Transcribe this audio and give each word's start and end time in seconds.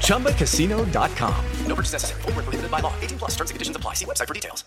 ChumbaCasino.com. 0.00 1.34
No 1.66 1.74
purchase 1.74 1.92
necessary. 1.92 2.22
Full 2.22 2.32
prohibited 2.32 2.70
by 2.70 2.80
law. 2.80 2.92
18 3.02 3.18
plus 3.18 3.32
terms 3.32 3.50
and 3.50 3.56
conditions 3.56 3.76
apply. 3.76 3.94
See 3.94 4.06
website 4.06 4.28
for 4.28 4.34
details. 4.34 4.64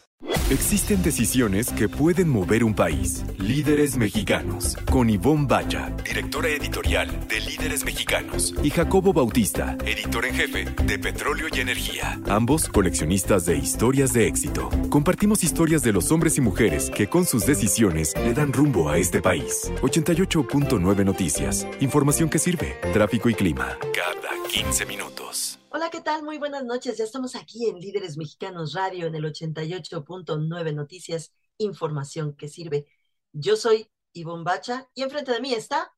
Existen 0.50 1.04
decisiones 1.04 1.72
que 1.74 1.90
pueden 1.90 2.30
mover 2.30 2.64
un 2.64 2.74
país. 2.74 3.24
Líderes 3.38 3.98
mexicanos. 3.98 4.78
Con 4.90 5.10
Ivonne 5.10 5.46
Bacha, 5.46 5.92
directora 6.04 6.48
editorial 6.50 7.28
de 7.28 7.42
Líderes 7.42 7.84
Mexicanos. 7.84 8.54
Y 8.64 8.70
Jacobo 8.70 9.12
Bautista, 9.12 9.78
editor 9.86 10.26
en 10.26 10.34
jefe 10.34 10.66
de 10.86 11.00
Petróleo 11.00 11.48
y 11.54 11.60
Energía. 11.60 12.20
Ambos 12.30 12.70
coleccionistas 12.70 13.46
de 13.46 13.58
historias 13.58 14.14
de 14.14 14.28
éxito. 14.28 14.70
Compartimos 14.90 15.44
historias 15.44 15.84
de 15.84 15.92
los 15.92 16.12
hombres 16.12 16.38
y 16.38 16.42
mujeres 16.42 16.90
que 16.90 17.08
con 17.08 17.26
sus 17.26 17.46
decisiones 17.46 18.14
le 18.16 18.34
dan 18.34 18.54
rumbo 18.54 18.90
a 18.90 18.98
este 18.98 19.22
país. 19.22 19.72
88.9 19.82 21.04
Noticias. 21.04 21.68
Información 21.82 22.30
que 22.30 22.40
sirve. 22.40 22.80
Tráfico 22.94 23.30
y 23.30 23.34
clima. 23.34 23.78
Cada 23.94 24.27
15 24.52 24.86
minutos. 24.86 25.60
Hola, 25.70 25.90
¿qué 25.90 26.02
tal? 26.02 26.24
Muy 26.24 26.38
buenas 26.38 26.66
noches. 26.66 26.98
Ya 26.98 27.04
estamos 27.04 27.36
aquí 27.36 27.70
en 27.70 27.80
Líderes 27.80 28.18
Mexicanos 28.18 28.74
Radio 28.74 29.08
en 29.08 29.16
el 29.16 29.24
88.9 29.24 30.74
Noticias, 30.74 31.34
información 31.58 32.36
que 32.36 32.48
sirve. 32.48 32.88
Yo 33.32 33.56
soy 33.56 33.88
Ivonne 34.14 34.44
Bacha 34.44 34.90
y 34.94 35.04
enfrente 35.04 35.32
de 35.32 35.40
mí 35.42 35.54
está 35.54 35.92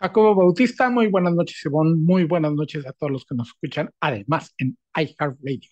Jacobo 0.00 0.34
Bautista. 0.34 0.90
Muy 0.90 1.08
buenas 1.08 1.34
noches, 1.34 1.62
Ivonne. 1.64 1.96
Muy 1.96 2.24
buenas 2.24 2.52
noches 2.52 2.86
a 2.86 2.92
todos 2.92 3.12
los 3.12 3.24
que 3.24 3.34
nos 3.34 3.48
escuchan, 3.48 3.90
además 4.00 4.52
en 4.58 4.76
iHeartRadio. 4.94 5.70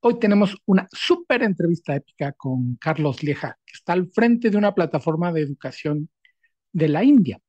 Hoy 0.00 0.18
tenemos 0.18 0.56
una 0.66 0.86
súper 0.92 1.42
entrevista 1.42 1.94
épica 1.94 2.32
con 2.32 2.76
Carlos 2.76 3.22
Lieja, 3.22 3.58
que 3.64 3.72
está 3.72 3.94
al 3.94 4.10
frente 4.10 4.50
de 4.50 4.56
una 4.56 4.74
plataforma 4.74 5.32
de 5.32 5.42
educación 5.42 6.08
de 6.72 6.88
la 6.88 7.04
India, 7.04 7.40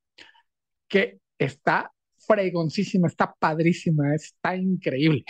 que 0.88 1.20
está 1.38 1.92
fregoncísima, 2.26 3.08
está 3.08 3.34
padrísima, 3.34 4.14
está 4.16 4.56
increíble. 4.56 5.24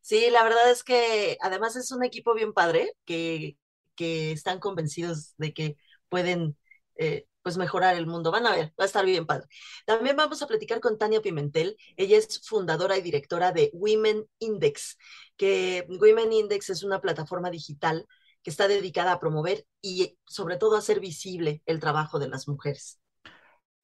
Sí, 0.00 0.30
la 0.30 0.44
verdad 0.44 0.70
es 0.70 0.84
que 0.84 1.36
además 1.40 1.74
es 1.76 1.90
un 1.90 2.04
equipo 2.04 2.34
bien 2.34 2.52
padre 2.52 2.92
que, 3.04 3.56
que 3.96 4.32
están 4.32 4.60
convencidos 4.60 5.34
de 5.36 5.52
que 5.52 5.76
pueden 6.08 6.56
eh, 6.96 7.26
pues 7.42 7.56
mejorar 7.56 7.96
el 7.96 8.06
mundo. 8.06 8.30
Van 8.30 8.46
a 8.46 8.54
ver, 8.54 8.72
va 8.78 8.84
a 8.84 8.86
estar 8.86 9.04
bien 9.04 9.26
padre. 9.26 9.46
También 9.84 10.16
vamos 10.16 10.42
a 10.42 10.46
platicar 10.46 10.80
con 10.80 10.98
Tania 10.98 11.22
Pimentel. 11.22 11.76
Ella 11.96 12.18
es 12.18 12.40
fundadora 12.46 12.96
y 12.98 13.02
directora 13.02 13.52
de 13.52 13.70
Women 13.72 14.26
Index, 14.40 14.98
que 15.36 15.86
Women 15.88 16.32
Index 16.32 16.70
es 16.70 16.82
una 16.82 17.00
plataforma 17.00 17.50
digital 17.50 18.06
que 18.42 18.50
está 18.50 18.68
dedicada 18.68 19.12
a 19.12 19.20
promover 19.20 19.66
y 19.80 20.18
sobre 20.24 20.56
todo 20.56 20.76
a 20.76 20.78
hacer 20.80 21.00
visible 21.00 21.62
el 21.66 21.80
trabajo 21.80 22.18
de 22.18 22.28
las 22.28 22.48
mujeres. 22.48 23.00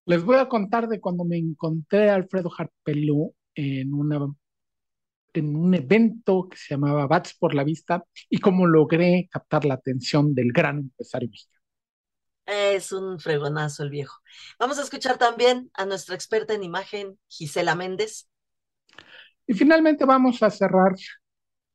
Les 0.05 0.25
voy 0.25 0.37
a 0.37 0.49
contar 0.49 0.89
de 0.89 1.01
cuando 1.01 1.25
me 1.25 1.39
encontré 1.39 2.11
a 2.11 2.17
Alfredo 2.17 2.51
Harpelú 2.57 3.35
en, 3.55 3.95
una, 3.95 4.27
en 5.33 5.57
un 5.57 5.75
evento 5.75 6.49
que 6.49 6.57
se 6.57 6.75
llamaba 6.75 7.07
Bats 7.07 7.37
por 7.39 7.55
la 7.55 7.63
Vista 7.63 8.05
y 8.29 8.39
cómo 8.39 8.67
logré 8.67 9.29
captar 9.31 9.65
la 9.65 9.75
atención 9.75 10.35
del 10.35 10.53
gran 10.53 10.79
empresario 10.79 11.29
mexicano. 11.29 11.63
Es 12.47 12.91
un 12.91 13.21
fregonazo 13.21 13.85
el 13.85 13.91
viejo. 13.91 14.19
Vamos 14.59 14.79
a 14.79 14.83
escuchar 14.83 15.19
también 15.19 15.71
a 15.75 15.87
nuestra 15.87 16.17
experta 16.17 16.55
en 16.55 16.65
imagen, 16.65 17.19
Gisela 17.29 17.77
Méndez. 17.77 18.29
Y 19.47 19.55
finalmente 19.55 20.05
vamos 20.05 20.43
a 20.43 20.51
cerrar 20.51 20.95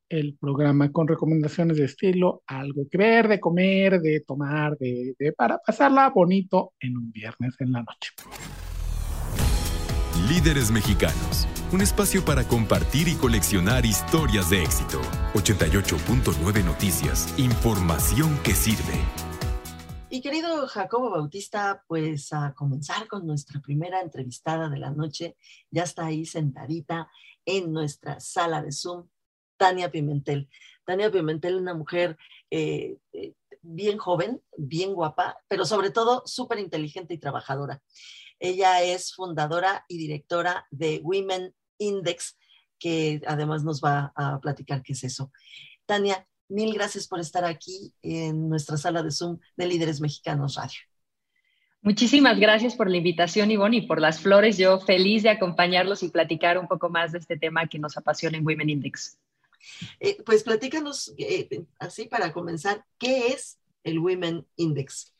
el 0.09 0.37
programa 0.37 0.91
con 0.91 1.07
recomendaciones 1.07 1.77
de 1.77 1.85
estilo, 1.85 2.43
algo 2.47 2.83
que 2.89 2.97
ver, 2.97 3.27
de 3.27 3.39
comer, 3.39 3.99
de 4.01 4.21
tomar, 4.21 4.77
de, 4.77 5.15
de, 5.17 5.33
para 5.33 5.59
pasarla 5.59 6.09
bonito 6.09 6.73
en 6.79 6.97
un 6.97 7.11
viernes 7.11 7.55
en 7.59 7.71
la 7.71 7.79
noche. 7.83 8.11
Líderes 10.29 10.71
Mexicanos, 10.71 11.47
un 11.71 11.81
espacio 11.81 12.25
para 12.25 12.43
compartir 12.43 13.07
y 13.07 13.15
coleccionar 13.15 13.85
historias 13.85 14.49
de 14.49 14.63
éxito. 14.63 14.99
88.9 15.33 16.65
Noticias, 16.65 17.33
información 17.37 18.37
que 18.43 18.51
sirve. 18.51 18.99
Y 20.09 20.21
querido 20.21 20.67
Jacobo 20.67 21.11
Bautista, 21.11 21.83
pues 21.85 22.31
a 22.31 22.53
comenzar 22.53 23.07
con 23.07 23.27
nuestra 23.27 23.59
primera 23.61 24.01
entrevistada 24.01 24.69
de 24.69 24.79
la 24.79 24.89
noche, 24.89 25.35
ya 25.69 25.83
está 25.83 26.05
ahí 26.05 26.25
sentadita 26.25 27.09
en 27.45 27.71
nuestra 27.71 28.19
sala 28.19 28.61
de 28.61 28.71
Zoom, 28.71 29.05
Tania 29.57 29.91
Pimentel. 29.91 30.49
Tania 30.85 31.11
Pimentel, 31.11 31.55
una 31.55 31.73
mujer 31.73 32.17
eh, 32.49 32.97
eh, 33.13 33.33
bien 33.61 33.97
joven, 33.97 34.41
bien 34.57 34.93
guapa, 34.93 35.37
pero 35.47 35.65
sobre 35.65 35.91
todo 35.91 36.23
súper 36.25 36.59
inteligente 36.59 37.13
y 37.13 37.17
trabajadora. 37.17 37.81
Ella 38.39 38.81
es 38.83 39.13
fundadora 39.13 39.85
y 39.87 39.97
directora 39.97 40.65
de 40.71 41.01
Women 41.03 41.53
Index, 41.79 42.37
que 42.79 43.21
además 43.27 43.63
nos 43.63 43.81
va 43.81 44.13
a 44.15 44.39
platicar 44.39 44.83
qué 44.83 44.93
es 44.93 45.03
eso. 45.03 45.31
Tania, 45.85 46.27
mil 46.47 46.73
gracias 46.73 47.07
por 47.07 47.19
estar 47.19 47.43
aquí 47.43 47.93
en 48.01 48.49
nuestra 48.49 48.77
sala 48.77 49.03
de 49.03 49.11
Zoom 49.11 49.39
de 49.55 49.67
Líderes 49.67 49.99
Mexicanos 49.99 50.55
Radio. 50.55 50.79
Muchísimas 51.81 52.39
gracias 52.39 52.75
por 52.75 52.89
la 52.89 52.97
invitación, 52.97 53.51
Ivonne, 53.51 53.77
y 53.77 53.87
por 53.87 54.01
las 54.01 54.19
flores. 54.19 54.57
Yo 54.57 54.79
feliz 54.79 55.23
de 55.23 55.29
acompañarlos 55.29 56.03
y 56.03 56.09
platicar 56.09 56.57
un 56.57 56.67
poco 56.67 56.89
más 56.89 57.11
de 57.11 57.19
este 57.19 57.37
tema 57.37 57.67
que 57.67 57.79
nos 57.79 57.97
apasiona 57.97 58.37
en 58.37 58.45
Women 58.45 58.69
Index. 58.69 59.17
Eh, 59.99 60.21
pues 60.23 60.43
platícanos, 60.43 61.13
eh, 61.17 61.65
así 61.79 62.07
para 62.07 62.33
comenzar, 62.33 62.85
¿qué 62.97 63.27
es 63.27 63.59
el 63.83 63.99
Women 63.99 64.45
Index? 64.55 65.13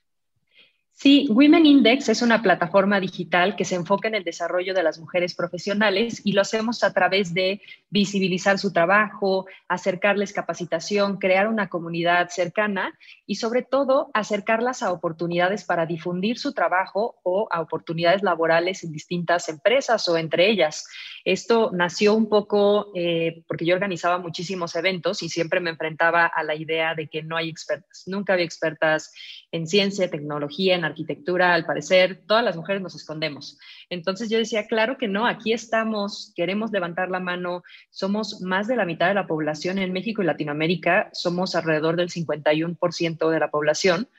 Sí, 0.99 1.27
Women 1.29 1.67
Index 1.67 2.09
es 2.09 2.23
una 2.23 2.41
plataforma 2.41 2.99
digital 2.99 3.55
que 3.55 3.65
se 3.65 3.75
enfoca 3.75 4.07
en 4.07 4.15
el 4.15 4.23
desarrollo 4.23 4.73
de 4.73 4.81
las 4.81 4.97
mujeres 4.97 5.35
profesionales 5.35 6.23
y 6.25 6.31
lo 6.31 6.41
hacemos 6.41 6.83
a 6.83 6.91
través 6.91 7.35
de 7.35 7.61
visibilizar 7.91 8.57
su 8.57 8.73
trabajo, 8.73 9.45
acercarles 9.67 10.33
capacitación, 10.33 11.17
crear 11.17 11.49
una 11.49 11.69
comunidad 11.69 12.29
cercana 12.29 12.97
y 13.27 13.35
sobre 13.35 13.61
todo 13.61 14.09
acercarlas 14.15 14.81
a 14.81 14.91
oportunidades 14.91 15.65
para 15.65 15.85
difundir 15.85 16.39
su 16.39 16.53
trabajo 16.53 17.19
o 17.21 17.47
a 17.51 17.61
oportunidades 17.61 18.23
laborales 18.23 18.83
en 18.83 18.91
distintas 18.91 19.49
empresas 19.49 20.09
o 20.09 20.17
entre 20.17 20.49
ellas. 20.49 20.87
Esto 21.23 21.69
nació 21.73 22.15
un 22.15 22.27
poco 22.27 22.91
eh, 22.95 23.43
porque 23.47 23.65
yo 23.65 23.75
organizaba 23.75 24.17
muchísimos 24.17 24.75
eventos 24.75 25.21
y 25.21 25.29
siempre 25.29 25.59
me 25.59 25.69
enfrentaba 25.69 26.25
a 26.25 26.41
la 26.41 26.55
idea 26.55 26.95
de 26.95 27.07
que 27.07 27.21
no 27.21 27.37
hay 27.37 27.49
expertas. 27.49 28.05
Nunca 28.07 28.33
había 28.33 28.45
expertas 28.45 29.13
en 29.51 29.67
ciencia, 29.67 30.09
tecnología, 30.09 30.75
en 30.75 30.85
arquitectura, 30.85 31.53
al 31.53 31.65
parecer, 31.65 32.21
todas 32.27 32.43
las 32.43 32.55
mujeres 32.55 32.81
nos 32.81 32.95
escondemos. 32.95 33.57
Entonces 33.89 34.29
yo 34.29 34.37
decía, 34.37 34.67
claro 34.67 34.97
que 34.97 35.07
no, 35.07 35.25
aquí 35.25 35.53
estamos, 35.53 36.33
queremos 36.35 36.71
levantar 36.71 37.09
la 37.09 37.19
mano, 37.19 37.63
somos 37.89 38.41
más 38.41 38.67
de 38.67 38.75
la 38.75 38.85
mitad 38.85 39.07
de 39.07 39.13
la 39.13 39.27
población 39.27 39.77
en 39.77 39.93
México 39.93 40.21
y 40.21 40.25
Latinoamérica, 40.25 41.09
somos 41.13 41.55
alrededor 41.55 41.95
del 41.95 42.09
51% 42.09 43.29
de 43.29 43.39
la 43.39 43.49
población 43.49 44.09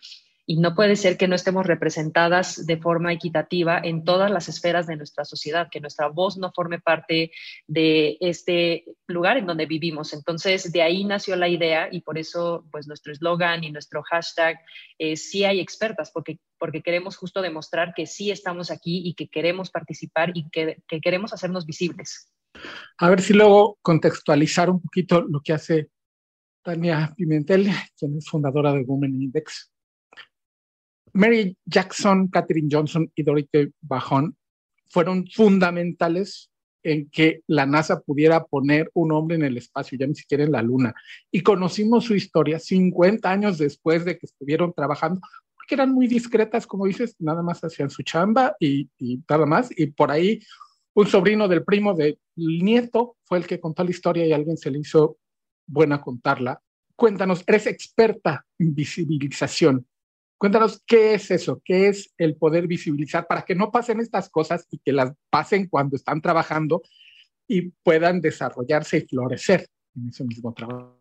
y 0.50 0.56
no 0.56 0.74
puede 0.74 0.96
ser 0.96 1.18
que 1.18 1.28
no 1.28 1.34
estemos 1.34 1.66
representadas 1.66 2.64
de 2.64 2.78
forma 2.78 3.12
equitativa 3.12 3.78
en 3.84 4.02
todas 4.02 4.30
las 4.30 4.48
esferas 4.48 4.86
de 4.86 4.96
nuestra 4.96 5.26
sociedad, 5.26 5.68
que 5.70 5.78
nuestra 5.78 6.08
voz 6.08 6.38
no 6.38 6.50
forme 6.52 6.80
parte 6.80 7.32
de 7.66 8.16
este 8.18 8.86
lugar 9.06 9.36
en 9.36 9.44
donde 9.44 9.66
vivimos. 9.66 10.14
Entonces, 10.14 10.72
de 10.72 10.80
ahí 10.80 11.04
nació 11.04 11.36
la 11.36 11.48
idea 11.48 11.90
y 11.92 12.00
por 12.00 12.16
eso, 12.16 12.64
pues, 12.72 12.86
nuestro 12.86 13.12
eslogan 13.12 13.62
y 13.62 13.70
nuestro 13.70 14.02
hashtag 14.04 14.58
es 14.96 15.30
sí 15.30 15.44
hay 15.44 15.60
expertas, 15.60 16.10
porque, 16.10 16.38
porque 16.58 16.80
queremos 16.80 17.18
justo 17.18 17.42
demostrar 17.42 17.92
que 17.94 18.06
sí 18.06 18.30
estamos 18.30 18.70
aquí 18.70 19.02
y 19.04 19.12
que 19.12 19.28
queremos 19.28 19.70
participar 19.70 20.30
y 20.32 20.48
que, 20.48 20.82
que 20.88 21.02
queremos 21.02 21.34
hacernos 21.34 21.66
visibles. 21.66 22.32
A 22.96 23.10
ver 23.10 23.20
si 23.20 23.34
luego 23.34 23.78
contextualizar 23.82 24.70
un 24.70 24.80
poquito 24.80 25.20
lo 25.20 25.42
que 25.42 25.52
hace 25.52 25.90
Tania 26.64 27.12
Pimentel, 27.14 27.68
quien 27.98 28.16
es 28.16 28.26
fundadora 28.26 28.72
de 28.72 28.80
Women 28.80 29.20
Index. 29.20 29.74
Mary 31.12 31.56
Jackson, 31.64 32.28
Katherine 32.28 32.68
Johnson 32.70 33.10
y 33.14 33.22
Dorothy 33.22 33.72
Bajón 33.80 34.36
fueron 34.88 35.26
fundamentales 35.28 36.50
en 36.82 37.08
que 37.10 37.42
la 37.46 37.66
NASA 37.66 38.00
pudiera 38.00 38.44
poner 38.44 38.90
un 38.94 39.12
hombre 39.12 39.36
en 39.36 39.44
el 39.44 39.56
espacio, 39.56 39.98
ya 39.98 40.06
ni 40.06 40.14
siquiera 40.14 40.44
en 40.44 40.52
la 40.52 40.62
Luna. 40.62 40.94
Y 41.30 41.42
conocimos 41.42 42.04
su 42.04 42.14
historia 42.14 42.58
50 42.58 43.30
años 43.30 43.58
después 43.58 44.04
de 44.04 44.18
que 44.18 44.26
estuvieron 44.26 44.72
trabajando, 44.72 45.20
porque 45.54 45.74
eran 45.74 45.92
muy 45.92 46.06
discretas, 46.06 46.66
como 46.66 46.86
dices, 46.86 47.16
nada 47.18 47.42
más 47.42 47.62
hacían 47.62 47.90
su 47.90 48.02
chamba 48.02 48.56
y, 48.58 48.88
nada 49.28 49.44
más. 49.44 49.70
Y 49.76 49.86
por 49.88 50.10
ahí 50.10 50.40
un 50.94 51.06
sobrino 51.06 51.48
del 51.48 51.64
primo 51.64 51.94
del 51.94 52.18
nieto 52.36 53.16
fue 53.24 53.38
el 53.38 53.46
que 53.46 53.60
contó 53.60 53.84
la 53.84 53.90
historia 53.90 54.26
y 54.26 54.32
alguien 54.32 54.56
se 54.56 54.70
le 54.70 54.78
hizo 54.78 55.18
buena 55.66 56.00
contarla. 56.00 56.60
cuéntanos, 56.96 57.44
eres 57.46 57.66
experta 57.66 58.44
en 58.58 58.74
visibilización. 58.74 59.86
Cuéntanos 60.38 60.82
qué 60.86 61.14
es 61.14 61.30
eso, 61.32 61.60
qué 61.64 61.88
es 61.88 62.14
el 62.16 62.36
poder 62.36 62.68
visibilizar 62.68 63.26
para 63.26 63.42
que 63.42 63.56
no 63.56 63.72
pasen 63.72 64.00
estas 64.00 64.30
cosas 64.30 64.66
y 64.70 64.78
que 64.78 64.92
las 64.92 65.12
pasen 65.30 65.66
cuando 65.66 65.96
están 65.96 66.22
trabajando 66.22 66.82
y 67.48 67.70
puedan 67.82 68.20
desarrollarse 68.20 68.98
y 68.98 69.08
florecer 69.08 69.68
en 69.96 70.08
ese 70.08 70.24
mismo 70.24 70.54
trabajo. 70.54 70.97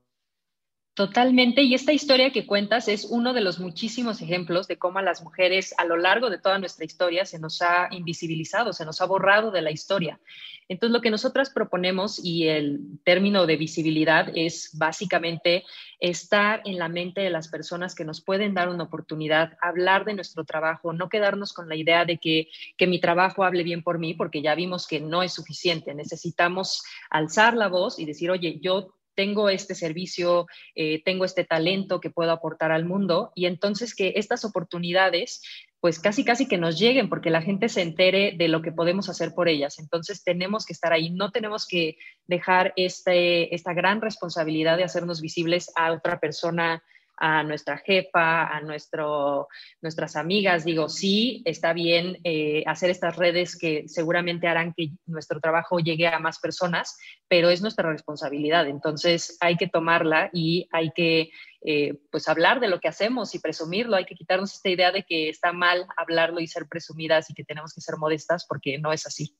Totalmente, 0.97 1.61
y 1.61 1.75
esta 1.75 1.93
historia 1.93 2.31
que 2.31 2.47
cuentas 2.47 2.87
es 2.87 3.05
uno 3.05 3.33
de 3.33 3.41
los 3.41 3.59
muchísimos 3.59 4.19
ejemplos 4.19 4.67
de 4.67 4.79
cómo 4.79 4.97
a 4.97 5.03
las 5.03 5.21
mujeres 5.21 5.75
a 5.77 5.85
lo 5.85 5.95
largo 5.95 6.31
de 6.31 6.39
toda 6.39 6.57
nuestra 6.57 6.85
historia 6.85 7.23
se 7.23 7.37
nos 7.37 7.61
ha 7.61 7.87
invisibilizado, 7.91 8.73
se 8.73 8.83
nos 8.83 8.99
ha 8.99 9.05
borrado 9.05 9.51
de 9.51 9.61
la 9.61 9.69
historia. 9.69 10.19
Entonces, 10.67 10.91
lo 10.91 11.01
que 11.01 11.11
nosotras 11.11 11.51
proponemos 11.51 12.19
y 12.23 12.47
el 12.47 12.79
término 13.03 13.45
de 13.45 13.57
visibilidad 13.57 14.31
es 14.33 14.71
básicamente 14.73 15.65
estar 15.99 16.63
en 16.65 16.79
la 16.79 16.89
mente 16.89 17.21
de 17.21 17.29
las 17.29 17.47
personas 17.47 17.93
que 17.93 18.03
nos 18.03 18.19
pueden 18.19 18.55
dar 18.55 18.67
una 18.67 18.85
oportunidad, 18.85 19.55
hablar 19.61 20.03
de 20.03 20.15
nuestro 20.15 20.45
trabajo, 20.45 20.93
no 20.93 21.09
quedarnos 21.09 21.53
con 21.53 21.69
la 21.69 21.75
idea 21.75 22.05
de 22.05 22.17
que, 22.17 22.47
que 22.75 22.87
mi 22.87 22.99
trabajo 22.99 23.43
hable 23.43 23.61
bien 23.61 23.83
por 23.83 23.99
mí, 23.99 24.15
porque 24.15 24.41
ya 24.41 24.55
vimos 24.55 24.87
que 24.87 24.99
no 24.99 25.21
es 25.21 25.31
suficiente. 25.31 25.93
Necesitamos 25.93 26.83
alzar 27.11 27.55
la 27.55 27.67
voz 27.67 27.99
y 27.99 28.05
decir, 28.05 28.31
oye, 28.31 28.57
yo 28.59 28.96
tengo 29.17 29.49
este 29.49 29.73
servicio, 29.73 30.45
eh, 30.75 31.01
tengo 31.03 31.25
este 31.25 31.43
talento 31.43 31.99
que 31.99 32.11
puedo 32.11 32.31
aportar 32.31 32.71
al 32.71 32.85
mundo 32.85 33.31
y 33.33 33.47
entonces 33.47 33.95
que 33.95 34.13
estas 34.15 34.45
oportunidades 34.45 35.41
pues 35.79 35.99
casi 35.99 36.23
casi 36.23 36.47
que 36.47 36.57
nos 36.57 36.79
lleguen 36.79 37.09
porque 37.09 37.29
la 37.29 37.41
gente 37.41 37.67
se 37.69 37.81
entere 37.81 38.33
de 38.37 38.47
lo 38.47 38.61
que 38.61 38.71
podemos 38.71 39.09
hacer 39.09 39.33
por 39.33 39.47
ellas. 39.47 39.79
Entonces 39.79 40.23
tenemos 40.23 40.65
que 40.65 40.73
estar 40.73 40.93
ahí, 40.93 41.09
no 41.09 41.31
tenemos 41.31 41.67
que 41.67 41.97
dejar 42.27 42.73
este, 42.75 43.53
esta 43.53 43.73
gran 43.73 44.01
responsabilidad 44.01 44.77
de 44.77 44.83
hacernos 44.83 45.19
visibles 45.19 45.71
a 45.75 45.91
otra 45.91 46.19
persona 46.19 46.83
a 47.17 47.43
nuestra 47.43 47.77
jefa, 47.79 48.47
a 48.47 48.61
nuestro, 48.61 49.47
nuestras 49.81 50.15
amigas. 50.15 50.63
Digo, 50.63 50.87
sí, 50.87 51.41
está 51.45 51.73
bien 51.73 52.19
eh, 52.23 52.63
hacer 52.67 52.89
estas 52.89 53.15
redes 53.15 53.57
que 53.57 53.87
seguramente 53.87 54.47
harán 54.47 54.73
que 54.73 54.91
nuestro 55.05 55.39
trabajo 55.39 55.79
llegue 55.79 56.07
a 56.07 56.19
más 56.19 56.39
personas, 56.39 56.97
pero 57.27 57.49
es 57.49 57.61
nuestra 57.61 57.91
responsabilidad. 57.91 58.67
Entonces 58.67 59.37
hay 59.39 59.57
que 59.57 59.67
tomarla 59.67 60.29
y 60.31 60.67
hay 60.71 60.91
que 60.95 61.31
eh, 61.63 61.95
pues 62.11 62.27
hablar 62.27 62.59
de 62.59 62.69
lo 62.69 62.79
que 62.79 62.87
hacemos 62.87 63.33
y 63.35 63.39
presumirlo. 63.39 63.97
Hay 63.97 64.05
que 64.05 64.15
quitarnos 64.15 64.53
esta 64.53 64.69
idea 64.69 64.91
de 64.91 65.03
que 65.03 65.29
está 65.29 65.51
mal 65.51 65.85
hablarlo 65.97 66.39
y 66.39 66.47
ser 66.47 66.67
presumidas 66.67 67.29
y 67.29 67.33
que 67.33 67.43
tenemos 67.43 67.73
que 67.73 67.81
ser 67.81 67.97
modestas 67.97 68.45
porque 68.47 68.77
no 68.77 68.93
es 68.93 69.05
así. 69.05 69.35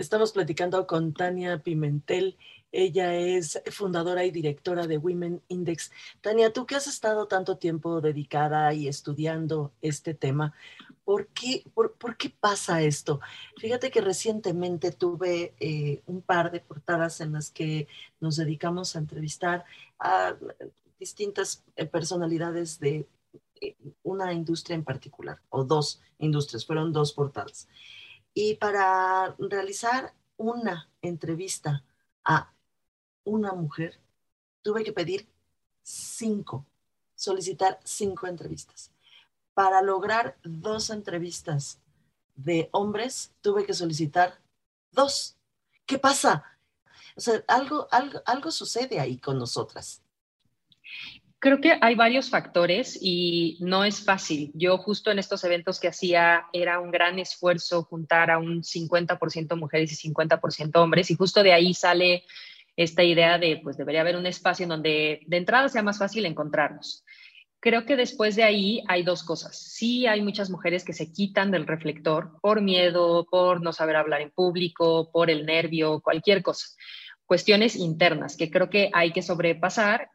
Estamos 0.00 0.32
platicando 0.32 0.86
con 0.86 1.12
Tania 1.12 1.58
Pimentel. 1.58 2.38
Ella 2.72 3.14
es 3.16 3.60
fundadora 3.70 4.24
y 4.24 4.30
directora 4.30 4.86
de 4.86 4.96
Women 4.96 5.42
Index. 5.48 5.92
Tania, 6.22 6.54
tú 6.54 6.64
que 6.64 6.74
has 6.74 6.86
estado 6.86 7.26
tanto 7.26 7.58
tiempo 7.58 8.00
dedicada 8.00 8.72
y 8.72 8.88
estudiando 8.88 9.74
este 9.82 10.14
tema, 10.14 10.54
¿por 11.04 11.26
qué, 11.26 11.64
pasa 12.40 12.80
esto? 12.80 13.20
Fíjate 13.58 13.90
que 13.90 14.00
recientemente 14.00 14.90
tuve 14.90 15.52
eh, 15.60 16.00
un 16.06 16.22
par 16.22 16.50
de 16.50 16.60
portadas 16.60 17.20
en 17.20 17.32
las 17.32 17.50
que 17.50 17.86
nos 18.20 18.36
dedicamos 18.36 18.96
a 18.96 19.00
entrevistar 19.00 19.66
a 19.98 20.34
distintas 20.98 21.62
eh, 21.76 21.84
personalidades 21.84 22.80
de 22.80 23.06
eh, 23.60 23.76
una 24.02 24.32
industria 24.32 24.76
en 24.76 24.84
particular, 24.84 25.42
o 25.50 25.62
dos 25.62 26.00
industrias, 26.18 26.64
fueron 26.64 26.90
dos 26.90 27.12
portadas. 27.12 27.68
Y 28.34 28.54
para 28.54 29.34
realizar 29.38 30.14
una 30.36 30.88
entrevista 31.02 31.84
a 32.24 32.52
una 33.24 33.52
mujer, 33.52 34.00
tuve 34.62 34.84
que 34.84 34.92
pedir 34.92 35.28
cinco, 35.82 36.66
solicitar 37.14 37.80
cinco 37.84 38.26
entrevistas. 38.26 38.90
Para 39.54 39.82
lograr 39.82 40.38
dos 40.42 40.90
entrevistas 40.90 41.80
de 42.36 42.68
hombres, 42.72 43.32
tuve 43.40 43.66
que 43.66 43.74
solicitar 43.74 44.40
dos. 44.92 45.36
¿Qué 45.86 45.98
pasa? 45.98 46.44
O 47.16 47.20
sea, 47.20 47.44
algo, 47.48 47.88
algo, 47.90 48.22
algo 48.24 48.50
sucede 48.50 49.00
ahí 49.00 49.18
con 49.18 49.38
nosotras. 49.38 50.02
Creo 51.42 51.58
que 51.62 51.78
hay 51.80 51.94
varios 51.94 52.28
factores 52.28 52.98
y 53.00 53.56
no 53.60 53.82
es 53.82 54.04
fácil. 54.04 54.50
Yo 54.52 54.76
justo 54.76 55.10
en 55.10 55.18
estos 55.18 55.42
eventos 55.42 55.80
que 55.80 55.88
hacía 55.88 56.44
era 56.52 56.78
un 56.80 56.90
gran 56.90 57.18
esfuerzo 57.18 57.82
juntar 57.84 58.30
a 58.30 58.36
un 58.36 58.62
50% 58.62 59.56
mujeres 59.56 59.90
y 60.04 60.10
50% 60.10 60.76
hombres 60.76 61.10
y 61.10 61.16
justo 61.16 61.42
de 61.42 61.54
ahí 61.54 61.72
sale 61.72 62.24
esta 62.76 63.02
idea 63.02 63.38
de 63.38 63.58
pues 63.62 63.78
debería 63.78 64.02
haber 64.02 64.16
un 64.16 64.26
espacio 64.26 64.64
en 64.64 64.68
donde 64.68 65.20
de 65.26 65.36
entrada 65.38 65.70
sea 65.70 65.82
más 65.82 65.98
fácil 65.98 66.26
encontrarnos. 66.26 67.06
Creo 67.58 67.86
que 67.86 67.96
después 67.96 68.36
de 68.36 68.42
ahí 68.42 68.82
hay 68.86 69.02
dos 69.02 69.22
cosas. 69.22 69.56
Sí 69.58 70.06
hay 70.06 70.20
muchas 70.20 70.50
mujeres 70.50 70.84
que 70.84 70.92
se 70.92 71.10
quitan 71.10 71.50
del 71.50 71.66
reflector 71.66 72.38
por 72.42 72.60
miedo, 72.60 73.26
por 73.30 73.62
no 73.62 73.72
saber 73.72 73.96
hablar 73.96 74.20
en 74.20 74.30
público, 74.30 75.10
por 75.10 75.30
el 75.30 75.46
nervio, 75.46 76.02
cualquier 76.02 76.42
cosa 76.42 76.66
cuestiones 77.24 77.76
internas 77.76 78.36
que 78.36 78.50
creo 78.50 78.68
que 78.68 78.90
hay 78.92 79.12
que 79.12 79.22
sobrepasar 79.22 80.10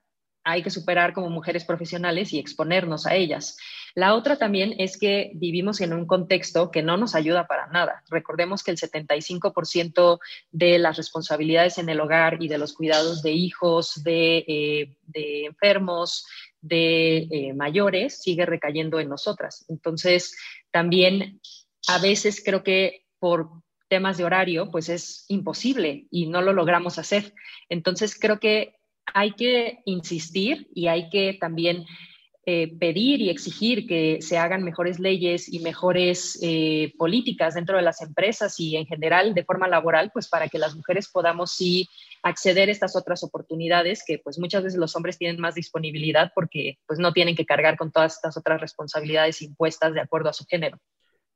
hay 0.46 0.62
que 0.62 0.70
superar 0.70 1.14
como 1.14 1.30
mujeres 1.30 1.66
profesionales 1.66 2.32
y 2.32 2.40
exponernos 2.40 3.08
a 3.08 3.16
ellas. 3.16 3.58
La 3.96 4.14
otra 4.14 4.38
también 4.38 4.76
es 4.78 4.98
que 4.98 5.32
vivimos 5.34 5.82
en 5.82 5.92
un 5.92 6.06
contexto 6.06 6.70
que 6.70 6.84
no 6.84 6.98
nos 6.98 7.16
ayuda 7.16 7.48
para 7.48 7.68
nada. 7.68 8.04
Recordemos 8.10 8.64
que 8.64 8.72
el 8.72 8.78
75% 8.78 10.20
de 10.52 10.78
las 10.78 10.98
responsabilidades 10.98 11.80
en 11.80 11.90
el 11.90 12.00
hogar 12.00 12.44
y 12.44 12.48
de 12.48 12.60
los 12.60 12.74
cuidados 12.74 13.24
de 13.24 13.32
hijos, 13.32 14.04
de, 14.04 14.46
eh, 14.48 14.96
enfermos, 15.46 16.26
de 16.62 17.28
eh, 17.32 17.54
mayores, 17.54 18.22
sigue 18.22 18.46
recayendo 18.46 19.00
en 19.00 19.10
nosotras. 19.10 19.66
Entonces, 19.68 20.38
también 20.72 21.42
a 21.88 21.98
veces 21.98 22.42
creo 22.46 22.64
que 22.64 23.06
por 23.18 23.50
temas 23.88 24.18
de 24.18 24.26
horario, 24.26 24.70
pues 24.70 24.90
es 24.90 25.26
imposible 25.28 26.06
y 26.12 26.28
no 26.28 26.42
lo 26.42 26.54
logramos 26.54 27.00
hacer. 27.00 27.34
Entonces, 27.70 28.18
creo 28.20 28.40
que 28.40 28.75
hay 29.14 29.32
que 29.32 29.80
insistir 29.86 30.68
y 30.74 30.88
hay 30.88 31.10
que 31.10 31.38
también 31.40 31.86
eh, 32.48 32.78
pedir 32.78 33.22
y 33.22 33.32
exigir 33.32 33.88
que 33.88 34.20
se 34.22 34.38
hagan 34.38 34.64
mejores 34.64 35.00
leyes 35.00 35.52
y 35.52 35.62
mejores 35.62 36.38
eh, 36.44 36.94
políticas 36.96 37.56
dentro 37.56 37.76
de 37.76 37.82
las 37.82 38.04
empresas 38.04 38.60
y 38.60 38.76
en 38.76 38.86
general 38.86 39.34
de 39.34 39.44
forma 39.44 39.68
laboral, 39.68 40.12
pues 40.14 40.30
para 40.30 40.48
que 40.48 40.60
las 40.60 40.76
mujeres 40.76 41.10
podamos 41.12 41.54
sí 41.54 41.90
acceder 42.22 42.70
a 42.70 42.72
estas 42.72 42.96
otras 42.96 43.24
oportunidades 43.24 44.04
que 44.06 44.20
pues 44.24 44.38
muchas 44.38 44.64
veces 44.64 44.78
los 44.78 44.96
hombres 44.96 45.18
tienen 45.18 45.42
más 45.42 45.56
disponibilidad 45.56 46.32
porque 46.36 46.78
pues 46.86 47.00
no 47.00 47.14
tienen 47.14 47.36
que 47.36 47.48
cargar 47.48 47.78
con 47.78 47.92
todas 47.92 48.14
estas 48.14 48.38
otras 48.38 48.62
responsabilidades 48.62 49.42
impuestas 49.42 49.96
de 49.96 50.02
acuerdo 50.02 50.30
a 50.30 50.34
su 50.34 50.46
género. 50.46 50.78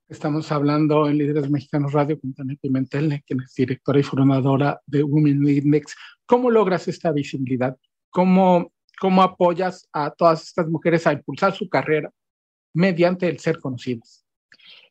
Estamos 0.09 0.51
hablando 0.51 1.07
en 1.07 1.17
Líderes 1.17 1.49
Mexicanos 1.49 1.91
Radio 1.91 2.19
con 2.19 2.35
Tania 2.35 2.57
Pimentel, 2.61 3.23
quien 3.25 3.41
es 3.41 3.53
directora 3.55 3.99
y 3.99 4.03
fundadora 4.03 4.79
de 4.85 5.01
Women 5.01 5.47
Index. 5.47 5.95
¿Cómo 6.29 6.51
logras 6.51 6.87
esta 6.87 7.11
visibilidad? 7.11 7.75
¿Cómo, 8.11 8.71
¿Cómo 9.01 9.23
apoyas 9.23 9.89
a 9.91 10.11
todas 10.11 10.43
estas 10.43 10.67
mujeres 10.67 11.07
a 11.07 11.13
impulsar 11.13 11.55
su 11.55 11.67
carrera 11.67 12.11
mediante 12.71 13.27
el 13.27 13.39
ser 13.39 13.59
conocidas? 13.59 14.27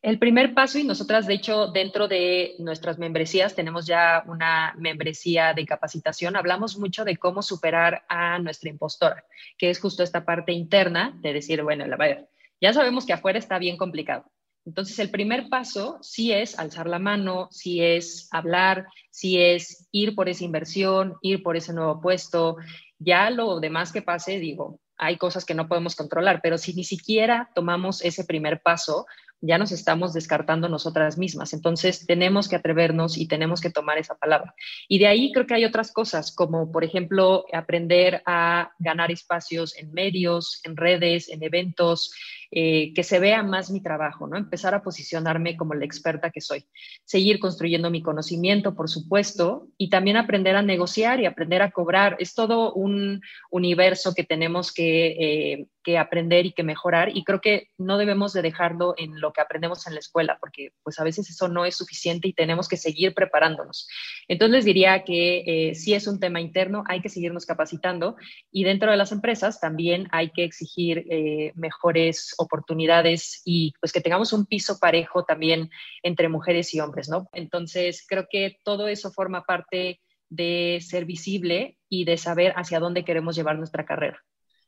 El 0.01 0.19
primer 0.19 0.53
paso, 0.53 0.79
y 0.79 0.83
nosotras 0.83 1.27
de 1.27 1.35
hecho 1.35 1.67
dentro 1.67 2.09
de 2.09 2.55
nuestras 2.59 2.99
membresías 2.99 3.55
tenemos 3.55 3.85
ya 3.87 4.21
una 4.27 4.75
membresía 4.77 5.53
de 5.53 5.65
capacitación, 5.65 6.35
hablamos 6.35 6.77
mucho 6.77 7.05
de 7.05 7.15
cómo 7.15 7.41
superar 7.41 8.03
a 8.09 8.37
nuestra 8.39 8.69
impostora, 8.69 9.23
que 9.57 9.69
es 9.69 9.79
justo 9.79 10.03
esta 10.03 10.25
parte 10.25 10.51
interna 10.51 11.17
de 11.21 11.31
decir, 11.31 11.63
bueno, 11.63 11.87
la, 11.87 12.27
ya 12.59 12.73
sabemos 12.73 13.05
que 13.05 13.13
afuera 13.13 13.39
está 13.39 13.59
bien 13.59 13.77
complicado, 13.77 14.29
entonces, 14.65 14.99
el 14.99 15.09
primer 15.09 15.49
paso 15.49 15.97
sí 16.01 16.31
es 16.31 16.59
alzar 16.59 16.87
la 16.87 16.99
mano, 16.99 17.47
sí 17.51 17.81
es 17.81 18.27
hablar, 18.31 18.87
sí 19.09 19.41
es 19.41 19.87
ir 19.91 20.15
por 20.15 20.29
esa 20.29 20.43
inversión, 20.43 21.15
ir 21.21 21.41
por 21.41 21.57
ese 21.57 21.73
nuevo 21.73 22.01
puesto. 22.01 22.57
Ya 22.99 23.29
lo 23.29 23.59
demás 23.59 23.91
que 23.91 24.01
pase, 24.01 24.39
digo, 24.39 24.79
hay 24.97 25.17
cosas 25.17 25.45
que 25.45 25.55
no 25.55 25.67
podemos 25.67 25.95
controlar, 25.95 26.41
pero 26.43 26.57
si 26.57 26.73
ni 26.73 26.83
siquiera 26.83 27.49
tomamos 27.55 28.03
ese 28.03 28.25
primer 28.25 28.61
paso, 28.61 29.05
ya 29.41 29.57
nos 29.57 29.71
estamos 29.71 30.13
descartando 30.13 30.67
nosotras 30.67 31.17
mismas. 31.17 31.53
Entonces, 31.53 32.05
tenemos 32.05 32.49
que 32.49 32.57
atrevernos 32.57 33.17
y 33.17 33.27
tenemos 33.27 33.61
que 33.61 33.69
tomar 33.69 33.97
esa 33.97 34.15
palabra. 34.15 34.53
Y 34.87 34.99
de 34.99 35.07
ahí 35.07 35.31
creo 35.31 35.47
que 35.47 35.53
hay 35.53 35.65
otras 35.65 35.93
cosas, 35.93 36.33
como 36.33 36.71
por 36.71 36.83
ejemplo, 36.83 37.45
aprender 37.53 38.21
a 38.25 38.71
ganar 38.79 39.11
espacios 39.11 39.75
en 39.77 39.93
medios, 39.93 40.59
en 40.63 40.75
redes, 40.75 41.29
en 41.29 41.41
eventos, 41.43 42.11
eh, 42.51 42.93
que 42.95 43.03
se 43.03 43.19
vea 43.19 43.43
más 43.43 43.69
mi 43.69 43.81
trabajo, 43.81 44.25
¿no? 44.25 44.37
Empezar 44.37 44.73
a 44.73 44.81
posicionarme 44.81 45.55
como 45.55 45.75
la 45.75 45.85
experta 45.85 46.31
que 46.31 46.41
soy. 46.41 46.65
Seguir 47.05 47.39
construyendo 47.39 47.91
mi 47.91 48.01
conocimiento, 48.01 48.75
por 48.75 48.89
supuesto, 48.89 49.67
y 49.77 49.89
también 49.89 50.17
aprender 50.17 50.55
a 50.55 50.61
negociar 50.61 51.19
y 51.19 51.25
aprender 51.25 51.61
a 51.61 51.71
cobrar. 51.71 52.15
Es 52.19 52.33
todo 52.33 52.73
un 52.73 53.21
universo 53.51 54.13
que 54.15 54.23
tenemos 54.23 54.73
que, 54.73 55.57
eh, 55.57 55.67
aprender 55.97 56.45
y 56.45 56.51
que 56.51 56.61
mejorar 56.61 57.09
y 57.15 57.23
creo 57.23 57.41
que 57.41 57.69
no 57.79 57.97
debemos 57.97 58.33
de 58.33 58.43
dejarlo 58.43 58.93
en 58.97 59.19
lo 59.19 59.33
que 59.33 59.41
aprendemos 59.41 59.87
en 59.87 59.93
la 59.93 59.99
escuela, 59.99 60.37
porque 60.39 60.73
pues 60.83 60.99
a 60.99 61.03
veces 61.03 61.29
eso 61.31 61.47
no 61.47 61.65
es 61.65 61.75
suficiente 61.75 62.27
y 62.27 62.33
tenemos 62.33 62.67
que 62.67 62.77
seguir 62.77 63.15
preparándonos. 63.15 63.87
Entonces 64.27 64.65
diría 64.65 65.03
que 65.03 65.43
eh, 65.47 65.75
si 65.75 65.95
es 65.95 66.05
un 66.05 66.19
tema 66.19 66.41
interno, 66.41 66.83
hay 66.87 67.01
que 67.01 67.09
seguirnos 67.09 67.47
capacitando 67.47 68.17
y 68.51 68.65
dentro 68.65 68.91
de 68.91 68.97
las 68.97 69.11
empresas 69.11 69.59
también 69.59 70.07
hay 70.11 70.29
que 70.29 70.43
exigir 70.43 71.05
eh, 71.09 71.53
mejores 71.55 72.35
oportunidades 72.39 73.41
y 73.45 73.73
pues 73.79 73.91
que 73.91 74.01
tengamos 74.01 74.33
un 74.33 74.45
piso 74.45 74.79
parejo 74.79 75.25
también 75.25 75.69
entre 76.03 76.29
mujeres 76.29 76.73
y 76.73 76.79
hombres, 76.79 77.09
¿no? 77.09 77.29
Entonces 77.33 78.05
creo 78.07 78.27
que 78.29 78.57
todo 78.63 78.87
eso 78.87 79.11
forma 79.11 79.43
parte 79.43 79.99
de 80.29 80.79
ser 80.81 81.05
visible 81.05 81.77
y 81.89 82.05
de 82.05 82.17
saber 82.17 82.53
hacia 82.55 82.79
dónde 82.79 83.03
queremos 83.03 83.35
llevar 83.35 83.57
nuestra 83.57 83.85
carrera. 83.85 84.23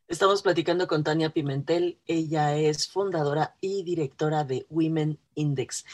Estamos 0.08 0.42
platicando 0.42 0.88
con 0.88 1.06
Tania 1.06 1.30
Pimentel. 1.30 1.98
Ella 2.06 2.58
es 2.58 2.90
fundadora 2.90 3.56
y 3.62 3.84
directora 3.84 4.44
de 4.44 4.66
Women 4.70 5.18
Index. 5.36 5.86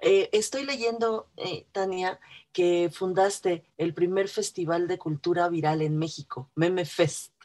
Eh, 0.00 0.30
estoy 0.32 0.64
leyendo, 0.64 1.28
eh, 1.36 1.66
Tania, 1.72 2.18
que 2.52 2.90
fundaste 2.90 3.64
el 3.76 3.92
primer 3.92 4.28
festival 4.28 4.88
de 4.88 4.96
cultura 4.96 5.50
viral 5.50 5.82
en 5.82 5.98
México, 5.98 6.50
Meme 6.54 6.86
Fest. 6.86 7.35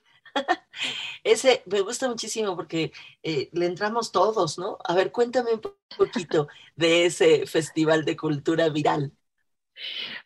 Ese 1.23 1.63
me 1.65 1.81
gusta 1.81 2.07
muchísimo 2.07 2.55
porque 2.55 2.91
eh, 3.23 3.49
le 3.53 3.65
entramos 3.65 4.11
todos, 4.11 4.57
¿no? 4.57 4.77
A 4.83 4.95
ver, 4.95 5.11
cuéntame 5.11 5.53
un 5.53 5.61
poquito 5.97 6.47
de 6.75 7.05
ese 7.05 7.45
festival 7.45 8.05
de 8.05 8.17
cultura 8.17 8.69
viral. 8.69 9.11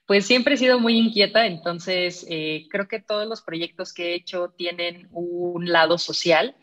Pues 0.06 0.26
siempre 0.26 0.56
he 0.56 0.58
sido 0.58 0.80
muy 0.80 0.98
inquieta, 0.98 1.46
entonces 1.46 2.26
eh, 2.30 2.68
creo 2.70 2.88
que 2.88 3.00
todos 3.00 3.28
los 3.28 3.42
proyectos 3.42 3.94
que 3.94 4.12
he 4.12 4.16
hecho 4.16 4.50
tienen 4.58 5.08
un 5.12 5.72
lado 5.72 5.98
social. 5.98 6.56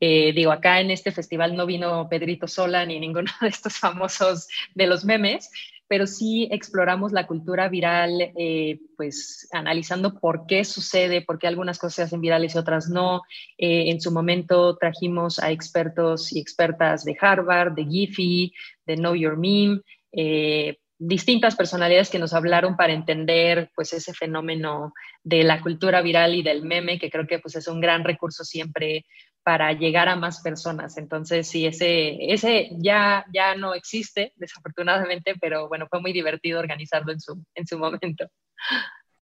Eh, 0.00 0.32
digo, 0.32 0.52
acá 0.52 0.80
en 0.80 0.90
este 0.90 1.12
festival 1.12 1.56
no 1.56 1.66
vino 1.66 2.08
Pedrito 2.08 2.46
Sola 2.46 2.84
ni 2.84 3.00
ninguno 3.00 3.30
de 3.40 3.48
estos 3.48 3.78
famosos 3.78 4.48
de 4.74 4.86
los 4.86 5.04
memes, 5.04 5.50
pero 5.94 6.08
sí 6.08 6.48
exploramos 6.50 7.12
la 7.12 7.28
cultura 7.28 7.68
viral, 7.68 8.32
eh, 8.36 8.80
pues 8.96 9.46
analizando 9.52 10.18
por 10.18 10.44
qué 10.48 10.64
sucede, 10.64 11.22
por 11.22 11.38
qué 11.38 11.46
algunas 11.46 11.78
cosas 11.78 11.94
se 11.94 12.02
hacen 12.02 12.20
virales 12.20 12.56
y 12.56 12.58
otras 12.58 12.88
no. 12.88 13.22
en 13.56 14.00
su 14.00 14.10
momento 14.10 14.76
trajimos 14.76 15.38
a 15.38 15.52
expertos 15.52 16.32
y 16.32 16.40
expertas 16.40 17.04
de 17.04 17.16
Harvard, 17.20 17.74
de 17.74 17.84
Giphy, 17.84 18.52
de 18.84 18.96
Know 18.96 19.14
Your 19.14 19.36
Meme, 19.36 19.82
distintas 20.98 21.54
personalidades 21.54 22.10
que 22.10 22.18
nos 22.18 22.32
hablaron 22.32 22.76
para 22.76 22.92
entender 22.92 23.70
pues 23.76 23.92
ese 23.92 24.14
fenómeno 24.14 24.94
de 25.22 25.44
la 25.44 25.60
cultura 25.60 26.02
viral 26.02 26.34
y 26.34 26.42
del 26.42 26.64
meme, 26.64 26.98
que 26.98 27.08
creo 27.08 27.28
que 27.28 27.38
pues 27.38 27.54
es 27.54 27.68
un 27.68 27.80
gran 27.80 28.02
recurso 28.02 28.42
siempre 28.42 29.06
para 29.44 29.72
llegar 29.74 30.08
a 30.08 30.16
más 30.16 30.40
personas. 30.40 30.96
Entonces, 30.96 31.46
sí, 31.46 31.66
ese, 31.66 32.32
ese 32.32 32.70
ya, 32.78 33.26
ya 33.32 33.54
no 33.54 33.74
existe, 33.74 34.32
desafortunadamente, 34.36 35.34
pero 35.40 35.68
bueno, 35.68 35.86
fue 35.88 36.00
muy 36.00 36.12
divertido 36.12 36.58
organizarlo 36.58 37.12
en 37.12 37.20
su, 37.20 37.44
en 37.54 37.66
su 37.66 37.78
momento. 37.78 38.26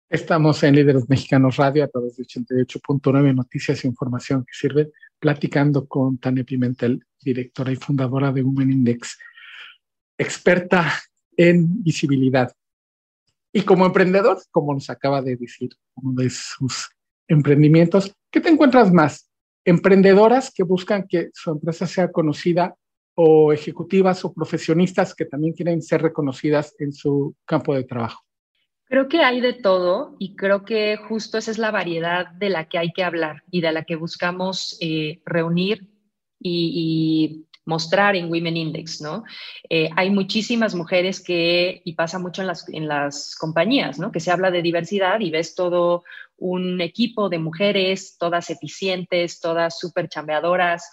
Estamos 0.10 0.62
en 0.64 0.76
Líderes 0.76 1.08
Mexicanos 1.08 1.56
Radio 1.56 1.86
a 1.86 1.88
través 1.88 2.18
de 2.18 2.24
88.9 2.26 3.34
Noticias 3.34 3.84
e 3.84 3.88
Información 3.88 4.44
que 4.44 4.54
sirve, 4.54 4.92
platicando 5.20 5.88
con 5.88 6.18
Tania 6.18 6.44
Pimentel, 6.44 7.06
directora 7.22 7.72
y 7.72 7.76
fundadora 7.78 8.32
de 8.32 8.42
Women 8.42 8.72
Index, 8.72 9.18
experta 10.18 10.92
en 11.38 11.82
visibilidad. 11.82 12.52
Y 13.54 13.62
como 13.62 13.86
emprendedor, 13.86 14.42
como 14.52 14.74
nos 14.74 14.90
acaba 14.90 15.22
de 15.22 15.38
decir 15.38 15.70
uno 15.96 16.22
de 16.22 16.30
sus 16.30 16.90
emprendimientos, 17.28 18.14
¿qué 18.30 18.42
te 18.42 18.50
encuentras 18.50 18.92
más? 18.92 19.29
¿Emprendedoras 19.66 20.52
que 20.54 20.64
buscan 20.64 21.08
que 21.08 21.30
su 21.34 21.52
empresa 21.52 21.86
sea 21.86 22.12
conocida 22.12 22.76
o 23.16 23.52
ejecutivas 23.52 24.24
o 24.24 24.34
profesionistas 24.34 25.14
que 25.14 25.26
también 25.26 25.54
quieren 25.54 25.82
ser 25.82 26.02
reconocidas 26.02 26.74
en 26.80 26.94
su 26.94 27.36
campo 27.46 27.76
de 27.76 27.84
trabajo? 27.84 28.24
Creo 28.86 29.08
que 29.08 29.22
hay 29.22 29.40
de 29.40 29.54
todo 29.54 30.16
y 30.18 30.36
creo 30.36 30.66
que 30.66 30.98
justo 30.98 31.38
esa 31.38 31.52
es 31.52 31.60
la 31.60 31.70
variedad 31.70 32.32
de 32.32 32.50
la 32.50 32.68
que 32.68 32.80
hay 32.80 32.92
que 32.92 33.04
hablar 33.04 33.44
y 33.52 33.62
de 33.62 33.72
la 33.72 33.84
que 33.84 33.96
buscamos 33.96 34.78
eh, 34.82 35.22
reunir 35.26 35.88
y, 36.40 37.46
mostrar 37.66 38.16
en 38.16 38.32
Women 38.32 38.58
Index, 38.58 39.00
¿no? 39.00 39.24
Eh, 39.70 39.92
hay 39.96 40.10
muchísimas 40.10 40.74
mujeres 40.74 41.22
que, 41.22 41.84
y 41.86 41.94
pasa 41.94 42.18
mucho 42.18 42.42
en 42.42 42.48
las, 42.48 42.68
en 42.70 42.88
las 42.88 43.36
compañías, 43.36 44.00
¿no? 44.00 44.12
Que 44.12 44.20
se 44.20 44.32
habla 44.32 44.50
de 44.50 44.64
diversidad 44.64 45.20
y 45.20 45.30
ves 45.30 45.54
todo 45.54 46.04
un 46.40 46.82
equipo 46.82 47.30
de 47.30 47.40
mujeres, 47.40 48.18
todas 48.18 48.50
eficientes, 48.50 49.40
todas 49.40 49.78
súper 49.80 50.10
chambeadoras, 50.10 50.90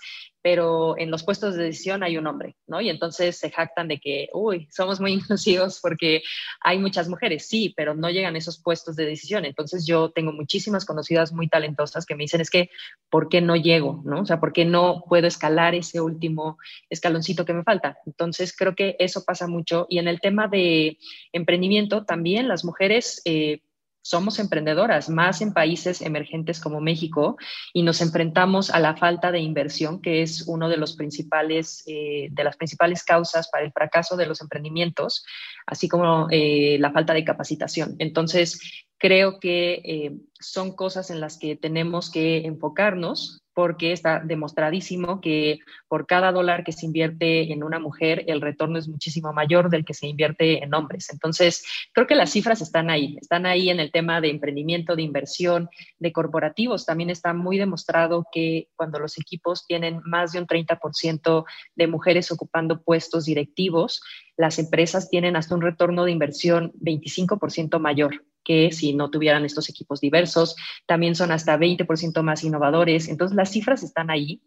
pero 0.46 0.96
en 0.96 1.10
los 1.10 1.24
puestos 1.24 1.56
de 1.56 1.64
decisión 1.64 2.04
hay 2.04 2.18
un 2.18 2.26
hombre, 2.28 2.54
¿no? 2.68 2.80
Y 2.80 2.88
entonces 2.88 3.36
se 3.36 3.50
jactan 3.50 3.88
de 3.88 3.98
que, 3.98 4.28
uy, 4.32 4.68
somos 4.70 5.00
muy 5.00 5.12
inclusivos 5.14 5.80
porque 5.82 6.22
hay 6.60 6.78
muchas 6.78 7.08
mujeres, 7.08 7.48
sí, 7.48 7.74
pero 7.76 7.96
no 7.96 8.10
llegan 8.10 8.36
a 8.36 8.38
esos 8.38 8.62
puestos 8.62 8.94
de 8.94 9.06
decisión. 9.06 9.44
Entonces 9.44 9.84
yo 9.84 10.12
tengo 10.12 10.30
muchísimas 10.30 10.84
conocidas 10.84 11.32
muy 11.32 11.48
talentosas 11.48 12.06
que 12.06 12.14
me 12.14 12.22
dicen, 12.22 12.40
es 12.40 12.50
que, 12.50 12.70
¿por 13.10 13.28
qué 13.28 13.40
no 13.40 13.56
llego? 13.56 14.02
¿no? 14.04 14.20
O 14.20 14.24
sea, 14.24 14.38
¿por 14.38 14.52
qué 14.52 14.64
no 14.64 15.02
puedo 15.08 15.26
escalar 15.26 15.74
ese 15.74 16.00
último 16.00 16.58
escaloncito 16.90 17.44
que 17.44 17.52
me 17.52 17.64
falta? 17.64 17.98
Entonces 18.06 18.54
creo 18.56 18.76
que 18.76 18.94
eso 19.00 19.24
pasa 19.24 19.48
mucho. 19.48 19.86
Y 19.88 19.98
en 19.98 20.06
el 20.06 20.20
tema 20.20 20.46
de 20.46 20.96
emprendimiento, 21.32 22.04
también 22.04 22.46
las 22.46 22.64
mujeres... 22.64 23.20
Eh, 23.24 23.62
somos 24.08 24.38
emprendedoras, 24.38 25.08
más 25.08 25.40
en 25.40 25.52
países 25.52 26.00
emergentes 26.00 26.60
como 26.60 26.80
México, 26.80 27.36
y 27.72 27.82
nos 27.82 28.00
enfrentamos 28.00 28.70
a 28.70 28.78
la 28.78 28.96
falta 28.96 29.32
de 29.32 29.40
inversión, 29.40 30.00
que 30.00 30.22
es 30.22 30.46
uno 30.46 30.68
de 30.68 30.76
los 30.76 30.94
principales, 30.94 31.82
eh, 31.86 32.28
de 32.30 32.44
las 32.44 32.56
principales 32.56 33.02
causas 33.02 33.48
para 33.48 33.64
el 33.64 33.72
fracaso 33.72 34.16
de 34.16 34.26
los 34.26 34.40
emprendimientos, 34.40 35.24
así 35.66 35.88
como 35.88 36.28
eh, 36.30 36.76
la 36.78 36.92
falta 36.92 37.14
de 37.14 37.24
capacitación. 37.24 37.96
Entonces, 37.98 38.60
creo 38.96 39.40
que 39.40 39.82
eh, 39.84 40.12
son 40.38 40.76
cosas 40.76 41.10
en 41.10 41.20
las 41.20 41.36
que 41.36 41.56
tenemos 41.56 42.08
que 42.08 42.46
enfocarnos 42.46 43.42
porque 43.56 43.92
está 43.92 44.20
demostradísimo 44.20 45.22
que 45.22 45.60
por 45.88 46.06
cada 46.06 46.30
dólar 46.30 46.62
que 46.62 46.72
se 46.72 46.84
invierte 46.84 47.50
en 47.54 47.64
una 47.64 47.78
mujer, 47.78 48.22
el 48.26 48.42
retorno 48.42 48.78
es 48.78 48.86
muchísimo 48.86 49.32
mayor 49.32 49.70
del 49.70 49.86
que 49.86 49.94
se 49.94 50.06
invierte 50.06 50.62
en 50.62 50.74
hombres. 50.74 51.08
Entonces, 51.10 51.64
creo 51.94 52.06
que 52.06 52.16
las 52.16 52.30
cifras 52.30 52.60
están 52.60 52.90
ahí, 52.90 53.16
están 53.18 53.46
ahí 53.46 53.70
en 53.70 53.80
el 53.80 53.90
tema 53.90 54.20
de 54.20 54.28
emprendimiento, 54.28 54.94
de 54.94 55.04
inversión, 55.04 55.70
de 55.98 56.12
corporativos. 56.12 56.84
También 56.84 57.08
está 57.08 57.32
muy 57.32 57.56
demostrado 57.56 58.26
que 58.30 58.68
cuando 58.76 58.98
los 58.98 59.16
equipos 59.16 59.66
tienen 59.66 60.02
más 60.04 60.32
de 60.32 60.40
un 60.40 60.46
30% 60.46 61.46
de 61.76 61.86
mujeres 61.86 62.30
ocupando 62.30 62.82
puestos 62.82 63.24
directivos, 63.24 64.02
las 64.36 64.58
empresas 64.58 65.08
tienen 65.08 65.34
hasta 65.34 65.54
un 65.54 65.62
retorno 65.62 66.04
de 66.04 66.12
inversión 66.12 66.74
25% 66.82 67.78
mayor 67.78 68.22
que 68.46 68.70
si 68.70 68.94
no 68.94 69.10
tuvieran 69.10 69.44
estos 69.44 69.68
equipos 69.68 70.00
diversos. 70.00 70.54
También 70.86 71.16
son 71.16 71.32
hasta 71.32 71.58
20% 71.58 72.22
más 72.22 72.44
innovadores. 72.44 73.08
Entonces, 73.08 73.36
las 73.36 73.50
cifras 73.50 73.82
están 73.82 74.08
ahí. 74.08 74.40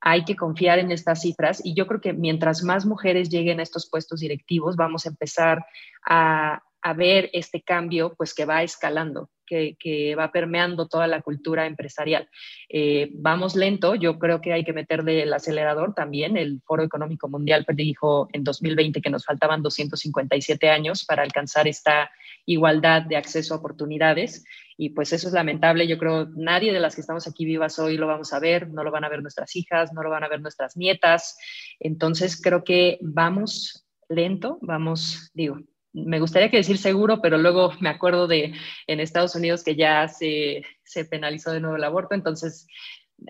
Hay 0.00 0.24
que 0.24 0.36
confiar 0.36 0.78
en 0.78 0.92
estas 0.92 1.20
cifras 1.20 1.60
y 1.62 1.74
yo 1.74 1.86
creo 1.86 2.00
que 2.00 2.12
mientras 2.12 2.62
más 2.62 2.86
mujeres 2.86 3.28
lleguen 3.28 3.60
a 3.60 3.64
estos 3.64 3.90
puestos 3.90 4.20
directivos, 4.20 4.76
vamos 4.76 5.04
a 5.04 5.10
empezar 5.10 5.66
a, 6.06 6.62
ver 6.96 7.28
este 7.34 7.60
cambio, 7.60 8.14
pues 8.16 8.32
que 8.32 8.46
va 8.46 8.62
escalando 8.62 9.28
que, 9.50 10.14
va 10.14 10.30
permeando 10.30 10.86
toda 10.86 11.06
la 11.06 11.22
cultura 11.22 11.66
empresarial. 11.66 12.28
Eh, 12.68 13.10
vamos 13.14 13.56
lento, 13.56 13.94
yo 13.94 14.18
creo 14.18 14.40
que 14.40 14.52
hay 14.52 14.64
que 14.64 14.72
meterle 14.72 15.22
el 15.22 15.32
acelerador 15.32 15.94
también. 15.94 16.36
El 16.36 16.60
Foro 16.64 16.82
Económico 16.82 17.28
Mundial 17.28 17.66
dijo 17.74 18.28
en 18.32 18.44
2020 18.44 19.00
que 19.00 19.10
nos 19.10 19.24
faltaban 19.24 19.62
257 19.62 20.70
años 20.70 21.04
para 21.04 21.22
alcanzar 21.22 21.66
esta 21.66 22.10
igualdad 22.46 23.02
de 23.02 23.16
acceso 23.16 23.54
a 23.54 23.58
oportunidades 23.58 24.44
y 24.76 24.90
pues 24.90 25.12
eso 25.12 25.28
es 25.28 25.34
lamentable. 25.34 25.86
Yo 25.86 25.98
creo 25.98 26.28
nadie 26.34 26.72
de 26.72 26.80
las 26.80 26.94
que 26.94 27.02
estamos 27.02 27.26
aquí 27.26 27.44
vivas 27.44 27.78
hoy 27.78 27.96
lo 27.96 28.06
vamos 28.06 28.32
a 28.32 28.40
ver, 28.40 28.70
no 28.70 28.82
lo 28.84 28.90
van 28.90 29.04
a 29.04 29.08
ver 29.08 29.20
nuestras 29.20 29.54
hijas, 29.56 29.92
no 29.92 30.02
lo 30.02 30.10
van 30.10 30.24
a 30.24 30.28
ver 30.28 30.40
nuestras 30.40 30.76
nietas. 30.76 31.36
Entonces 31.78 32.40
creo 32.40 32.64
que 32.64 32.98
vamos 33.02 33.86
lento, 34.08 34.58
vamos, 34.62 35.30
digo, 35.34 35.58
me 35.92 36.20
gustaría 36.20 36.50
que 36.50 36.58
decir 36.58 36.78
seguro, 36.78 37.20
pero 37.20 37.38
luego 37.38 37.72
me 37.80 37.88
acuerdo 37.88 38.26
de 38.26 38.54
en 38.86 39.00
Estados 39.00 39.34
Unidos 39.34 39.64
que 39.64 39.76
ya 39.76 40.08
se, 40.08 40.64
se 40.84 41.04
penalizó 41.04 41.50
de 41.50 41.60
nuevo 41.60 41.76
el 41.76 41.84
aborto, 41.84 42.14
entonces 42.14 42.66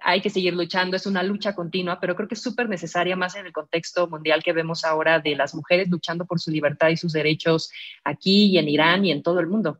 hay 0.03 0.21
que 0.21 0.31
seguir 0.31 0.55
luchando, 0.55 0.97
es 0.97 1.07
una 1.07 1.23
lucha 1.23 1.55
continua, 1.55 1.99
pero 2.01 2.15
creo 2.15 2.29
que 2.29 2.35
es 2.35 2.43
súper 2.43 2.69
necesaria 2.69 3.17
más 3.17 3.35
en 3.37 3.47
el 3.47 3.53
contexto 3.53 4.09
mundial 4.09 4.43
que 4.43 4.53
vemos 4.53 4.85
ahora 4.85 5.19
de 5.19 5.35
las 5.35 5.55
mujeres 5.55 5.89
luchando 5.89 6.27
por 6.27 6.41
su 6.41 6.51
libertad 6.51 6.89
y 6.91 6.97
sus 6.97 7.13
derechos 7.13 7.71
aquí 8.05 8.47
y 8.47 8.59
en 8.59 8.69
Irán 8.69 9.05
y 9.05 9.13
en 9.13 9.23
todo 9.23 9.41
el 9.41 9.47
mundo. 9.47 9.79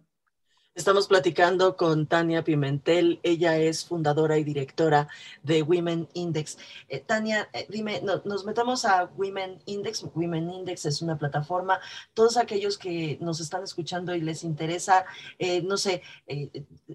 Estamos 0.77 1.09
platicando 1.09 1.77
con 1.77 2.07
Tania 2.07 2.45
Pimentel. 2.45 3.19
Ella 3.25 3.57
es 3.57 3.85
fundadora 3.85 4.39
y 4.39 4.45
directora 4.45 5.09
de 5.43 5.63
Women 5.63 6.09
Index. 6.15 6.59
Eh, 6.89 7.01
Tania, 7.01 7.49
eh, 7.53 7.67
dime, 7.69 8.01
nos 8.03 8.45
metamos 8.45 8.85
a 8.85 9.11
Women 9.17 9.61
Index. 9.67 10.07
Women 10.15 10.49
Index 10.49 10.87
es 10.87 11.03
una 11.03 11.19
plataforma. 11.19 11.81
Todos 12.15 12.37
aquellos 12.37 12.79
que 12.79 13.19
nos 13.21 13.41
están 13.41 13.65
escuchando 13.65 14.15
y 14.15 14.21
les 14.21 14.45
interesa, 14.45 15.07
eh, 15.41 15.61
no 15.63 15.77
sé, 15.77 16.03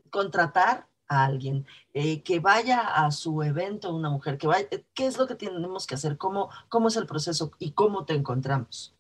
contratar 0.09 0.87
a 1.09 1.25
alguien, 1.25 1.65
que 1.93 2.39
vaya 2.41 2.79
a 2.79 3.11
su 3.11 3.43
evento, 3.43 3.93
una 3.93 4.09
mujer, 4.09 4.37
que 4.37 4.47
vaya, 4.47 4.67
¿qué 4.93 5.05
es 5.05 5.17
lo 5.17 5.27
que 5.27 5.35
tenemos 5.35 5.85
que 5.85 5.95
hacer? 5.95 6.17
¿Cómo, 6.17 6.49
cómo 6.69 6.87
es 6.87 6.95
el 6.95 7.05
proceso 7.05 7.51
y 7.59 7.71
cómo 7.73 8.05
te 8.05 8.13
encontramos? 8.13 8.94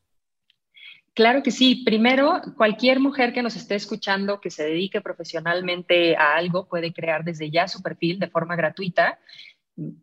Claro 1.15 1.41
que 1.41 1.51
sí. 1.51 1.83
Primero, 1.85 2.41
cualquier 2.57 2.99
mujer 2.99 3.31
que 3.31 3.41
nos 3.41 3.55
esté 3.55 3.75
escuchando 3.75 4.41
que 4.41 4.51
se 4.51 4.65
dedique 4.65 4.99
profesionalmente 4.99 6.17
a 6.17 6.35
algo 6.35 6.67
puede 6.67 6.91
crear 6.91 7.23
desde 7.23 7.49
ya 7.49 7.69
su 7.69 7.81
perfil 7.81 8.19
de 8.19 8.27
forma 8.27 8.57
gratuita. 8.57 9.17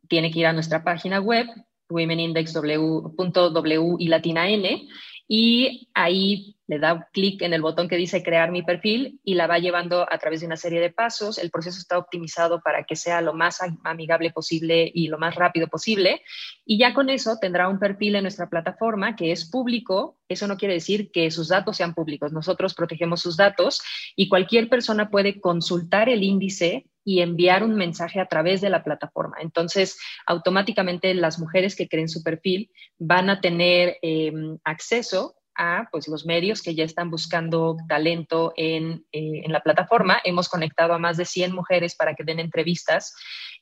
Tiene 0.09 0.31
que 0.31 0.39
ir 0.39 0.47
a 0.47 0.55
nuestra 0.55 0.83
página 0.83 1.21
web, 1.21 1.47
womenindex.w 1.91 3.97
y 3.99 4.09
latina 4.09 4.49
n, 4.49 4.89
y 5.29 5.91
ahí 5.93 6.57
le 6.73 6.79
da 6.79 7.07
clic 7.13 7.43
en 7.43 7.53
el 7.53 7.61
botón 7.61 7.87
que 7.87 7.97
dice 7.97 8.23
crear 8.23 8.51
mi 8.51 8.63
perfil 8.63 9.21
y 9.23 9.35
la 9.35 9.47
va 9.47 9.59
llevando 9.59 10.07
a 10.11 10.17
través 10.17 10.41
de 10.41 10.47
una 10.47 10.57
serie 10.57 10.81
de 10.81 10.91
pasos. 10.91 11.37
El 11.37 11.51
proceso 11.51 11.79
está 11.79 11.99
optimizado 11.99 12.63
para 12.63 12.85
que 12.85 12.97
sea 12.97 13.21
lo 13.21 13.35
más 13.35 13.61
amigable 13.85 14.31
posible 14.31 14.91
y 14.95 15.09
lo 15.09 15.19
más 15.19 15.35
rápido 15.35 15.69
posible. 15.69 16.23
Y 16.65 16.79
ya 16.79 16.95
con 16.95 17.11
eso 17.11 17.37
tendrá 17.39 17.69
un 17.69 17.79
perfil 17.79 18.17
en 18.17 18.23
nuestra 18.23 18.49
plataforma 18.49 19.17
que 19.17 19.33
es 19.33 19.45
público. 19.45 20.17
Eso 20.29 20.47
no 20.47 20.57
quiere 20.57 20.73
decir 20.73 21.11
que 21.11 21.31
sus 21.31 21.49
datos 21.49 21.77
sean 21.77 21.93
públicos. 21.93 22.33
Nosotros 22.33 22.73
protegemos 22.73 23.21
sus 23.21 23.37
datos 23.37 23.83
y 24.17 24.31
cualquier 24.31 24.71
persona 24.71 25.11
puede 25.11 25.43
consultar 25.43 26.09
el 26.09 26.23
índice 26.23 26.87
y 27.05 27.21
enviar 27.21 27.65
un 27.65 27.75
mensaje 27.75 28.19
a 28.19 28.27
través 28.27 28.63
de 28.63 28.71
la 28.71 28.83
plataforma. 28.83 29.37
Entonces, 29.43 29.99
automáticamente 30.25 31.13
las 31.13 31.39
mujeres 31.39 31.77
que 31.77 31.89
creen 31.89 32.09
su 32.09 32.23
perfil 32.23 32.71
van 32.99 33.29
a 33.29 33.43
tener 33.43 33.99
em, 34.01 34.57
acceso 34.65 35.35
a 35.57 35.89
pues, 35.91 36.09
los 36.09 36.27
medios 36.27 36.63
que 36.63 36.75
ya 36.75 36.85
están 36.85 37.11
buscando 37.11 37.77
talento 37.89 38.53
en, 38.57 39.05
eh, 39.13 39.43
en, 39.45 39.53
la 39.53 39.61
plataforma. 39.61 40.21
Hemos 40.25 40.49
conectado 40.49 40.95
a 40.95 40.99
más 40.99 41.17
de 41.17 41.25
100 41.25 41.53
mujeres 41.53 41.95
para 41.95 42.15
que 42.15 42.25
den 42.25 42.41
entrevistas 42.41 43.15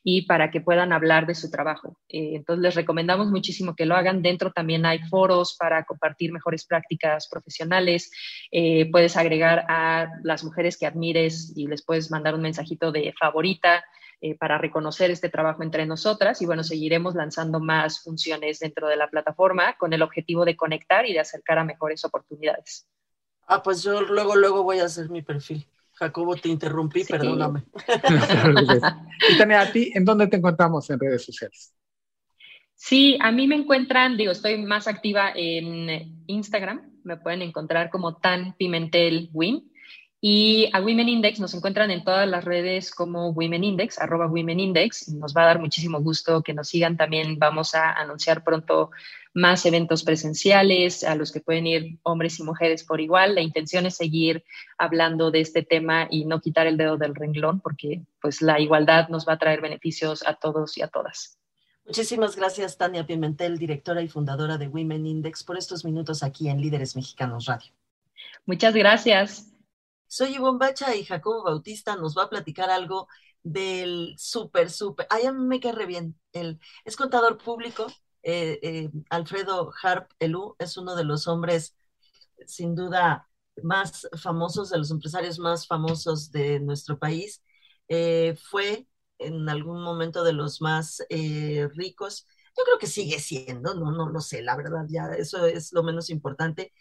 y 0.03 0.23
para 0.23 0.49
que 0.49 0.61
puedan 0.61 0.93
hablar 0.93 1.27
de 1.27 1.35
su 1.35 1.49
trabajo. 1.49 1.97
Eh, 2.09 2.31
entonces, 2.35 2.63
les 2.63 2.75
recomendamos 2.75 3.27
muchísimo 3.27 3.75
que 3.75 3.85
lo 3.85 3.95
hagan. 3.95 4.21
Dentro 4.21 4.51
también 4.51 4.85
hay 4.85 4.99
foros 4.99 5.55
para 5.59 5.83
compartir 5.83 6.31
mejores 6.31 6.65
prácticas 6.65 7.27
profesionales. 7.29 8.11
Eh, 8.51 8.89
puedes 8.91 9.15
agregar 9.17 9.65
a 9.67 10.07
las 10.23 10.43
mujeres 10.43 10.77
que 10.77 10.87
admires 10.87 11.53
y 11.55 11.67
les 11.67 11.83
puedes 11.83 12.09
mandar 12.09 12.35
un 12.35 12.41
mensajito 12.41 12.91
de 12.91 13.13
favorita. 13.19 13.83
Eh, 14.23 14.35
para 14.35 14.59
reconocer 14.59 15.09
este 15.09 15.29
trabajo 15.29 15.63
entre 15.63 15.87
nosotras 15.87 16.43
y 16.43 16.45
bueno, 16.45 16.63
seguiremos 16.63 17.15
lanzando 17.15 17.59
más 17.59 18.03
funciones 18.03 18.59
dentro 18.59 18.87
de 18.87 18.95
la 18.95 19.09
plataforma 19.09 19.75
con 19.79 19.93
el 19.93 20.03
objetivo 20.03 20.45
de 20.45 20.55
conectar 20.55 21.07
y 21.07 21.13
de 21.13 21.19
acercar 21.19 21.57
a 21.57 21.63
mejores 21.63 22.05
oportunidades. 22.05 22.87
Ah, 23.47 23.63
pues 23.63 23.81
yo 23.81 23.99
luego, 24.01 24.35
luego 24.35 24.61
voy 24.61 24.77
a 24.77 24.85
hacer 24.85 25.09
mi 25.09 25.23
perfil. 25.23 25.65
Jacobo, 25.93 26.35
te 26.35 26.49
interrumpí, 26.49 27.03
perdóname. 27.03 27.63
y 29.29 29.37
Tania, 29.39 29.61
a 29.61 29.71
ti, 29.71 29.91
¿en 29.95 30.05
dónde 30.05 30.27
te 30.27 30.37
encontramos 30.37 30.87
en 30.91 30.99
redes 30.99 31.25
sociales? 31.25 31.73
Sí, 32.75 33.17
a 33.21 33.31
mí 33.31 33.47
me 33.47 33.55
encuentran, 33.55 34.17
digo, 34.17 34.33
estoy 34.33 34.61
más 34.61 34.87
activa 34.87 35.31
en 35.33 36.23
Instagram, 36.27 36.99
me 37.03 37.17
pueden 37.17 37.41
encontrar 37.41 37.89
como 37.89 38.17
Tan 38.17 38.55
Pimentel 38.55 39.31
Win 39.33 39.70
y 40.23 40.69
a 40.71 40.79
Women 40.79 41.09
Index 41.09 41.39
nos 41.39 41.55
encuentran 41.55 41.89
en 41.89 42.03
todas 42.03 42.29
las 42.29 42.45
redes 42.45 42.91
como 42.91 43.29
Women 43.31 43.63
Index, 43.63 43.97
arroba 43.97 44.27
Women 44.27 44.59
Index. 44.59 45.09
Nos 45.09 45.35
va 45.35 45.41
a 45.41 45.45
dar 45.45 45.59
muchísimo 45.59 45.99
gusto 45.99 46.43
que 46.43 46.53
nos 46.53 46.67
sigan. 46.67 46.95
También 46.95 47.39
vamos 47.39 47.73
a 47.73 47.91
anunciar 47.93 48.43
pronto 48.43 48.91
más 49.33 49.65
eventos 49.65 50.03
presenciales 50.03 51.03
a 51.03 51.15
los 51.15 51.31
que 51.31 51.39
pueden 51.39 51.65
ir 51.65 51.97
hombres 52.03 52.39
y 52.39 52.43
mujeres 52.43 52.83
por 52.83 53.01
igual. 53.01 53.33
La 53.33 53.41
intención 53.41 53.87
es 53.87 53.95
seguir 53.95 54.43
hablando 54.77 55.31
de 55.31 55.41
este 55.41 55.63
tema 55.63 56.07
y 56.11 56.25
no 56.25 56.39
quitar 56.39 56.67
el 56.67 56.77
dedo 56.77 56.97
del 56.97 57.15
renglón 57.15 57.59
porque 57.59 58.03
pues 58.21 58.43
la 58.43 58.59
igualdad 58.59 59.09
nos 59.09 59.27
va 59.27 59.33
a 59.33 59.39
traer 59.39 59.59
beneficios 59.59 60.23
a 60.27 60.35
todos 60.35 60.77
y 60.77 60.83
a 60.83 60.87
todas. 60.87 61.39
Muchísimas 61.83 62.35
gracias, 62.35 62.77
Tania 62.77 63.07
Pimentel, 63.07 63.57
directora 63.57 64.03
y 64.03 64.07
fundadora 64.07 64.59
de 64.59 64.67
Women 64.67 65.07
Index, 65.07 65.43
por 65.43 65.57
estos 65.57 65.83
minutos 65.83 66.21
aquí 66.21 66.47
en 66.47 66.61
Líderes 66.61 66.95
Mexicanos 66.95 67.45
Radio. 67.45 67.71
Muchas 68.45 68.75
gracias. 68.75 69.50
Soy 70.11 70.35
Ivonne 70.35 70.57
Bacha 70.59 70.93
y 70.93 71.05
Jacobo 71.05 71.43
Bautista 71.43 71.95
nos 71.95 72.17
va 72.17 72.23
a 72.23 72.29
platicar 72.29 72.69
algo 72.69 73.07
del 73.43 74.13
súper, 74.17 74.69
súper. 74.69 75.07
Ay, 75.09 75.25
a 75.25 75.31
mí 75.31 75.45
me 75.45 75.61
cae 75.61 75.85
bien. 75.85 76.19
El, 76.33 76.59
es 76.83 76.97
contador 76.97 77.37
público. 77.37 77.87
Eh, 78.21 78.59
eh, 78.61 78.89
Alfredo 79.09 79.71
Harp 79.81 80.11
Elú 80.19 80.57
es 80.59 80.75
uno 80.75 80.97
de 80.97 81.05
los 81.05 81.29
hombres, 81.29 81.77
sin 82.45 82.75
duda, 82.75 83.29
más 83.63 84.09
famosos, 84.21 84.69
de 84.69 84.79
los 84.79 84.91
empresarios 84.91 85.39
más 85.39 85.65
famosos 85.65 86.29
de 86.33 86.59
nuestro 86.59 86.99
país. 86.99 87.41
Eh, 87.87 88.35
fue 88.49 88.89
en 89.17 89.47
algún 89.47 89.81
momento 89.81 90.25
de 90.25 90.33
los 90.33 90.61
más 90.61 91.05
ricos. 91.73 92.27
Yo 92.57 92.65
creo 92.65 92.77
que 92.79 92.87
sigue 92.87 93.17
siendo, 93.19 93.75
no, 93.75 93.91
no 93.93 94.09
lo 94.09 94.19
sé, 94.19 94.41
la 94.41 94.57
verdad, 94.57 94.85
ya 94.89 95.05
eso 95.17 95.45
es 95.45 95.71
lo 95.71 95.83
menos 95.83 96.09
importante, 96.09 96.73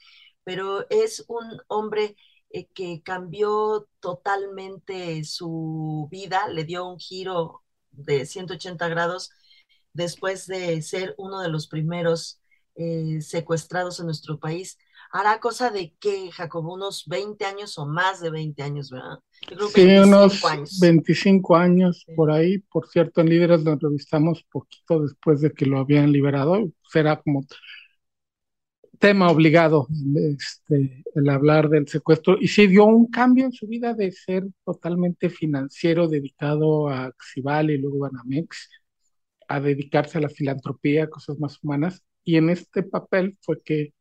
pero 0.43 0.85
es 0.91 1.25
un 1.29 1.63
hombre 1.69 2.17
eh, 2.51 2.67
que 2.75 3.03
cambió 3.03 3.89
totalmente 4.01 5.23
su 5.25 6.09
vida, 6.11 6.49
le 6.49 6.65
dio 6.65 6.87
un 6.87 6.99
giro 6.99 7.63
de 7.93 8.27
180 8.27 8.89
grados 8.89 9.31
después 9.93 10.47
de 10.47 10.81
ser 10.83 11.15
uno 11.19 11.41
de 11.41 11.49
los 11.49 11.69
primeros 11.69 12.41
eh, 12.77 13.21
secuestrados 13.21 14.01
en 14.01 14.07
nuestro 14.07 14.39
país. 14.39 14.79
Hará 15.13 15.41
cosa 15.41 15.71
de 15.71 15.95
que, 15.99 16.31
Jacobo, 16.31 16.75
unos 16.75 17.05
20 17.07 17.45
años 17.45 17.77
o 17.79 17.87
más 17.87 18.21
de 18.21 18.31
20 18.31 18.63
años, 18.63 18.91
¿verdad? 18.91 19.19
sí, 19.75 19.99
unos 19.99 20.41
25 20.81 21.57
años 21.57 22.07
por 22.15 22.31
ahí. 22.31 22.59
Por 22.59 22.89
cierto, 22.89 23.21
en 23.21 23.29
Líderes 23.29 23.63
lo 23.63 23.73
entrevistamos 23.73 24.45
poquito 24.51 25.03
después 25.03 25.41
de 25.41 25.53
que 25.53 25.67
lo 25.67 25.79
habían 25.79 26.13
liberado. 26.13 26.71
Será 26.89 27.21
como 27.21 27.45
tema 29.01 29.31
obligado 29.31 29.89
este, 30.15 31.03
el 31.15 31.31
hablar 31.31 31.71
del 31.71 31.89
secuestro 31.89 32.37
y 32.39 32.49
sí 32.49 32.67
dio 32.67 32.85
un 32.85 33.07
cambio 33.07 33.47
en 33.47 33.53
su 33.53 33.67
vida 33.67 33.95
de 33.95 34.13
ser 34.13 34.45
totalmente 34.65 35.31
financiero 35.31 36.07
dedicado 36.07 36.89
a 36.89 37.11
Xival 37.19 37.71
y 37.71 37.79
luego 37.79 38.05
a 38.05 38.11
Namex, 38.11 38.69
a 39.49 39.59
dedicarse 39.59 40.19
a 40.19 40.21
la 40.21 40.29
filantropía, 40.29 41.09
cosas 41.09 41.39
más 41.41 41.59
humanas 41.63 42.05
y 42.25 42.37
en 42.37 42.51
este 42.51 42.83
papel 42.83 43.39
fue 43.41 43.63
que 43.63 43.95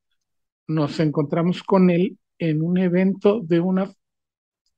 nos 0.68 1.00
encontramos 1.00 1.64
con 1.64 1.90
él 1.90 2.18
en 2.38 2.62
un 2.62 2.78
evento 2.78 3.40
de 3.42 3.62
una 3.62 3.92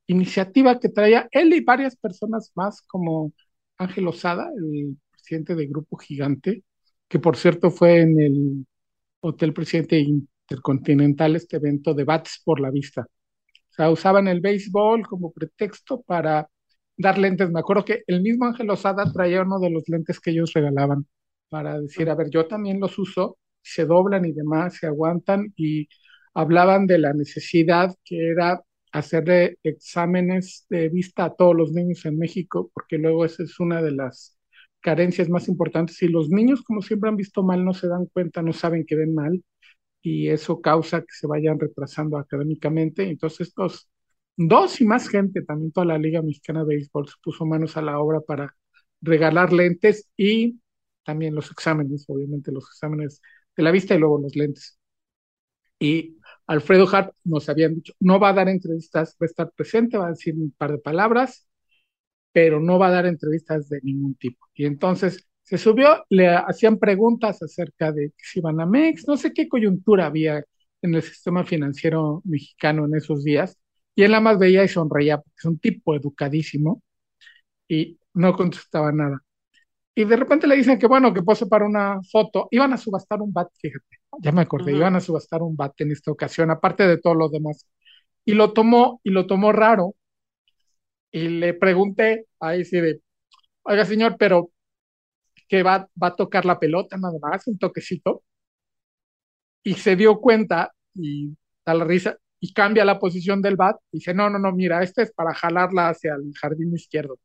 iniciativa 0.06 0.78
que 0.78 0.88
traía 0.88 1.28
él 1.32 1.52
y 1.52 1.60
varias 1.64 1.96
personas 1.96 2.52
más 2.54 2.80
como 2.82 3.32
Ángel 3.76 4.06
Osada, 4.06 4.50
el 4.56 4.96
presidente 5.10 5.56
del 5.56 5.68
Grupo 5.68 5.96
Gigante, 5.96 6.62
que 7.08 7.18
por 7.18 7.36
cierto 7.36 7.72
fue 7.72 8.02
en 8.02 8.20
el 8.20 8.66
Hotel 9.22 9.52
Presidente 9.52 9.98
Intercontinental 9.98 11.36
este 11.36 11.56
evento 11.56 11.94
de 11.94 12.04
Bats 12.04 12.42
por 12.44 12.60
la 12.60 12.70
Vista. 12.70 13.02
O 13.02 13.74
sea, 13.74 13.90
usaban 13.90 14.28
el 14.28 14.40
béisbol 14.40 15.06
como 15.06 15.32
pretexto 15.32 16.02
para 16.02 16.48
dar 16.96 17.18
lentes. 17.18 17.50
Me 17.50 17.60
acuerdo 17.60 17.84
que 17.84 18.02
el 18.06 18.22
mismo 18.22 18.46
Ángel 18.46 18.70
Osada 18.70 19.10
traía 19.12 19.42
uno 19.42 19.58
de 19.60 19.70
los 19.70 19.88
lentes 19.88 20.20
que 20.20 20.30
ellos 20.30 20.52
regalaban 20.52 21.06
para 21.48 21.80
decir, 21.80 22.10
a 22.10 22.14
ver, 22.14 22.30
yo 22.30 22.46
también 22.46 22.80
los 22.80 22.98
uso, 22.98 23.38
se 23.62 23.86
doblan 23.86 24.24
y 24.24 24.32
demás, 24.32 24.76
se 24.76 24.86
aguantan 24.86 25.52
y 25.56 25.88
hablaban 26.34 26.86
de 26.86 26.98
la 26.98 27.12
necesidad 27.12 27.94
que 28.04 28.30
era 28.30 28.62
hacerle 28.92 29.58
exámenes 29.62 30.66
de 30.68 30.88
vista 30.88 31.26
a 31.26 31.34
todos 31.34 31.54
los 31.56 31.72
niños 31.72 32.04
en 32.06 32.18
México, 32.18 32.70
porque 32.74 32.98
luego 32.98 33.24
esa 33.24 33.42
es 33.42 33.58
una 33.60 33.82
de 33.82 33.92
las 33.92 34.36
carencias 34.82 35.28
más 35.30 35.48
importantes 35.48 36.02
y 36.02 36.08
los 36.08 36.30
niños, 36.30 36.62
como 36.62 36.82
siempre 36.82 37.10
han 37.10 37.16
visto 37.16 37.42
mal, 37.42 37.64
no 37.64 37.74
se 37.74 37.88
dan 37.88 38.06
cuenta, 38.06 38.42
no 38.42 38.52
saben 38.52 38.84
que 38.86 38.96
ven 38.96 39.14
mal 39.14 39.42
y 40.02 40.28
eso 40.28 40.60
causa 40.60 41.02
que 41.02 41.12
se 41.12 41.26
vayan 41.26 41.60
retrasando 41.60 42.18
académicamente. 42.18 43.04
Entonces 43.08 43.48
estos 43.48 43.88
dos 44.36 44.80
y 44.80 44.86
más 44.86 45.08
gente, 45.08 45.42
también 45.42 45.72
toda 45.72 45.86
la 45.86 45.98
Liga 45.98 46.22
Mexicana 46.22 46.64
de 46.64 46.76
Béisbol 46.76 47.08
se 47.08 47.14
puso 47.22 47.46
manos 47.46 47.76
a 47.76 47.82
la 47.82 47.98
obra 48.00 48.20
para 48.20 48.56
regalar 49.00 49.52
lentes 49.52 50.08
y 50.16 50.60
también 51.04 51.34
los 51.34 51.50
exámenes, 51.50 52.04
obviamente 52.08 52.52
los 52.52 52.64
exámenes 52.66 53.20
de 53.56 53.62
la 53.62 53.70
vista 53.72 53.94
y 53.94 53.98
luego 53.98 54.20
los 54.20 54.36
lentes. 54.36 54.78
Y 55.78 56.18
Alfredo 56.46 56.88
Hart 56.88 57.14
nos 57.24 57.48
habían 57.48 57.74
dicho, 57.74 57.92
no 58.00 58.20
va 58.20 58.30
a 58.30 58.32
dar 58.34 58.48
entrevistas, 58.48 59.16
va 59.20 59.24
a 59.24 59.26
estar 59.26 59.52
presente, 59.52 59.98
va 59.98 60.06
a 60.06 60.10
decir 60.10 60.34
un 60.36 60.52
par 60.52 60.72
de 60.72 60.78
palabras 60.78 61.46
pero 62.32 62.60
no 62.60 62.78
va 62.78 62.88
a 62.88 62.90
dar 62.90 63.06
entrevistas 63.06 63.68
de 63.68 63.80
ningún 63.82 64.14
tipo. 64.16 64.46
Y 64.54 64.66
entonces 64.66 65.26
se 65.42 65.58
subió, 65.58 66.04
le 66.08 66.28
hacían 66.28 66.78
preguntas 66.78 67.42
acerca 67.42 67.92
de 67.92 68.12
si 68.16 68.38
iban 68.40 68.60
a 68.60 68.66
MEX, 68.66 69.06
no 69.08 69.16
sé 69.16 69.32
qué 69.32 69.48
coyuntura 69.48 70.06
había 70.06 70.44
en 70.82 70.94
el 70.94 71.02
sistema 71.02 71.44
financiero 71.44 72.22
mexicano 72.24 72.86
en 72.86 72.94
esos 72.96 73.24
días, 73.24 73.58
Y 73.94 74.02
él 74.04 74.10
nada 74.12 74.22
más 74.22 74.38
veía 74.38 74.64
y 74.64 74.68
sonreía, 74.68 75.18
porque 75.18 75.34
es 75.38 75.44
un 75.44 75.58
tipo 75.58 75.94
educadísimo, 75.94 76.82
y 77.68 77.98
no 78.14 78.34
contestaba 78.36 78.92
nada. 78.92 79.22
Y 79.94 80.04
de 80.04 80.16
repente 80.16 80.46
le 80.46 80.56
dicen 80.56 80.78
que 80.78 80.86
bueno, 80.86 81.12
que 81.14 81.22
pose 81.22 81.46
para 81.46 81.66
una 81.66 82.00
foto. 82.10 82.48
Iban 82.50 82.72
a 82.72 82.78
subastar 82.78 83.20
un 83.22 83.32
bat, 83.32 83.48
fíjate, 83.60 83.98
ya 84.22 84.32
me 84.32 84.42
acordé, 84.42 84.74
iban 84.74 84.96
a 84.96 85.00
subastar 85.00 85.42
un 85.42 85.56
bat 85.56 85.74
en 85.80 85.92
esta 85.92 86.10
ocasión, 86.12 86.50
aparte 86.50 86.86
de 86.86 86.98
todo 86.98 87.14
lo 87.14 87.28
demás. 87.28 87.66
Y 88.24 88.34
lo 88.34 88.52
tomó, 88.52 89.00
y 89.04 89.10
lo 89.10 89.26
tomó 89.26 89.52
raro. 89.52 89.94
Y 91.12 91.28
le 91.28 91.54
pregunté, 91.54 92.26
ahí 92.40 92.64
sí 92.64 92.80
de, 92.80 93.00
oiga 93.64 93.84
señor, 93.86 94.16
pero 94.18 94.50
que 95.48 95.62
va, 95.62 95.88
va 96.02 96.08
a 96.08 96.16
tocar 96.16 96.44
la 96.46 96.58
pelota 96.58 96.96
nada 96.98 97.18
más, 97.22 97.46
un 97.48 97.58
toquecito. 97.58 98.24
Y 99.62 99.74
se 99.74 99.96
dio 99.96 100.20
cuenta 100.20 100.72
y 100.94 101.36
da 101.64 101.74
la 101.74 101.84
risa 101.84 102.16
y 102.40 102.52
cambia 102.52 102.84
la 102.84 102.98
posición 102.98 103.42
del 103.42 103.56
bat. 103.56 103.76
Y 103.92 103.98
dice, 103.98 104.14
no, 104.14 104.30
no, 104.30 104.38
no, 104.38 104.52
mira, 104.52 104.82
este 104.82 105.02
es 105.02 105.12
para 105.12 105.34
jalarla 105.34 105.90
hacia 105.90 106.14
el 106.14 106.32
jardín 106.40 106.74
izquierdo. 106.74 107.18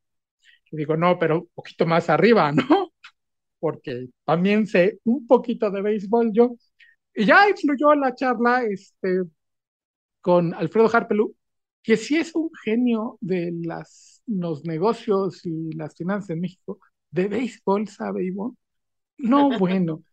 Y 0.71 0.77
digo, 0.77 0.97
no, 0.97 1.19
pero 1.19 1.41
un 1.41 1.49
poquito 1.55 1.85
más 1.85 2.09
arriba, 2.09 2.51
¿no? 2.51 2.63
Porque 3.59 4.09
también 4.25 4.67
sé 4.67 4.99
un 5.05 5.27
poquito 5.27 5.71
de 5.71 5.81
béisbol 5.81 6.31
yo. 6.33 6.55
Y 7.15 7.25
ya 7.25 7.49
influyó 7.49 7.95
la 7.95 8.15
charla 8.15 8.63
este, 8.65 9.23
con 10.21 10.53
Alfredo 10.53 10.89
Harpelú, 10.93 11.36
que 11.87 11.95
sí 11.95 12.17
es 12.17 12.35
un 12.35 12.49
genio 12.65 13.17
de 13.21 13.53
las, 13.63 14.21
los 14.27 14.65
negocios 14.65 15.45
y 15.45 15.71
las 15.71 15.95
finanzas 15.95 16.31
en 16.31 16.41
México, 16.41 16.79
de 17.09 17.29
béisbol, 17.29 17.87
¿sabe, 17.87 18.25
Ivonne? 18.25 18.57
No, 19.17 19.49
bueno. 19.57 20.03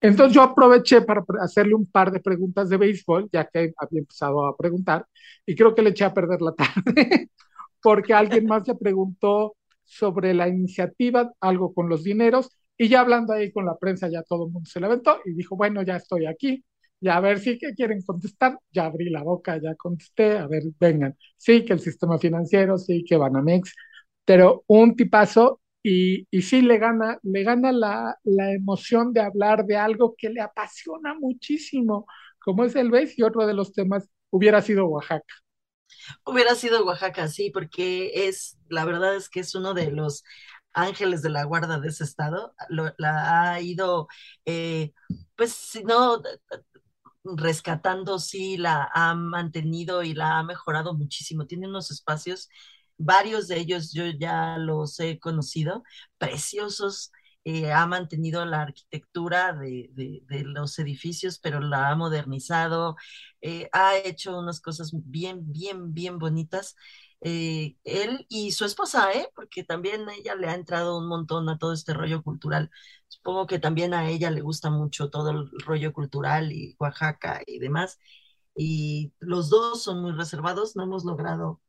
Entonces 0.00 0.34
yo 0.34 0.42
aproveché 0.42 1.02
para 1.02 1.22
hacerle 1.40 1.76
un 1.76 1.86
par 1.86 2.10
de 2.10 2.18
preguntas 2.18 2.68
de 2.68 2.78
béisbol, 2.78 3.28
ya 3.32 3.44
que 3.44 3.72
había 3.76 4.00
empezado 4.00 4.44
a 4.44 4.56
preguntar, 4.56 5.06
y 5.46 5.54
creo 5.54 5.72
que 5.72 5.82
le 5.82 5.90
eché 5.90 6.04
a 6.04 6.12
perder 6.12 6.42
la 6.42 6.52
tarde, 6.56 7.30
porque 7.80 8.12
alguien 8.12 8.46
más 8.46 8.66
le 8.66 8.74
preguntó 8.74 9.54
sobre 9.84 10.34
la 10.34 10.48
iniciativa, 10.48 11.32
algo 11.40 11.72
con 11.72 11.88
los 11.88 12.02
dineros, 12.02 12.50
y 12.76 12.88
ya 12.88 13.02
hablando 13.02 13.34
ahí 13.34 13.52
con 13.52 13.66
la 13.66 13.78
prensa, 13.78 14.08
ya 14.08 14.24
todo 14.24 14.46
el 14.46 14.50
mundo 14.50 14.68
se 14.68 14.80
levantó 14.80 15.20
y 15.24 15.34
dijo, 15.34 15.54
bueno, 15.54 15.82
ya 15.82 15.94
estoy 15.94 16.26
aquí, 16.26 16.64
ya 17.00 17.16
a 17.16 17.20
ver 17.20 17.38
si 17.40 17.58
que 17.58 17.74
quieren 17.74 18.02
contestar, 18.02 18.58
ya 18.72 18.86
abrí 18.86 19.10
la 19.10 19.22
boca, 19.22 19.58
ya 19.62 19.74
contesté, 19.76 20.38
a 20.38 20.46
ver, 20.46 20.62
vengan, 20.78 21.16
sí, 21.36 21.64
que 21.64 21.72
el 21.72 21.80
sistema 21.80 22.18
financiero, 22.18 22.78
sí, 22.78 23.04
que 23.04 23.16
Banamex, 23.16 23.74
pero 24.24 24.64
un 24.66 24.96
tipazo 24.96 25.60
y, 25.82 26.26
y 26.30 26.42
sí 26.42 26.62
le 26.62 26.78
gana, 26.78 27.18
le 27.22 27.42
gana 27.42 27.72
la, 27.72 28.18
la 28.24 28.52
emoción 28.52 29.12
de 29.12 29.20
hablar 29.22 29.64
de 29.66 29.76
algo 29.76 30.14
que 30.16 30.30
le 30.30 30.40
apasiona 30.42 31.14
muchísimo, 31.14 32.06
como 32.44 32.64
es 32.64 32.76
el 32.76 32.90
BES 32.90 33.18
y 33.18 33.22
otro 33.22 33.46
de 33.46 33.54
los 33.54 33.72
temas 33.72 34.08
hubiera 34.30 34.62
sido 34.62 34.86
Oaxaca. 34.86 35.34
Hubiera 36.24 36.54
sido 36.54 36.84
Oaxaca, 36.84 37.28
sí, 37.28 37.50
porque 37.50 38.28
es, 38.28 38.58
la 38.68 38.84
verdad 38.84 39.16
es 39.16 39.28
que 39.28 39.40
es 39.40 39.54
uno 39.54 39.74
de 39.74 39.90
los 39.90 40.24
ángeles 40.72 41.22
de 41.22 41.30
la 41.30 41.44
guarda 41.44 41.78
de 41.80 41.88
ese 41.88 42.04
estado. 42.04 42.54
la 42.98 43.52
ha 43.52 43.60
ido, 43.60 44.08
eh, 44.44 44.92
pues, 45.36 45.52
si 45.52 45.82
no, 45.84 46.22
rescatando, 47.24 48.18
sí, 48.18 48.56
la 48.56 48.90
ha 48.94 49.14
mantenido 49.14 50.02
y 50.02 50.14
la 50.14 50.38
ha 50.38 50.42
mejorado 50.44 50.94
muchísimo. 50.94 51.46
Tiene 51.46 51.68
unos 51.68 51.90
espacios, 51.90 52.48
varios 52.98 53.48
de 53.48 53.58
ellos 53.58 53.92
yo 53.92 54.04
ya 54.06 54.58
los 54.58 54.98
he 55.00 55.18
conocido, 55.18 55.82
preciosos. 56.18 57.12
Eh, 57.44 57.72
ha 57.72 57.86
mantenido 57.86 58.44
la 58.44 58.62
arquitectura 58.62 59.54
de, 59.54 59.88
de, 59.94 60.44
los 60.44 60.78
edificios, 60.78 61.38
pero 61.38 61.60
la 61.60 61.88
ha 61.90 61.96
modernizado, 61.96 62.96
eh, 63.40 63.68
ha 63.72 63.96
hecho 63.96 64.38
unas 64.38 64.60
cosas 64.60 64.90
bien, 64.92 65.50
bien, 65.50 65.94
bien 65.94 66.18
bonitas. 66.18 66.76
Eh, 67.22 67.76
él 67.84 68.26
y 68.30 68.52
su 68.52 68.64
esposa, 68.64 69.12
¿eh? 69.12 69.28
porque 69.34 69.62
también 69.62 70.08
ella 70.08 70.34
le 70.34 70.48
ha 70.48 70.54
entrado 70.54 70.98
un 70.98 71.06
montón 71.06 71.48
a 71.48 71.58
todo 71.58 71.72
este 71.72 71.92
rollo 71.92 72.22
cultural. 72.22 72.70
Supongo 73.08 73.46
que 73.46 73.58
también 73.58 73.92
a 73.92 74.08
ella 74.08 74.30
le 74.30 74.40
gusta 74.40 74.70
mucho 74.70 75.10
todo 75.10 75.30
el 75.30 75.50
rollo 75.64 75.92
cultural 75.92 76.52
y 76.52 76.76
Oaxaca 76.78 77.42
y 77.46 77.58
demás. 77.58 77.98
Y 78.56 79.12
los 79.20 79.50
dos 79.50 79.82
son 79.82 80.00
muy 80.02 80.12
reservados, 80.12 80.76
no 80.76 80.84
hemos 80.84 81.04
logrado 81.04 81.60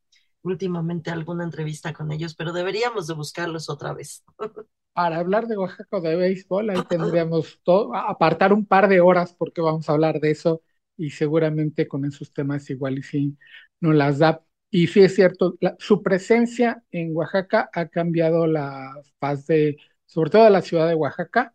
últimamente 0.44 1.12
alguna 1.12 1.44
entrevista 1.44 1.94
con 1.94 2.12
ellos, 2.12 2.36
pero 2.36 2.54
deberíamos 2.54 3.08
de 3.08 3.14
buscarlos 3.14 3.70
otra 3.70 3.94
vez. 3.94 4.24
Para 4.94 5.20
hablar 5.20 5.48
de 5.48 5.58
Oaxaca 5.58 5.98
o 5.98 6.02
de 6.02 6.16
béisbol, 6.16 6.70
ahí 6.70 6.84
tendríamos 6.90 7.62
todo, 7.64 7.96
apartar 7.96 8.52
un 8.52 8.66
par 8.66 8.90
de 8.90 9.00
horas 9.00 9.34
porque 9.34 9.62
vamos 9.62 9.88
a 9.88 9.94
hablar 9.94 10.20
de 10.20 10.32
eso 10.32 10.64
y 10.98 11.12
seguramente 11.12 11.88
con 11.88 12.04
esos 12.04 12.34
temas 12.34 12.70
igual 12.70 13.00
y 13.00 13.04
sí 13.04 13.38
no 13.80 13.94
las 13.94 14.20
da. 14.20 14.44
Y 14.72 14.88
sí 14.88 15.02
es 15.02 15.16
cierto, 15.16 15.58
su 15.78 16.02
presencia 16.02 16.82
en 16.92 17.16
Oaxaca 17.16 17.70
ha 17.74 17.90
cambiado 17.90 18.48
la 18.48 18.94
faz 19.20 19.46
de, 19.46 19.78
sobre 20.06 20.30
todo 20.30 20.46
de 20.46 20.50
la 20.50 20.62
ciudad 20.62 20.88
de 20.88 20.96
Oaxaca, 20.96 21.54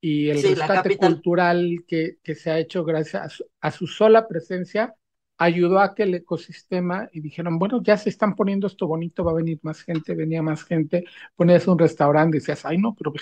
y 0.00 0.30
el 0.30 0.42
rescate 0.42 0.96
cultural 0.96 1.84
que, 1.86 2.16
que, 2.22 2.34
se 2.34 2.50
ha 2.50 2.58
hecho 2.58 2.84
gracias 2.84 3.44
a 3.60 3.70
su, 3.70 3.86
sola 3.86 4.26
presencia 4.26 4.94
ayudó 5.36 5.80
a 5.80 5.94
que 5.94 6.04
el 6.04 6.14
ecosistema 6.14 7.08
y 7.12 7.20
dijeron, 7.20 7.58
bueno, 7.58 7.82
ya 7.82 7.98
se 7.98 8.08
están 8.08 8.34
poniendo 8.34 8.66
esto 8.66 8.86
bonito, 8.86 9.24
va 9.24 9.32
a 9.32 9.34
venir 9.34 9.58
más 9.62 9.82
gente, 9.82 10.14
venía 10.14 10.42
más 10.42 10.64
gente, 10.64 11.04
ponías 11.36 11.66
un 11.66 11.78
restaurante 11.78 12.38
y 12.38 12.40
decías, 12.40 12.64
ay 12.64 12.78
no, 12.78 12.94
pero 12.94 13.12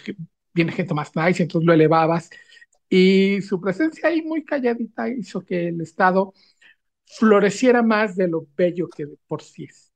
viene 0.54 0.72
gente 0.72 0.94
más 0.94 1.14
nice, 1.16 1.42
entonces 1.42 1.66
lo 1.66 1.72
elevabas 1.72 2.30
y 2.88 3.42
su 3.42 3.60
presencia 3.60 4.08
ahí 4.08 4.22
muy 4.22 4.44
calladita 4.44 5.08
hizo 5.08 5.44
que 5.44 5.68
el 5.68 5.80
Estado 5.80 6.32
floreciera 7.18 7.82
más 7.82 8.16
de 8.16 8.28
lo 8.28 8.46
bello 8.56 8.88
que 8.88 9.06
por 9.26 9.42
sí 9.42 9.64
es. 9.64 9.92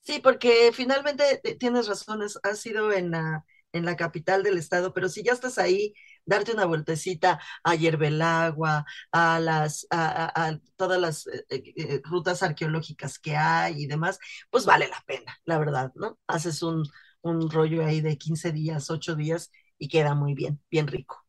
Sí, 0.00 0.20
porque 0.22 0.70
finalmente 0.72 1.40
eh, 1.44 1.56
tienes 1.56 1.88
razones, 1.88 2.38
has 2.42 2.58
sido 2.60 2.92
en 2.92 3.10
la, 3.10 3.44
en 3.72 3.84
la 3.86 3.96
capital 3.96 4.42
del 4.42 4.58
estado, 4.58 4.92
pero 4.92 5.08
si 5.08 5.22
ya 5.22 5.32
estás 5.32 5.56
ahí, 5.58 5.94
darte 6.26 6.52
una 6.52 6.66
vueltecita 6.66 7.40
a 7.62 7.74
Yerbelagua, 7.74 8.84
a 9.12 9.40
las, 9.40 9.86
a, 9.90 10.58
todas 10.76 11.00
las 11.00 11.26
eh, 11.26 11.44
eh, 11.76 12.00
rutas 12.04 12.42
arqueológicas 12.42 13.18
que 13.18 13.34
hay 13.36 13.82
y 13.84 13.86
demás, 13.86 14.18
pues 14.50 14.66
vale 14.66 14.88
la 14.88 15.02
pena, 15.06 15.38
la 15.46 15.58
verdad, 15.58 15.90
¿no? 15.94 16.18
Haces 16.26 16.62
un, 16.62 16.84
un 17.22 17.50
rollo 17.50 17.84
ahí 17.84 18.00
de 18.02 18.18
15 18.18 18.52
días, 18.52 18.90
8 18.90 19.14
días 19.16 19.50
y 19.78 19.88
queda 19.88 20.14
muy 20.14 20.34
bien, 20.34 20.60
bien 20.70 20.86
rico. 20.86 21.24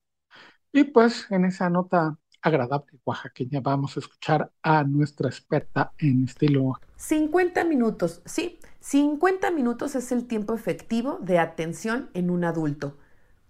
Y 0.72 0.84
pues 0.86 1.26
en 1.32 1.46
esa 1.46 1.70
nota 1.70 2.18
agradable 2.46 3.00
oaxaqueña 3.04 3.60
vamos 3.60 3.98
a 3.98 4.00
escuchar 4.00 4.52
a 4.62 4.84
nuestra 4.84 5.28
experta 5.30 5.94
en 5.98 6.26
estilo. 6.26 6.80
50 6.98 7.64
minutos, 7.64 8.22
sí, 8.26 8.60
50 8.82 9.52
minutos 9.52 9.96
es 9.96 10.12
el 10.12 10.28
tiempo 10.28 10.54
efectivo 10.54 11.18
de 11.22 11.40
atención 11.40 12.10
en 12.14 12.30
un 12.30 12.44
adulto. 12.44 12.98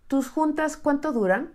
¿Tus 0.08 0.30
juntas 0.30 0.78
cuánto 0.78 1.12
duran? 1.12 1.54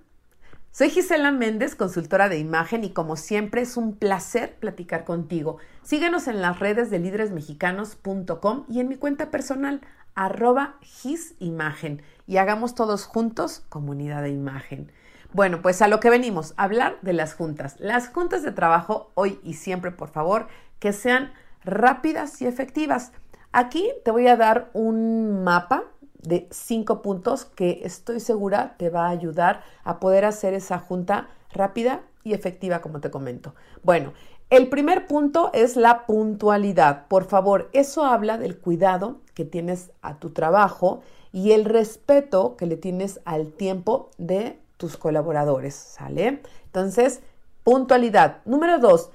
Soy 0.72 0.90
Gisela 0.90 1.32
Méndez, 1.32 1.74
consultora 1.74 2.28
de 2.28 2.38
imagen, 2.38 2.84
y 2.84 2.90
como 2.90 3.16
siempre 3.16 3.62
es 3.62 3.76
un 3.76 3.96
placer 3.96 4.56
platicar 4.60 5.04
contigo. 5.04 5.58
Síguenos 5.82 6.28
en 6.28 6.40
las 6.40 6.60
redes 6.60 6.90
de 6.90 7.00
líderesmexicanos.com 7.00 8.66
y 8.68 8.80
en 8.80 8.88
mi 8.88 8.96
cuenta 8.96 9.30
personal, 9.30 9.80
arroba 10.14 10.76
gisimagen, 10.82 12.02
y 12.26 12.36
hagamos 12.36 12.74
todos 12.74 13.04
juntos 13.04 13.64
comunidad 13.68 14.22
de 14.22 14.30
imagen. 14.30 14.92
Bueno, 15.32 15.62
pues 15.62 15.80
a 15.80 15.86
lo 15.86 16.00
que 16.00 16.10
venimos, 16.10 16.54
hablar 16.56 16.98
de 17.02 17.12
las 17.12 17.34
juntas. 17.34 17.76
Las 17.78 18.08
juntas 18.08 18.42
de 18.42 18.50
trabajo 18.50 19.12
hoy 19.14 19.38
y 19.44 19.54
siempre, 19.54 19.92
por 19.92 20.08
favor, 20.08 20.48
que 20.80 20.92
sean 20.92 21.32
rápidas 21.64 22.42
y 22.42 22.46
efectivas. 22.46 23.12
Aquí 23.52 23.92
te 24.04 24.10
voy 24.10 24.26
a 24.26 24.36
dar 24.36 24.70
un 24.72 25.44
mapa 25.44 25.84
de 26.14 26.48
cinco 26.50 27.00
puntos 27.00 27.44
que 27.44 27.82
estoy 27.84 28.18
segura 28.18 28.74
te 28.76 28.90
va 28.90 29.06
a 29.06 29.10
ayudar 29.10 29.62
a 29.84 30.00
poder 30.00 30.24
hacer 30.24 30.52
esa 30.52 30.78
junta 30.78 31.28
rápida 31.52 32.02
y 32.24 32.34
efectiva, 32.34 32.80
como 32.80 33.00
te 33.00 33.10
comento. 33.10 33.54
Bueno, 33.84 34.12
el 34.50 34.68
primer 34.68 35.06
punto 35.06 35.50
es 35.54 35.76
la 35.76 36.06
puntualidad. 36.06 37.06
Por 37.06 37.24
favor, 37.24 37.70
eso 37.72 38.04
habla 38.04 38.36
del 38.36 38.58
cuidado 38.58 39.20
que 39.34 39.44
tienes 39.44 39.92
a 40.02 40.18
tu 40.18 40.30
trabajo 40.30 41.02
y 41.32 41.52
el 41.52 41.64
respeto 41.64 42.56
que 42.56 42.66
le 42.66 42.76
tienes 42.76 43.20
al 43.24 43.52
tiempo 43.52 44.10
de 44.18 44.58
tus 44.80 44.96
colaboradores, 44.96 45.74
¿sale? 45.74 46.40
Entonces, 46.64 47.20
puntualidad. 47.64 48.38
Número 48.46 48.78
dos, 48.78 49.10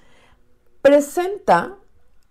presenta 0.83 1.75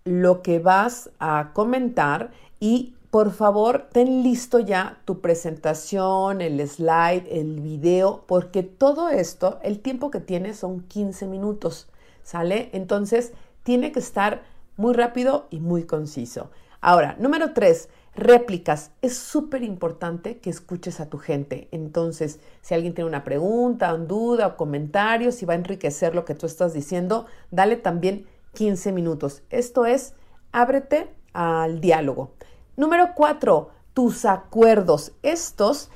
lo 0.05 0.41
que 0.41 0.59
vas 0.59 1.09
a 1.19 1.51
comentar 1.53 2.31
y 2.61 2.95
por 3.11 3.31
favor 3.31 3.89
ten 3.91 4.23
listo 4.23 4.59
ya 4.59 5.01
tu 5.03 5.19
presentación, 5.19 6.39
el 6.39 6.65
slide, 6.65 7.27
el 7.29 7.59
video, 7.59 8.23
porque 8.25 8.63
todo 8.63 9.09
esto, 9.09 9.59
el 9.63 9.81
tiempo 9.81 10.11
que 10.11 10.21
tienes 10.21 10.57
son 10.59 10.79
15 10.81 11.27
minutos, 11.27 11.89
¿sale? 12.23 12.69
Entonces, 12.71 13.33
tiene 13.63 13.91
que 13.91 13.99
estar 13.99 14.43
muy 14.77 14.93
rápido 14.93 15.47
y 15.49 15.59
muy 15.59 15.83
conciso. 15.83 16.51
Ahora, 16.79 17.17
número 17.19 17.53
tres, 17.53 17.89
Réplicas. 18.15 18.91
Es 19.01 19.17
súper 19.17 19.63
importante 19.63 20.37
que 20.37 20.49
escuches 20.49 20.99
a 20.99 21.09
tu 21.09 21.17
gente. 21.17 21.67
Entonces, 21.71 22.39
si 22.61 22.73
alguien 22.73 22.93
tiene 22.93 23.09
una 23.09 23.23
pregunta, 23.23 23.93
duda 23.97 24.47
o 24.47 24.57
comentario, 24.57 25.31
si 25.31 25.45
va 25.45 25.53
a 25.53 25.57
enriquecer 25.57 26.15
lo 26.15 26.23
que 26.23 26.35
tú 26.35 26.45
estás 26.45 26.73
diciendo, 26.73 27.25
dale 27.51 27.75
también 27.75 28.25
15 28.53 28.91
minutos. 28.93 29.43
Esto 29.49 29.85
es 29.85 30.13
ábrete 30.53 31.09
al 31.33 31.81
diálogo. 31.81 32.31
Número 32.77 33.09
cuatro, 33.15 33.71
tus 33.93 34.23
acuerdos. 34.23 35.11
Estos 35.21 35.89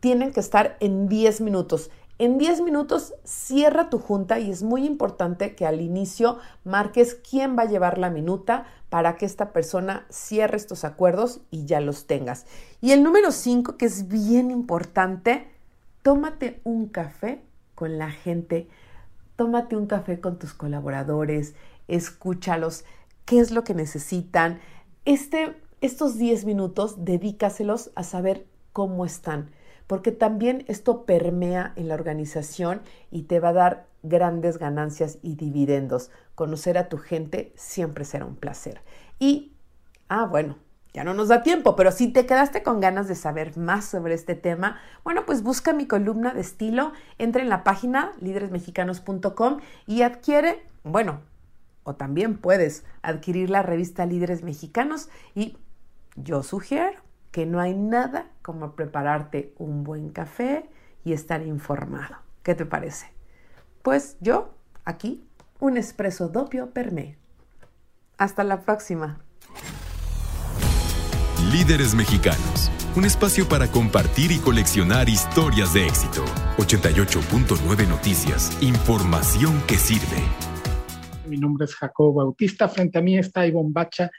tienen 0.00 0.32
que 0.32 0.40
estar 0.40 0.76
en 0.80 1.08
10 1.08 1.42
minutos. 1.42 1.90
En 2.18 2.38
10 2.38 2.62
minutos 2.62 3.12
cierra 3.24 3.90
tu 3.90 3.98
junta 3.98 4.38
y 4.38 4.50
es 4.50 4.62
muy 4.62 4.86
importante 4.86 5.54
que 5.54 5.66
al 5.66 5.82
inicio 5.82 6.38
marques 6.64 7.14
quién 7.14 7.58
va 7.58 7.64
a 7.64 7.68
llevar 7.68 7.98
la 7.98 8.08
minuta 8.08 8.64
para 8.88 9.16
que 9.16 9.26
esta 9.26 9.52
persona 9.52 10.06
cierre 10.08 10.56
estos 10.56 10.84
acuerdos 10.84 11.42
y 11.50 11.66
ya 11.66 11.80
los 11.80 12.06
tengas. 12.06 12.46
Y 12.80 12.92
el 12.92 13.02
número 13.02 13.32
5, 13.32 13.76
que 13.76 13.84
es 13.84 14.08
bien 14.08 14.50
importante, 14.50 15.46
tómate 16.00 16.62
un 16.64 16.88
café 16.88 17.42
con 17.74 17.98
la 17.98 18.10
gente, 18.10 18.66
tómate 19.36 19.76
un 19.76 19.86
café 19.86 20.18
con 20.18 20.38
tus 20.38 20.54
colaboradores, 20.54 21.54
escúchalos, 21.86 22.86
qué 23.26 23.40
es 23.40 23.50
lo 23.50 23.62
que 23.62 23.74
necesitan. 23.74 24.58
Este, 25.04 25.54
estos 25.82 26.16
10 26.16 26.46
minutos 26.46 27.04
dedícaselos 27.04 27.90
a 27.94 28.04
saber 28.04 28.46
cómo 28.72 29.04
están 29.04 29.50
porque 29.86 30.12
también 30.12 30.64
esto 30.68 31.04
permea 31.04 31.72
en 31.76 31.88
la 31.88 31.94
organización 31.94 32.82
y 33.10 33.22
te 33.22 33.40
va 33.40 33.50
a 33.50 33.54
dar 33.54 33.86
grandes 34.02 34.58
ganancias 34.58 35.18
y 35.22 35.36
dividendos. 35.36 36.10
Conocer 36.34 36.78
a 36.78 36.88
tu 36.88 36.98
gente 36.98 37.52
siempre 37.56 38.04
será 38.04 38.24
un 38.24 38.36
placer. 38.36 38.80
Y, 39.18 39.52
ah, 40.08 40.26
bueno, 40.26 40.56
ya 40.92 41.04
no 41.04 41.12
nos 41.12 41.28
da 41.28 41.42
tiempo, 41.42 41.76
pero 41.76 41.92
si 41.92 42.08
te 42.08 42.24
quedaste 42.24 42.62
con 42.62 42.80
ganas 42.80 43.06
de 43.06 43.14
saber 43.14 43.56
más 43.58 43.84
sobre 43.84 44.14
este 44.14 44.34
tema, 44.34 44.80
bueno, 45.04 45.26
pues 45.26 45.42
busca 45.42 45.72
mi 45.72 45.86
columna 45.86 46.32
de 46.32 46.40
estilo, 46.40 46.92
entra 47.18 47.42
en 47.42 47.50
la 47.50 47.64
página 47.64 48.12
líderesmexicanos.com 48.20 49.58
y 49.86 50.02
adquiere, 50.02 50.64
bueno, 50.84 51.20
o 51.84 51.94
también 51.94 52.38
puedes 52.38 52.84
adquirir 53.02 53.50
la 53.50 53.62
revista 53.62 54.06
Líderes 54.06 54.42
Mexicanos 54.42 55.08
y 55.34 55.58
yo 56.16 56.42
sugiero 56.42 57.05
que 57.30 57.46
no 57.46 57.60
hay 57.60 57.74
nada 57.74 58.30
como 58.42 58.74
prepararte 58.74 59.54
un 59.58 59.84
buen 59.84 60.10
café 60.10 60.68
y 61.04 61.12
estar 61.12 61.42
informado. 61.42 62.16
¿Qué 62.42 62.54
te 62.54 62.66
parece? 62.66 63.06
Pues 63.82 64.16
yo, 64.20 64.54
aquí, 64.84 65.24
un 65.60 65.76
espresso 65.76 66.28
doppio 66.28 66.70
per 66.70 66.92
me. 66.92 67.16
Hasta 68.18 68.44
la 68.44 68.60
próxima. 68.62 69.20
Líderes 71.52 71.94
Mexicanos, 71.94 72.70
un 72.96 73.04
espacio 73.04 73.48
para 73.48 73.68
compartir 73.68 74.32
y 74.32 74.38
coleccionar 74.38 75.08
historias 75.08 75.74
de 75.74 75.86
éxito. 75.86 76.24
88.9 76.58 77.88
Noticias, 77.88 78.56
información 78.62 79.62
que 79.68 79.76
sirve. 79.76 80.22
Mi 81.26 81.36
nombre 81.36 81.66
es 81.66 81.74
Jacobo 81.74 82.14
Bautista, 82.14 82.68
frente 82.68 82.98
a 82.98 83.02
mí 83.02 83.18
está 83.18 83.46
Ivonne 83.46 83.72
Bacha, 83.72 84.10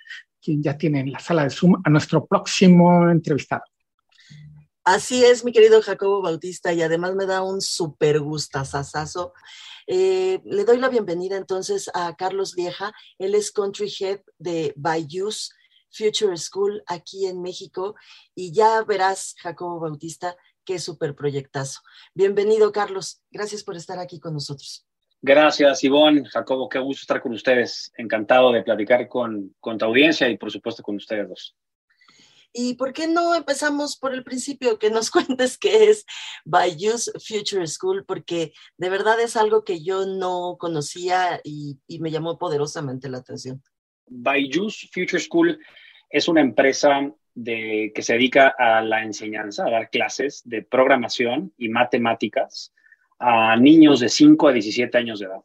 quien 0.47 0.63
ya 0.63 0.77
tiene 0.77 1.01
en 1.01 1.11
la 1.11 1.19
sala 1.19 1.43
de 1.43 1.49
Zoom 1.49 1.81
a 1.83 1.89
nuestro 1.89 2.25
próximo 2.25 3.09
entrevistado. 3.09 3.63
Así 4.85 5.25
es, 5.25 5.43
mi 5.43 5.51
querido 5.51 5.81
Jacobo 5.81 6.21
Bautista, 6.21 6.71
y 6.71 6.81
además 6.81 7.15
me 7.15 7.25
da 7.25 7.43
un 7.43 7.59
súper 7.59 8.21
gustazazazo. 8.21 9.33
Eh, 9.87 10.39
le 10.45 10.63
doy 10.63 10.77
la 10.77 10.87
bienvenida 10.87 11.35
entonces 11.35 11.91
a 11.93 12.15
Carlos 12.15 12.55
Vieja, 12.55 12.93
él 13.19 13.35
es 13.35 13.51
Country 13.51 13.93
Head 13.99 14.21
de 14.37 14.73
Bayous 14.77 15.51
Future 15.91 16.37
School 16.37 16.81
aquí 16.87 17.25
en 17.25 17.41
México, 17.41 17.95
y 18.33 18.53
ya 18.53 18.81
verás, 18.83 19.35
Jacobo 19.39 19.81
Bautista, 19.81 20.37
qué 20.63 20.79
súper 20.79 21.13
proyectazo. 21.13 21.81
Bienvenido, 22.13 22.71
Carlos. 22.71 23.21
Gracias 23.31 23.65
por 23.65 23.75
estar 23.75 23.99
aquí 23.99 24.21
con 24.21 24.33
nosotros. 24.33 24.86
Gracias, 25.21 25.83
Ivonne, 25.83 26.27
Jacobo, 26.29 26.69
qué 26.69 26.79
gusto 26.79 27.01
estar 27.01 27.21
con 27.21 27.33
ustedes. 27.33 27.91
Encantado 27.97 28.51
de 28.51 28.63
platicar 28.63 29.07
con, 29.07 29.55
con 29.59 29.77
tu 29.77 29.85
audiencia 29.85 30.29
y 30.29 30.37
por 30.37 30.51
supuesto 30.51 30.83
con 30.83 30.95
ustedes 30.95 31.27
dos. 31.27 31.55
¿Y 32.53 32.75
por 32.75 32.93
qué 32.93 33.07
no 33.07 33.35
empezamos 33.35 33.97
por 33.97 34.13
el 34.13 34.23
principio? 34.23 34.79
Que 34.79 34.89
nos 34.89 35.11
cuentes 35.11 35.57
qué 35.57 35.89
es 35.89 36.05
Bayous 36.45 37.11
Future 37.15 37.67
School, 37.67 38.05
porque 38.05 38.53
de 38.77 38.89
verdad 38.89 39.19
es 39.19 39.35
algo 39.35 39.63
que 39.63 39.83
yo 39.83 40.05
no 40.05 40.57
conocía 40.59 41.41
y, 41.43 41.79
y 41.87 41.99
me 41.99 42.11
llamó 42.11 42.37
poderosamente 42.37 43.09
la 43.09 43.19
atención. 43.19 43.61
Bayous 44.07 44.89
Future 44.93 45.21
School 45.21 45.59
es 46.09 46.27
una 46.27 46.41
empresa 46.41 47.11
de, 47.33 47.91
que 47.93 48.01
se 48.01 48.13
dedica 48.13 48.55
a 48.57 48.81
la 48.81 49.03
enseñanza, 49.03 49.65
a 49.65 49.71
dar 49.71 49.89
clases 49.89 50.41
de 50.45 50.63
programación 50.63 51.53
y 51.57 51.69
matemáticas 51.69 52.73
a 53.19 53.55
niños 53.55 53.99
de 53.99 54.09
5 54.09 54.47
a 54.47 54.53
17 54.53 54.97
años 54.97 55.19
de 55.19 55.25
edad. 55.25 55.41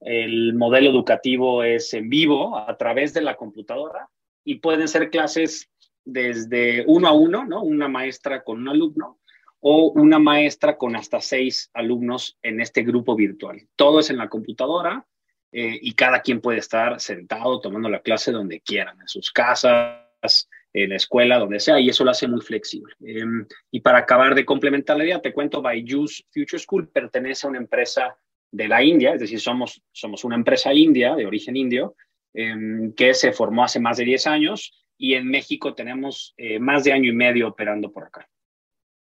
El 0.00 0.54
modelo 0.54 0.90
educativo 0.90 1.62
es 1.62 1.94
en 1.94 2.08
vivo 2.08 2.56
a 2.56 2.76
través 2.76 3.14
de 3.14 3.22
la 3.22 3.36
computadora 3.36 4.08
y 4.44 4.56
pueden 4.56 4.88
ser 4.88 5.10
clases 5.10 5.70
desde 6.04 6.84
uno 6.86 7.08
a 7.08 7.12
uno, 7.12 7.44
¿no? 7.44 7.62
Una 7.62 7.88
maestra 7.88 8.42
con 8.42 8.60
un 8.60 8.68
alumno 8.68 9.20
o 9.60 9.92
una 9.92 10.18
maestra 10.18 10.76
con 10.76 10.96
hasta 10.96 11.20
seis 11.20 11.70
alumnos 11.72 12.36
en 12.42 12.60
este 12.60 12.82
grupo 12.82 13.14
virtual. 13.14 13.68
Todo 13.76 14.00
es 14.00 14.10
en 14.10 14.18
la 14.18 14.28
computadora 14.28 15.06
eh, 15.52 15.78
y 15.80 15.94
cada 15.94 16.20
quien 16.20 16.40
puede 16.40 16.58
estar 16.58 16.98
sentado 17.00 17.60
tomando 17.60 17.88
la 17.88 18.00
clase 18.00 18.32
donde 18.32 18.60
quieran, 18.60 19.00
en 19.00 19.06
sus 19.06 19.30
casas, 19.30 20.48
en 20.74 20.90
la 20.90 20.96
escuela, 20.96 21.38
donde 21.38 21.60
sea, 21.60 21.78
y 21.78 21.88
eso 21.88 22.04
lo 22.04 22.10
hace 22.10 22.26
muy 22.26 22.40
flexible. 22.40 22.94
Em, 23.00 23.46
y 23.70 23.80
para 23.80 23.98
acabar 23.98 24.34
de 24.34 24.44
complementar 24.44 24.96
la 24.96 25.04
idea, 25.04 25.20
te 25.20 25.32
cuento, 25.32 25.62
Byju's 25.62 26.24
Future 26.32 26.58
School 26.58 26.88
pertenece 26.88 27.46
a 27.46 27.50
una 27.50 27.58
empresa 27.58 28.16
de 28.50 28.68
la 28.68 28.82
India, 28.82 29.14
es 29.14 29.20
decir, 29.20 29.40
somos, 29.40 29.82
somos 29.92 30.24
una 30.24 30.36
empresa 30.36 30.72
india, 30.72 31.14
de 31.14 31.26
origen 31.26 31.56
indio, 31.56 31.96
em, 32.34 32.92
que 32.94 33.14
se 33.14 33.32
formó 33.32 33.64
hace 33.64 33.80
más 33.80 33.96
de 33.96 34.04
10 34.04 34.26
años 34.26 34.86
y 34.98 35.14
en 35.14 35.26
México 35.26 35.74
tenemos 35.74 36.34
eh, 36.36 36.58
más 36.58 36.84
de 36.84 36.92
año 36.92 37.10
y 37.10 37.14
medio 37.14 37.48
operando 37.48 37.90
por 37.90 38.04
acá. 38.04 38.28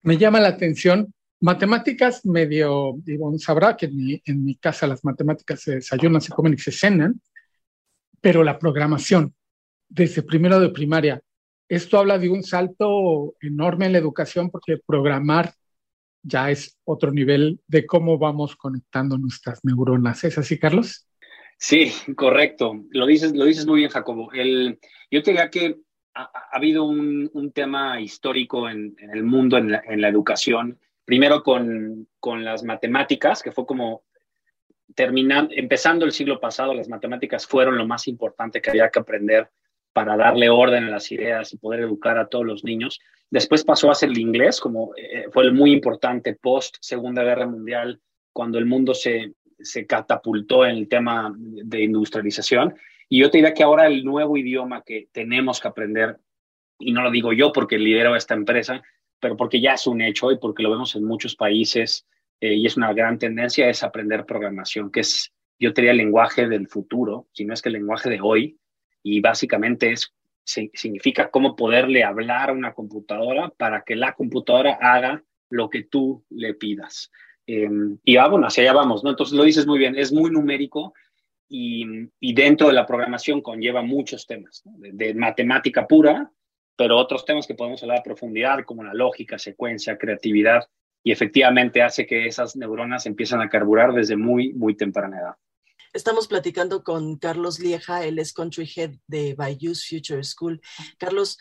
Me 0.02 0.16
llama 0.16 0.40
la 0.40 0.48
atención, 0.48 1.12
matemáticas 1.40 2.24
medio, 2.24 2.94
digo, 2.98 3.36
sabrá 3.38 3.76
que 3.76 3.86
en 3.86 3.96
mi, 3.96 4.22
en 4.24 4.44
mi 4.44 4.56
casa 4.56 4.86
las 4.86 5.04
matemáticas 5.04 5.60
se 5.60 5.76
desayunan, 5.76 6.20
se 6.20 6.32
comen 6.32 6.54
y 6.54 6.58
se 6.58 6.72
cenan, 6.72 7.20
pero 8.20 8.42
la 8.42 8.58
programación, 8.58 9.34
desde 9.88 10.22
primero 10.22 10.60
de 10.60 10.70
primaria, 10.70 11.20
esto 11.68 11.98
habla 11.98 12.18
de 12.18 12.28
un 12.28 12.42
salto 12.42 13.34
enorme 13.40 13.86
en 13.86 13.92
la 13.92 13.98
educación 13.98 14.50
porque 14.50 14.78
programar 14.84 15.52
ya 16.22 16.50
es 16.50 16.78
otro 16.84 17.12
nivel 17.12 17.60
de 17.66 17.86
cómo 17.86 18.18
vamos 18.18 18.56
conectando 18.56 19.18
nuestras 19.18 19.64
neuronas. 19.64 20.24
¿Es 20.24 20.38
así, 20.38 20.58
Carlos? 20.58 21.06
Sí, 21.58 21.92
correcto. 22.16 22.84
Lo 22.90 23.06
dices, 23.06 23.34
lo 23.34 23.44
dices 23.44 23.66
muy 23.66 23.80
bien, 23.80 23.90
Jacobo. 23.90 24.30
Yo 24.32 25.22
te 25.22 25.30
diría 25.30 25.50
que 25.50 25.76
ha, 26.14 26.30
habido 26.52 26.84
un, 26.84 27.52
tema 27.54 28.00
histórico 28.00 28.68
en, 28.68 28.96
el 28.98 29.22
mundo, 29.22 29.58
en 29.58 29.72
la, 29.72 29.82
en 29.86 30.00
la, 30.00 30.08
educación. 30.08 30.78
Primero 31.04 31.42
con, 31.42 32.08
con 32.18 32.44
las 32.44 32.64
matemáticas, 32.64 33.42
que 33.42 33.52
fue 33.52 33.66
como 33.66 34.04
terminando, 34.94 35.52
empezando 35.54 36.04
el 36.04 36.12
siglo 36.12 36.40
pasado, 36.40 36.72
las 36.72 36.88
matemáticas 36.88 37.46
fueron 37.46 37.76
lo 37.76 37.86
más 37.86 38.08
importante 38.08 38.62
que 38.62 38.70
había 38.70 38.90
que 38.90 39.00
aprender 39.00 39.50
para 39.94 40.16
darle 40.16 40.50
orden 40.50 40.84
a 40.84 40.90
las 40.90 41.10
ideas 41.12 41.52
y 41.52 41.56
poder 41.56 41.80
educar 41.80 42.18
a 42.18 42.26
todos 42.26 42.44
los 42.44 42.64
niños. 42.64 43.00
Después 43.30 43.64
pasó 43.64 43.90
a 43.90 43.94
ser 43.94 44.10
el 44.10 44.18
inglés, 44.18 44.60
como 44.60 44.92
eh, 44.96 45.26
fue 45.32 45.50
muy 45.52 45.72
importante 45.72 46.34
post 46.34 46.76
Segunda 46.80 47.22
Guerra 47.22 47.46
Mundial, 47.46 48.00
cuando 48.32 48.58
el 48.58 48.66
mundo 48.66 48.92
se, 48.92 49.34
se 49.60 49.86
catapultó 49.86 50.66
en 50.66 50.76
el 50.76 50.88
tema 50.88 51.32
de 51.36 51.84
industrialización. 51.84 52.74
Y 53.08 53.20
yo 53.20 53.30
te 53.30 53.38
diría 53.38 53.54
que 53.54 53.62
ahora 53.62 53.86
el 53.86 54.04
nuevo 54.04 54.36
idioma 54.36 54.82
que 54.82 55.08
tenemos 55.12 55.60
que 55.60 55.68
aprender, 55.68 56.18
y 56.80 56.92
no 56.92 57.02
lo 57.02 57.12
digo 57.12 57.32
yo 57.32 57.52
porque 57.52 57.78
lidero 57.78 58.16
esta 58.16 58.34
empresa, 58.34 58.82
pero 59.20 59.36
porque 59.36 59.60
ya 59.60 59.74
es 59.74 59.86
un 59.86 60.02
hecho 60.02 60.32
y 60.32 60.38
porque 60.38 60.64
lo 60.64 60.72
vemos 60.72 60.96
en 60.96 61.04
muchos 61.04 61.36
países 61.36 62.04
eh, 62.40 62.54
y 62.54 62.66
es 62.66 62.76
una 62.76 62.92
gran 62.92 63.18
tendencia, 63.18 63.68
es 63.68 63.84
aprender 63.84 64.26
programación, 64.26 64.90
que 64.90 65.00
es, 65.00 65.32
yo 65.60 65.72
te 65.72 65.82
diría, 65.82 65.92
el 65.92 65.98
lenguaje 65.98 66.48
del 66.48 66.66
futuro, 66.66 67.28
si 67.32 67.44
no 67.44 67.54
es 67.54 67.62
que 67.62 67.68
el 67.68 67.74
lenguaje 67.74 68.10
de 68.10 68.20
hoy, 68.20 68.58
y 69.04 69.20
básicamente 69.20 69.92
es, 69.92 70.12
significa 70.44 71.30
cómo 71.30 71.54
poderle 71.54 72.02
hablar 72.02 72.50
a 72.50 72.54
una 72.54 72.72
computadora 72.72 73.50
para 73.50 73.82
que 73.82 73.94
la 73.94 74.14
computadora 74.14 74.78
haga 74.80 75.22
lo 75.50 75.70
que 75.70 75.84
tú 75.84 76.24
le 76.30 76.54
pidas. 76.54 77.12
Eh, 77.46 77.68
y 78.02 78.16
ah, 78.16 78.26
bueno, 78.28 78.46
hacia 78.46 78.62
allá 78.62 78.72
vamos, 78.72 79.04
¿no? 79.04 79.10
Entonces 79.10 79.36
lo 79.36 79.44
dices 79.44 79.66
muy 79.66 79.78
bien, 79.78 79.96
es 79.96 80.10
muy 80.10 80.30
numérico 80.30 80.94
y, 81.48 81.84
y 82.18 82.32
dentro 82.32 82.68
de 82.68 82.72
la 82.72 82.86
programación 82.86 83.42
conlleva 83.42 83.82
muchos 83.82 84.26
temas, 84.26 84.62
de, 84.64 84.92
de, 84.92 85.14
matemática 85.14 85.86
pura, 85.86 86.30
pero 86.74 86.96
otros 86.96 87.26
temas 87.26 87.46
que 87.46 87.54
podemos 87.54 87.82
hablar 87.82 87.98
a 87.98 88.02
profundidad, 88.02 88.64
como 88.64 88.82
la 88.82 88.94
lógica, 88.94 89.38
secuencia, 89.38 89.98
creatividad, 89.98 90.66
y 91.02 91.12
efectivamente 91.12 91.82
hace 91.82 92.06
que 92.06 92.26
esas 92.26 92.56
neuronas 92.56 93.04
empiezan 93.04 93.42
a 93.42 93.50
carburar 93.50 93.92
desde 93.92 94.16
muy, 94.16 94.54
muy 94.54 94.74
temprana 94.74 95.18
edad. 95.18 95.34
Estamos 95.94 96.26
platicando 96.26 96.82
con 96.82 97.18
Carlos 97.18 97.60
Lieja, 97.60 98.04
él 98.04 98.18
es 98.18 98.32
Country 98.32 98.68
Head 98.74 98.96
de 99.06 99.36
Bayous 99.36 99.88
Future 99.88 100.24
School. 100.24 100.60
Carlos, 100.98 101.38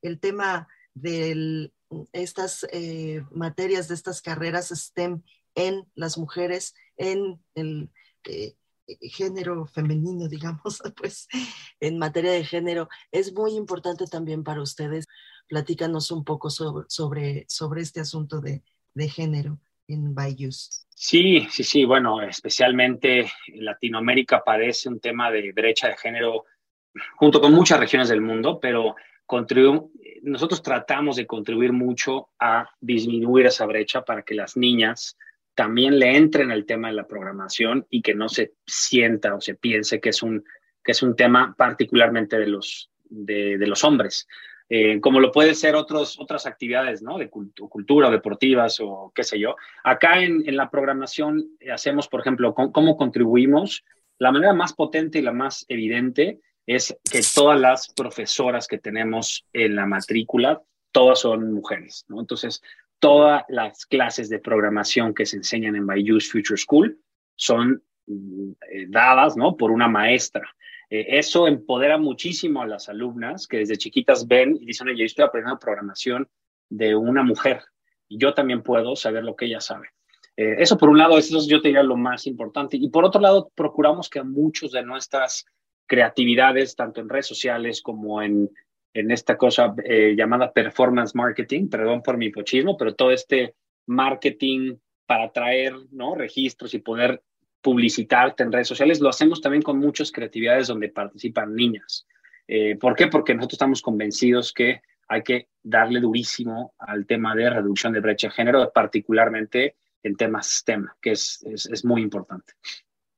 el 0.00 0.18
tema 0.18 0.66
de 0.94 1.70
estas 2.12 2.66
eh, 2.72 3.22
materias, 3.30 3.88
de 3.88 3.94
estas 3.96 4.22
carreras 4.22 4.70
STEM 4.70 5.22
en 5.54 5.86
las 5.94 6.16
mujeres, 6.16 6.72
en 6.96 7.44
el, 7.54 7.90
eh, 8.24 8.56
género 8.86 9.66
femenino, 9.66 10.28
digamos, 10.28 10.80
pues 10.96 11.28
en 11.78 11.98
materia 11.98 12.32
de 12.32 12.44
género, 12.46 12.88
es 13.12 13.34
muy 13.34 13.52
importante 13.52 14.06
también 14.06 14.44
para 14.44 14.62
ustedes. 14.62 15.08
Platícanos 15.46 16.10
un 16.10 16.24
poco 16.24 16.48
sobre, 16.48 16.86
sobre, 16.88 17.44
sobre 17.50 17.82
este 17.82 18.00
asunto 18.00 18.40
de, 18.40 18.64
de 18.94 19.08
género 19.10 19.60
en 19.90 20.14
Bayous. 20.14 20.86
Sí, 20.94 21.46
sí, 21.50 21.64
sí, 21.64 21.84
bueno, 21.84 22.22
especialmente 22.22 23.30
Latinoamérica 23.54 24.42
padece 24.44 24.88
un 24.88 25.00
tema 25.00 25.30
de 25.30 25.52
brecha 25.52 25.88
de 25.88 25.96
género 25.96 26.44
junto 27.16 27.40
con 27.40 27.52
muchas 27.52 27.80
regiones 27.80 28.08
del 28.08 28.20
mundo, 28.20 28.58
pero 28.60 28.96
nosotros 30.22 30.62
tratamos 30.62 31.16
de 31.16 31.26
contribuir 31.26 31.72
mucho 31.72 32.30
a 32.38 32.68
disminuir 32.80 33.46
esa 33.46 33.66
brecha 33.66 34.02
para 34.02 34.22
que 34.22 34.34
las 34.34 34.56
niñas 34.56 35.16
también 35.54 35.98
le 35.98 36.16
entren 36.16 36.50
al 36.50 36.64
tema 36.64 36.88
de 36.88 36.94
la 36.94 37.06
programación 37.06 37.86
y 37.90 38.02
que 38.02 38.14
no 38.14 38.28
se 38.28 38.54
sienta 38.66 39.34
o 39.34 39.40
se 39.40 39.54
piense 39.54 40.00
que 40.00 40.08
es 40.08 40.22
un, 40.22 40.44
que 40.82 40.92
es 40.92 41.02
un 41.02 41.14
tema 41.14 41.54
particularmente 41.56 42.38
de 42.38 42.46
los, 42.46 42.90
de, 43.04 43.58
los 43.66 43.84
hombres. 43.84 44.26
Eh, 44.72 45.00
como 45.00 45.18
lo 45.18 45.32
puede 45.32 45.56
ser 45.56 45.74
otros, 45.74 46.16
otras 46.20 46.46
actividades, 46.46 47.02
¿no? 47.02 47.18
De 47.18 47.28
cultura, 47.28 48.08
deportivas 48.08 48.78
o 48.80 49.10
qué 49.12 49.24
sé 49.24 49.38
yo. 49.40 49.56
Acá 49.82 50.22
en, 50.22 50.48
en 50.48 50.56
la 50.56 50.70
programación 50.70 51.58
hacemos, 51.72 52.06
por 52.06 52.20
ejemplo, 52.20 52.54
cómo 52.54 52.96
contribuimos. 52.96 53.84
La 54.18 54.30
manera 54.30 54.54
más 54.54 54.72
potente 54.72 55.18
y 55.18 55.22
la 55.22 55.32
más 55.32 55.66
evidente 55.68 56.40
es 56.66 56.96
que 57.10 57.20
todas 57.34 57.58
las 57.58 57.92
profesoras 57.92 58.68
que 58.68 58.78
tenemos 58.78 59.44
en 59.52 59.74
la 59.74 59.86
matrícula, 59.86 60.62
todas 60.92 61.18
son 61.18 61.52
mujeres. 61.52 62.06
Entonces, 62.08 62.62
todas 63.00 63.42
las 63.48 63.86
clases 63.86 64.28
de 64.28 64.38
programación 64.38 65.14
que 65.14 65.26
se 65.26 65.36
enseñan 65.36 65.74
en 65.74 65.86
Bayous 65.86 66.30
Future 66.30 66.56
School 66.56 66.96
son 67.34 67.82
mm, 68.06 68.50
eh, 68.70 68.86
dadas, 68.88 69.36
¿no? 69.36 69.56
Por 69.56 69.72
una 69.72 69.88
maestra. 69.88 70.48
Eh, 70.90 71.06
eso 71.18 71.46
empodera 71.46 71.96
muchísimo 71.96 72.62
a 72.62 72.66
las 72.66 72.88
alumnas 72.88 73.46
que 73.46 73.58
desde 73.58 73.78
chiquitas 73.78 74.26
ven 74.26 74.58
y 74.60 74.66
dicen, 74.66 74.88
oye, 74.88 74.98
yo 74.98 75.04
estoy 75.04 75.24
aprendiendo 75.24 75.58
programación 75.58 76.28
de 76.68 76.94
una 76.94 77.22
mujer 77.22 77.62
y 78.08 78.18
yo 78.18 78.34
también 78.34 78.62
puedo 78.62 78.96
saber 78.96 79.24
lo 79.24 79.36
que 79.36 79.46
ella 79.46 79.60
sabe. 79.60 79.88
Eh, 80.36 80.56
eso 80.58 80.76
por 80.76 80.88
un 80.88 80.98
lado, 80.98 81.16
eso 81.16 81.38
yo 81.46 81.60
te 81.60 81.68
diría 81.68 81.82
lo 81.82 81.96
más 81.96 82.26
importante. 82.26 82.76
Y 82.76 82.88
por 82.88 83.04
otro 83.04 83.20
lado, 83.20 83.50
procuramos 83.54 84.08
que 84.08 84.22
muchos 84.22 84.72
de 84.72 84.82
nuestras 84.82 85.46
creatividades, 85.86 86.76
tanto 86.76 87.00
en 87.00 87.08
redes 87.08 87.26
sociales 87.26 87.82
como 87.82 88.22
en, 88.22 88.50
en 88.94 89.10
esta 89.10 89.36
cosa 89.36 89.74
eh, 89.84 90.14
llamada 90.16 90.52
performance 90.52 91.14
marketing, 91.14 91.68
perdón 91.68 92.02
por 92.02 92.16
mi 92.16 92.30
pochismo, 92.30 92.76
pero 92.76 92.94
todo 92.94 93.10
este 93.12 93.54
marketing 93.86 94.76
para 95.06 95.24
atraer 95.24 95.74
¿no? 95.90 96.14
registros 96.14 96.74
y 96.74 96.78
poder 96.78 97.22
publicitarte 97.60 98.42
en 98.42 98.52
redes 98.52 98.68
sociales, 98.68 99.00
lo 99.00 99.08
hacemos 99.08 99.40
también 99.40 99.62
con 99.62 99.78
muchas 99.78 100.10
creatividades 100.12 100.68
donde 100.68 100.88
participan 100.88 101.54
niñas. 101.54 102.06
Eh, 102.48 102.76
¿Por 102.76 102.96
qué? 102.96 103.08
Porque 103.08 103.34
nosotros 103.34 103.54
estamos 103.54 103.82
convencidos 103.82 104.52
que 104.52 104.82
hay 105.08 105.22
que 105.22 105.48
darle 105.62 106.00
durísimo 106.00 106.74
al 106.78 107.06
tema 107.06 107.34
de 107.34 107.50
reducción 107.50 107.92
de 107.92 108.00
brecha 108.00 108.28
de 108.28 108.34
género, 108.34 108.70
particularmente 108.72 109.76
en 110.02 110.16
temas 110.16 110.48
STEM, 110.48 110.86
que 111.00 111.12
es, 111.12 111.44
es, 111.46 111.66
es 111.66 111.84
muy 111.84 112.02
importante. 112.02 112.54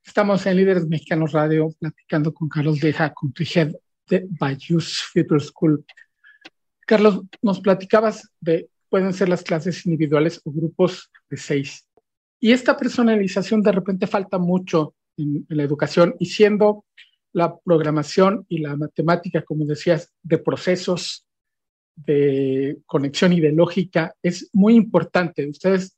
Estamos 0.05 0.45
en 0.47 0.57
Líderes 0.57 0.87
Mexicanos 0.89 1.33
Radio 1.33 1.71
platicando 1.79 2.35
con 2.35 2.49
Carlos 2.49 2.81
Deja, 2.81 3.13
country 3.15 3.49
head 3.55 3.73
de 4.09 4.27
Bayous 4.29 5.03
Future 5.13 5.41
School. 5.41 5.85
Carlos, 6.87 7.23
nos 7.41 7.61
platicabas 7.61 8.29
de 8.41 8.69
pueden 8.93 9.15
ser 9.15 9.31
las 9.31 9.43
clases 9.43 9.87
individuales 9.87 10.39
o 10.45 10.53
grupos 10.53 11.11
de 11.31 11.39
seis. 11.39 11.89
Y 12.43 12.51
esta 12.51 12.77
personalización 12.77 13.63
de 13.63 13.71
repente 13.71 14.09
falta 14.09 14.37
mucho 14.37 14.97
en, 15.17 15.47
la 15.49 15.63
educación 15.63 16.17
y 16.19 16.27
siendo 16.27 16.85
la 17.33 17.57
programación 17.57 18.45
y 18.49 18.59
la 18.59 18.75
matemática, 18.75 19.43
como 19.43 19.65
decías, 19.65 20.13
de 20.25 20.39
procesos, 20.39 21.25
de 21.95 22.79
conexión 22.85 23.33
y 23.33 23.41
de 23.41 23.53
lógica, 23.53 24.17
es 24.21 24.51
muy 24.53 24.75
importante. 24.75 25.49
Ustedes 25.49 25.97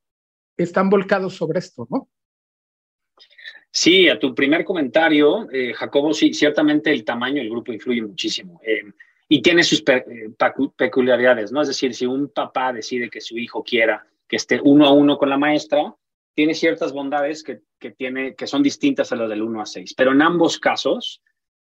están 0.59 0.91
volcados 0.91 1.35
sobre 1.35 1.61
esto, 1.61 1.89
¿no? 1.91 2.11
Sí, 3.71 4.11
a 4.11 4.19
tu 4.19 4.35
primer 4.35 4.67
comentario, 4.67 5.51
eh, 5.51 5.73
Jacobo, 5.73 6.13
sí, 6.13 6.35
ciertamente 6.35 6.93
el 6.93 7.07
tamaño 7.07 7.37
del 7.37 7.49
grupo 7.49 7.73
influye 7.73 8.03
muchísimo 8.03 8.61
eh, 8.63 8.83
y 9.29 9.41
tiene 9.41 9.63
sus 9.63 9.83
eh, 9.87 10.31
peculiaridades, 10.77 11.53
¿no? 11.53 11.63
Es 11.63 11.69
decir, 11.69 11.95
si 11.95 12.05
un 12.05 12.29
papá 12.29 12.71
decide 12.75 13.09
que 13.09 13.23
su 13.23 13.39
hijo 13.39 13.65
quiera 13.65 14.07
que 14.29 14.37
esté 14.37 14.61
uno 14.63 14.87
a 14.87 14.93
uno 14.93 15.17
con 15.17 15.31
la 15.31 15.39
maestra, 15.39 15.95
tiene 16.35 16.55
ciertas 16.55 16.92
bondades 16.92 17.42
que, 17.42 17.61
que, 17.79 17.90
tiene, 17.90 18.35
que 18.35 18.47
son 18.47 18.62
distintas 18.62 19.12
a 19.12 19.16
las 19.16 19.29
del 19.29 19.42
1 19.42 19.61
a 19.61 19.66
6, 19.66 19.94
pero 19.97 20.12
en 20.12 20.23
ambos 20.23 20.59
casos 20.59 21.23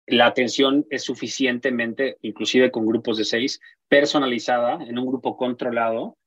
la 0.05 0.25
atención 0.25 0.85
es 0.89 1.03
suficientemente, 1.03 2.17
inclusive 2.21 2.71
con 2.71 2.85
grupos 2.85 3.17
de 3.17 3.25
6, 3.25 3.59
personalizada 3.87 4.83
en 4.83 4.99
un 4.99 5.05
grupo 5.05 5.37
controlado 5.37 6.17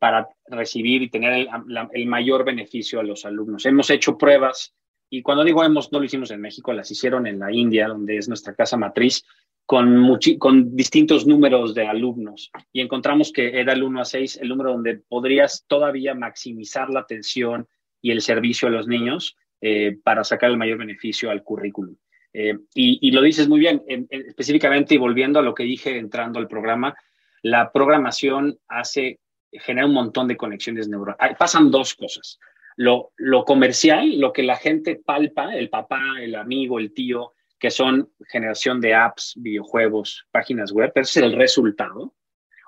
para 0.00 0.28
recibir 0.46 1.02
y 1.02 1.10
tener 1.10 1.46
el 1.92 2.06
mayor 2.06 2.44
beneficio 2.44 2.98
a 2.98 3.04
los 3.04 3.24
alumnos. 3.24 3.64
Hemos 3.66 3.88
hecho 3.90 4.18
pruebas 4.18 4.74
y 5.08 5.22
cuando 5.22 5.44
digo 5.44 5.62
hemos, 5.64 5.92
no 5.92 5.98
lo 5.98 6.04
hicimos 6.04 6.30
en 6.30 6.40
México, 6.40 6.72
las 6.72 6.90
hicieron 6.90 7.26
en 7.26 7.38
la 7.38 7.52
India, 7.52 7.88
donde 7.88 8.16
es 8.16 8.28
nuestra 8.28 8.54
casa 8.54 8.76
matriz, 8.76 9.24
con, 9.70 10.74
distintos 10.74 11.28
números 11.28 11.74
de 11.74 11.86
alumnos. 11.86 12.50
Y 12.72 12.80
encontramos 12.80 13.30
que 13.30 13.60
era 13.60 13.72
el 13.72 13.84
1 13.84 14.00
a 14.00 14.04
6, 14.04 14.40
el 14.42 14.48
número 14.48 14.72
donde 14.72 14.96
podrías 14.96 15.64
todavía 15.68 16.12
maximizar 16.12 16.90
la 16.90 16.98
atención 16.98 17.68
y 18.02 18.10
el 18.10 18.20
servicio 18.20 18.66
a 18.66 18.72
los 18.72 18.88
niños 18.88 19.36
eh, 19.60 19.96
para 20.02 20.24
sacar 20.24 20.50
el 20.50 20.56
mayor 20.56 20.78
beneficio 20.78 21.30
al 21.30 21.44
currículum. 21.44 21.94
Eh, 22.32 22.58
y, 22.74 23.12
lo 23.12 23.22
dices 23.22 23.48
muy 23.48 23.60
bien, 23.60 23.84
específicamente 24.08 24.96
y 24.96 24.98
volviendo 24.98 25.38
a 25.38 25.42
lo 25.42 25.54
que 25.54 25.62
dije 25.62 25.98
entrando 25.98 26.40
al 26.40 26.48
programa, 26.48 26.96
la 27.42 27.70
programación 27.70 28.58
hace, 28.66 29.20
genera 29.52 29.86
un 29.86 29.94
montón 29.94 30.26
de 30.26 30.36
conexiones 30.36 30.88
neuronales. 30.88 31.36
Pasan 31.38 31.70
dos 31.70 31.94
cosas 31.94 32.40
lo, 32.76 33.12
lo 33.16 33.44
comercial, 33.44 34.18
lo 34.18 34.32
que 34.32 34.42
la 34.42 34.56
gente 34.56 34.96
palpa, 35.04 35.54
el 35.54 35.68
papá, 35.68 36.00
el 36.20 36.34
amigo, 36.34 36.78
el 36.78 36.94
tío, 36.94 37.34
que 37.60 37.70
son 37.70 38.10
generación 38.28 38.80
de 38.80 38.94
apps, 38.94 39.34
videojuegos, 39.36 40.26
páginas 40.32 40.72
web, 40.72 40.90
ese 40.94 41.20
es 41.20 41.26
el 41.26 41.36
resultado. 41.36 42.14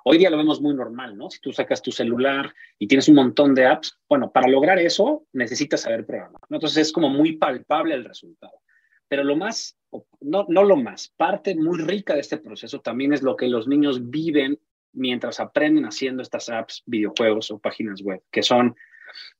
Hoy 0.05 0.19
día 0.19 0.29
lo 0.29 0.37
vemos 0.37 0.61
muy 0.61 0.75
normal, 0.75 1.17
¿no? 1.17 1.29
Si 1.29 1.39
tú 1.39 1.51
sacas 1.51 1.81
tu 1.81 1.91
celular 1.91 2.53
y 2.77 2.87
tienes 2.87 3.07
un 3.07 3.15
montón 3.15 3.55
de 3.55 3.65
apps, 3.65 3.97
bueno, 4.07 4.31
para 4.31 4.47
lograr 4.47 4.77
eso 4.77 5.25
necesitas 5.33 5.81
saber 5.81 6.05
programar. 6.05 6.41
¿no? 6.49 6.57
Entonces 6.57 6.87
es 6.87 6.91
como 6.91 7.09
muy 7.09 7.37
palpable 7.37 7.95
el 7.95 8.05
resultado. 8.05 8.61
Pero 9.07 9.23
lo 9.23 9.35
más, 9.35 9.77
no, 10.21 10.45
no 10.47 10.63
lo 10.63 10.75
más, 10.75 11.09
parte 11.17 11.55
muy 11.55 11.79
rica 11.79 12.13
de 12.13 12.19
este 12.19 12.37
proceso 12.37 12.79
también 12.81 13.13
es 13.13 13.23
lo 13.23 13.35
que 13.35 13.47
los 13.47 13.67
niños 13.67 14.09
viven 14.09 14.59
mientras 14.91 15.39
aprenden 15.39 15.85
haciendo 15.85 16.21
estas 16.21 16.49
apps, 16.49 16.83
videojuegos 16.85 17.49
o 17.49 17.57
páginas 17.57 18.01
web, 18.01 18.21
que 18.31 18.43
son 18.43 18.75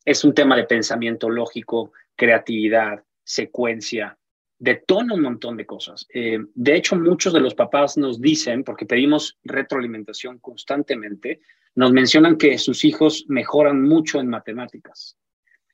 es 0.05 0.23
un 0.23 0.33
tema 0.33 0.55
de 0.55 0.63
pensamiento 0.63 1.29
lógico, 1.29 1.91
creatividad, 2.15 3.03
secuencia, 3.23 4.17
detona 4.63 5.13
un 5.13 5.21
montón 5.21 5.57
de 5.57 5.65
cosas. 5.65 6.07
Eh, 6.13 6.39
de 6.55 6.75
hecho, 6.75 6.95
muchos 6.95 7.33
de 7.33 7.41
los 7.41 7.53
papás 7.53 7.97
nos 7.97 8.21
dicen, 8.21 8.63
porque 8.63 8.85
pedimos 8.85 9.37
retroalimentación 9.43 10.39
constantemente, 10.39 11.41
nos 11.75 11.91
mencionan 11.91 12.37
que 12.37 12.57
sus 12.57 12.85
hijos 12.85 13.25
mejoran 13.27 13.81
mucho 13.81 14.21
en 14.21 14.29
matemáticas. 14.29 15.17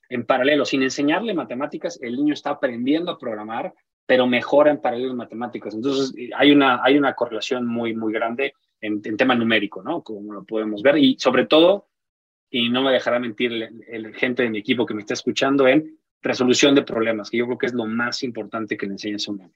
En 0.10 0.26
paralelo, 0.26 0.66
sin 0.66 0.82
enseñarle 0.82 1.36
matemáticas, 1.36 2.00
el 2.02 2.16
niño 2.16 2.34
está 2.34 2.50
aprendiendo 2.50 3.12
a 3.12 3.20
programar, 3.20 3.72
pero 4.08 4.26
mejora 4.26 4.72
en 4.72 4.82
paralelo 4.82 5.12
en 5.12 5.18
matemáticas. 5.18 5.76
Entonces, 5.76 6.12
hay 6.36 6.52
una, 6.52 6.82
hay 6.84 6.98
una 6.98 7.14
correlación 7.14 7.68
muy, 7.68 7.96
muy 7.96 8.12
grande 8.12 8.54
en, 8.82 9.02
en 9.04 9.18
tema 9.18 9.36
numérico, 9.36 9.84
¿no? 9.84 10.02
Como 10.02 10.34
lo 10.34 10.44
podemos 10.46 10.82
ver. 10.82 10.98
Y 10.98 11.16
sobre 11.20 11.46
todo, 11.46 11.90
y 12.50 12.70
no 12.70 12.82
me 12.82 12.92
dejará 12.92 13.20
mentir 13.20 13.52
el, 13.88 14.16
gente 14.16 14.44
de 14.44 14.50
mi 14.50 14.58
equipo 14.58 14.86
que 14.86 14.96
me 14.96 15.02
está 15.02 15.14
escuchando 15.14 15.68
en 15.68 15.99
resolución 16.22 16.76
de 16.76 16.84
problemas, 16.84 17.30
que 17.30 17.38
yo 17.38 17.46
creo 17.46 17.58
que 17.58 17.68
es 17.68 17.74
lo 17.74 17.86
más 17.86 18.24
importante 18.24 18.78
que 18.78 18.86
le 18.86 18.94
enseñas 18.94 19.28
a 19.28 19.32
un 19.32 19.38
niño. 19.38 19.54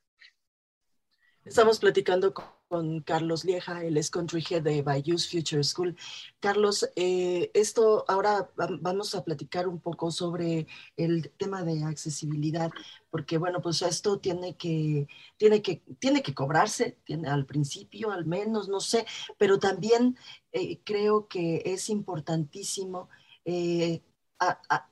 Estamos 1.45 1.77
platicando 1.77 2.33
con, 2.33 3.01
Carlos 3.01 3.43
Lieja, 3.43 3.83
el 3.83 3.97
es 3.97 4.09
country 4.09 4.43
head 4.49 4.63
de 4.63 4.81
Bayous 4.81 5.29
Future 5.29 5.63
School. 5.63 5.95
Carlos, 6.39 6.89
eh, 6.95 7.51
esto 7.53 8.05
ahora 8.07 8.49
vamos 8.79 9.13
a 9.13 9.23
platicar 9.23 9.67
un 9.67 9.79
poco 9.79 10.09
sobre 10.09 10.65
el 10.95 11.29
tema 11.37 11.63
de 11.63 11.83
accesibilidad, 11.83 12.71
porque 13.11 13.37
bueno, 13.37 13.61
pues 13.61 13.81
esto 13.83 14.19
tiene 14.19 14.55
que, 14.55 15.07
tiene 15.37 15.61
que, 15.61 15.83
tiene 15.99 16.23
que 16.23 16.33
cobrarse, 16.33 16.97
al 17.27 17.45
principio 17.45 18.11
al 18.11 18.25
menos, 18.25 18.69
no 18.69 18.79
sé, 18.79 19.05
pero 19.37 19.59
también 19.59 20.17
eh, 20.53 20.79
creo 20.83 21.27
que 21.27 21.61
es 21.65 21.89
importantísimo 21.89 23.09
eh, 23.45 24.01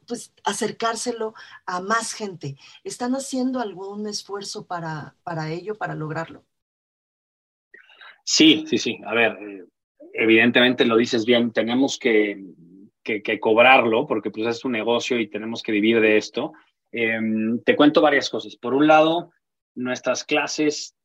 pues 0.07 0.33
acercárselo 0.43 1.33
a 1.65 1.81
más 1.81 2.13
gente. 2.13 2.57
¿Están 2.83 3.13
haciendo 3.13 3.59
algún 3.59 4.07
esfuerzo 4.07 4.65
para, 4.65 5.15
para 5.23 5.51
ello, 5.51 5.75
para 5.75 5.95
lograrlo? 5.95 6.43
Sí, 8.23 8.65
sí, 8.67 8.78
sí. 8.78 8.99
A 9.05 9.13
ver, 9.13 9.67
evidentemente 10.13 10.86
lo 10.86 10.97
dices 10.97 11.26
bien, 11.26 11.51
tenemos 11.51 11.97
que, 11.97 12.43
que, 13.03 13.39
cobrarlo 13.39 14.07
porque 14.07 14.32
pues 14.32 14.47
es 14.47 14.65
un 14.65 14.73
negocio 14.73 15.19
y 15.19 15.28
tenemos 15.28 15.63
que 15.63 15.71
vivir 15.71 15.99
de 16.01 16.17
esto. 16.17 16.53
Em, 16.91 17.61
te 17.63 17.76
cuento 17.76 18.01
varias 18.01 18.30
cosas. 18.30 18.55
Por 18.55 18.73
un 18.73 18.88
lado, 18.88 19.32
nuestras 19.76 20.23
clases, 20.23 20.95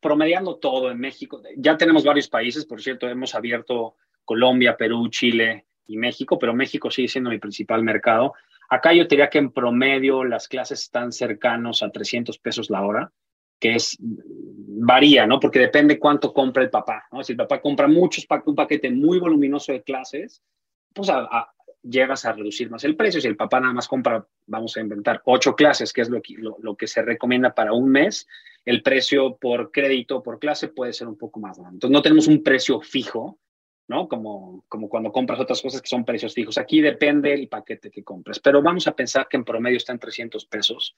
promediando 0.00 0.56
todo 0.56 0.90
en 0.90 0.98
México, 0.98 1.42
ya 1.56 1.76
tenemos 1.76 2.04
varios 2.04 2.28
países, 2.28 2.64
por 2.66 2.82
cierto, 2.82 3.08
hemos 3.08 3.34
abierto 3.34 3.96
Colombia, 4.24 4.76
Perú, 4.76 5.08
Chile 5.08 5.67
y 5.88 5.96
México, 5.96 6.38
pero 6.38 6.54
México 6.54 6.90
sigue 6.90 7.08
siendo 7.08 7.30
mi 7.30 7.38
principal 7.38 7.82
mercado. 7.82 8.34
Acá 8.68 8.92
yo 8.92 9.06
diría 9.06 9.30
que 9.30 9.38
en 9.38 9.50
promedio 9.50 10.22
las 10.22 10.46
clases 10.46 10.82
están 10.82 11.10
cercanos 11.10 11.82
a 11.82 11.90
300 11.90 12.38
pesos 12.38 12.70
la 12.70 12.82
hora, 12.82 13.12
que 13.58 13.74
es 13.74 13.96
varía, 14.00 15.26
¿no? 15.26 15.40
Porque 15.40 15.58
depende 15.58 15.98
cuánto 15.98 16.32
compra 16.32 16.62
el 16.62 16.70
papá, 16.70 17.06
¿no? 17.10 17.24
Si 17.24 17.32
el 17.32 17.38
papá 17.38 17.60
compra 17.60 17.88
muchos, 17.88 18.26
un 18.44 18.54
paquete 18.54 18.90
muy 18.90 19.18
voluminoso 19.18 19.72
de 19.72 19.82
clases, 19.82 20.42
pues 20.92 21.10
llegas 21.82 22.24
a 22.24 22.32
reducir 22.32 22.70
más 22.70 22.84
el 22.84 22.96
precio. 22.96 23.20
Si 23.20 23.26
el 23.26 23.36
papá 23.36 23.60
nada 23.60 23.72
más 23.72 23.88
compra, 23.88 24.26
vamos 24.46 24.76
a 24.76 24.80
inventar, 24.80 25.22
ocho 25.24 25.56
clases, 25.56 25.92
que 25.92 26.02
es 26.02 26.10
lo 26.10 26.20
que, 26.20 26.34
lo, 26.36 26.76
que 26.76 26.86
se 26.86 27.02
recomienda 27.02 27.54
para 27.54 27.72
un 27.72 27.88
mes, 27.90 28.26
el 28.64 28.82
precio 28.82 29.36
por 29.36 29.72
crédito 29.72 30.22
por 30.22 30.38
clase 30.38 30.68
puede 30.68 30.92
ser 30.92 31.08
un 31.08 31.16
poco 31.16 31.40
más 31.40 31.58
grande. 31.58 31.76
Entonces, 31.76 31.92
no 31.92 32.02
tenemos 32.02 32.28
un 32.28 32.42
precio 32.42 32.80
fijo, 32.80 33.38
¿no? 33.88 34.06
Como, 34.06 34.64
como 34.68 34.88
cuando 34.88 35.10
compras 35.10 35.40
otras 35.40 35.60
cosas 35.60 35.82
que 35.82 35.88
son 35.88 36.04
precios 36.04 36.34
fijos. 36.34 36.58
Aquí 36.58 36.80
depende 36.80 37.32
el 37.32 37.48
paquete 37.48 37.90
que 37.90 38.04
compres, 38.04 38.38
pero 38.38 38.62
vamos 38.62 38.86
a 38.86 38.92
pensar 38.92 39.26
que 39.28 39.38
en 39.38 39.44
promedio 39.44 39.78
está 39.78 39.92
en 39.92 39.98
300 39.98 40.44
pesos. 40.46 40.94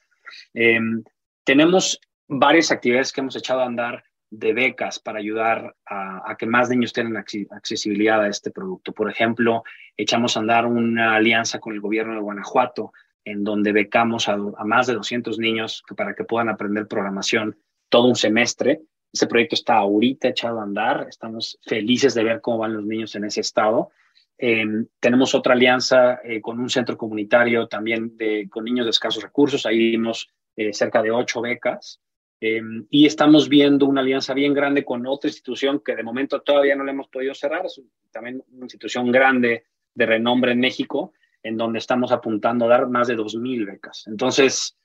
Em, 0.52 1.02
tenemos 1.44 2.00
varias 2.28 2.70
actividades 2.70 3.12
que 3.12 3.20
hemos 3.20 3.36
echado 3.36 3.60
a 3.60 3.66
andar 3.66 4.04
de 4.30 4.52
becas 4.52 5.00
para 5.00 5.18
ayudar 5.18 5.74
a, 5.86 6.36
que 6.38 6.46
más 6.46 6.70
niños 6.70 6.92
tengan 6.92 7.16
accesibilidad 7.16 8.22
a 8.22 8.28
este 8.28 8.52
producto. 8.52 8.92
Por 8.92 9.10
ejemplo, 9.10 9.64
echamos 9.96 10.36
a 10.36 10.40
andar 10.40 10.66
una 10.66 11.16
alianza 11.16 11.58
con 11.58 11.74
el 11.74 11.80
gobierno 11.80 12.14
de 12.14 12.20
Guanajuato, 12.20 12.92
en 13.24 13.42
donde 13.42 13.72
becamos 13.72 14.28
a, 14.28 14.36
más 14.36 14.86
de 14.86 14.94
200 14.94 15.38
niños 15.38 15.82
para 15.96 16.14
que 16.14 16.24
puedan 16.24 16.48
aprender 16.48 16.86
programación 16.86 17.58
todo 17.88 18.06
un 18.06 18.14
semestre. 18.14 18.80
Ese 19.12 19.26
proyecto 19.26 19.54
está 19.54 19.76
ahorita 19.76 20.28
echado 20.28 20.60
a 20.60 20.62
andar. 20.62 21.06
Estamos 21.08 21.58
felices 21.62 22.14
de 22.14 22.24
ver 22.24 22.40
cómo 22.40 22.58
van 22.58 22.74
los 22.74 22.84
niños 22.84 23.14
en 23.14 23.24
ese 23.24 23.40
estado. 23.40 23.90
Em, 24.38 24.86
tenemos 25.00 25.34
otra 25.34 25.52
alianza 25.54 26.20
eh, 26.24 26.40
con 26.40 26.58
un 26.60 26.70
centro 26.70 26.96
comunitario 26.96 27.68
también 27.68 28.16
con 28.48 28.64
niños 28.64 28.86
de 28.86 28.90
escasos 28.90 29.22
recursos. 29.22 29.66
Ahí 29.66 29.90
dimos 29.90 30.30
eh, 30.56 30.72
cerca 30.72 31.02
de 31.02 31.10
ocho 31.10 31.40
becas. 31.40 32.00
Em, 32.40 32.86
y 32.88 33.04
estamos 33.04 33.50
viendo 33.50 33.84
una 33.84 34.00
alianza 34.00 34.32
bien 34.32 34.54
grande 34.54 34.84
con 34.84 35.06
otra 35.06 35.28
institución 35.28 35.82
que 35.84 35.94
de 35.94 36.02
momento 36.02 36.40
todavía 36.40 36.74
no 36.74 36.84
le 36.84 36.92
hemos 36.92 37.08
podido 37.08 37.34
cerrar, 37.34 37.66
es 37.66 37.82
también 38.10 38.42
una 38.50 38.64
institución 38.64 39.12
grande 39.12 39.64
de 39.94 40.06
renombre 40.06 40.52
en 40.52 40.60
México, 40.60 41.12
en 41.42 41.58
donde 41.58 41.78
estamos 41.78 42.12
apuntando 42.12 42.64
a 42.64 42.68
dar 42.68 42.88
más 42.88 43.08
de 43.08 43.16
2.000 43.16 43.66
becas. 43.66 44.06
Entonces, 44.06 44.78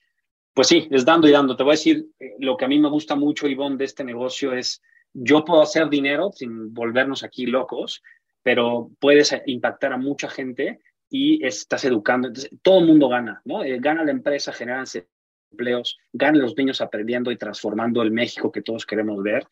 pues 0.55 0.69
sí, 0.69 0.87
es 0.89 1.03
dando 1.03 1.27
y 1.27 1.31
dando. 1.31 1.55
Te 1.55 1.63
voy 1.63 1.71
a 1.71 1.73
decir, 1.73 2.07
eh, 2.17 2.35
lo 2.39 2.55
que 2.55 2.65
a 2.65 2.67
mí 2.67 2.79
me 2.79 2.89
gusta 2.89 3.15
mucho, 3.15 3.47
Ivonne, 3.47 3.75
de 3.75 3.83
este 3.85 4.05
negocio 4.05 4.53
es, 4.53 4.81
yo 5.13 5.43
puedo 5.43 5.61
hacer 5.61 5.89
dinero 5.89 6.31
sin 6.33 6.73
volvernos 6.73 7.23
aquí 7.23 7.45
locos, 7.45 8.01
pero 8.41 8.89
puedes 8.99 9.35
impactar 9.47 9.91
a 9.91 9.97
mucha 9.97 10.29
gente 10.29 10.79
y 11.09 11.45
estás 11.45 11.83
educando. 11.83 12.29
Entonces, 12.29 12.51
todo 12.61 12.79
el 12.79 12.85
mundo 12.85 13.09
gana, 13.09 13.41
¿no? 13.43 13.63
Eh, 13.63 13.79
gana 13.79 14.05
la 14.05 14.11
empresa, 14.11 14.53
generan 14.53 14.85
empleos, 15.51 15.97
ganen 16.13 16.41
los 16.41 16.55
niños 16.55 16.79
aprendiendo 16.79 17.31
y 17.31 17.37
transformando 17.37 18.01
el 18.01 18.11
México 18.11 18.51
que 18.51 18.61
todos 18.61 18.85
queremos 18.85 19.21
ver. 19.21 19.47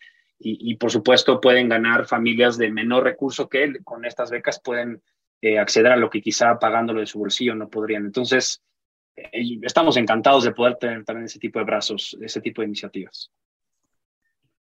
Y, 0.46 0.76
por 0.76 0.92
supuesto 0.92 1.40
pueden 1.40 1.70
ganar 1.70 2.06
familias 2.06 2.58
de 2.58 2.70
menor 2.70 3.06
recurso 3.06 3.48
que 3.48 3.76
con 3.82 4.04
estas 4.04 4.30
becas 4.30 4.60
pueden 4.62 5.02
eh, 5.42 5.58
acceder 5.58 5.94
a 5.94 5.96
lo 5.96 6.10
que 6.10 6.22
quizá 6.22 6.60
pagándolo 6.60 7.00
de 7.00 7.06
su 7.06 7.20
bolsillo 7.20 7.56
no 7.56 7.70
podrían. 7.70 8.04
Entonces, 8.06 8.62
eh, 8.62 8.73
estamos 9.16 9.98
encantados 9.98 10.44
de 10.44 10.52
poder 10.52 10.76
tener 10.78 11.04
también 11.06 11.26
ese 11.26 11.40
tipo 11.40 11.60
de 11.60 11.66
brazos, 11.66 12.18
ese 12.22 12.42
tipo 12.42 12.62
de 12.62 12.68
iniciativas. 12.68 13.32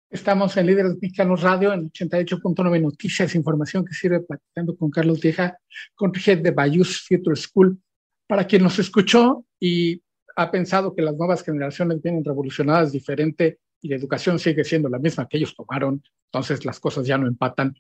Estamos 0.09 0.57
en 0.57 0.67
Líderes 0.67 0.95
Mexicanos 1.01 1.43
Radio 1.43 1.73
en 1.73 1.91
88.9 1.91 2.81
Noticias, 2.81 3.35
información 3.35 3.85
que 3.85 3.93
sirve 3.93 4.21
platicando 4.21 4.77
con 4.77 4.91
Carlos 4.91 5.21
Vieja, 5.21 5.59
con 5.95 6.13
head 6.15 6.39
de 6.39 6.53
Bayus 6.53 7.05
Future 7.07 7.35
School. 7.35 7.81
Para 8.29 8.47
quien 8.47 8.63
nos 8.63 8.79
escuchó 8.79 9.45
y 9.59 10.01
ha 10.37 10.51
pensado 10.51 10.95
que 10.95 11.03
las 11.03 11.17
nuevas 11.17 11.43
generaciones 11.43 12.01
vienen 12.03 12.25
revolucionadas 12.25 12.93
diferente 12.93 13.59
y 13.81 13.89
la 13.89 13.97
educación 13.97 14.39
sigue 14.39 14.65
siendo 14.65 14.89
la 14.89 14.99
misma 14.99 15.27
que 15.29 15.39
ellos 15.39 15.55
tomaron, 15.55 16.03
entonces 16.27 16.65
las 16.65 16.79
cosas 16.79 17.07
ya 17.07 17.19
no 17.19 17.27
empatan 17.27 17.75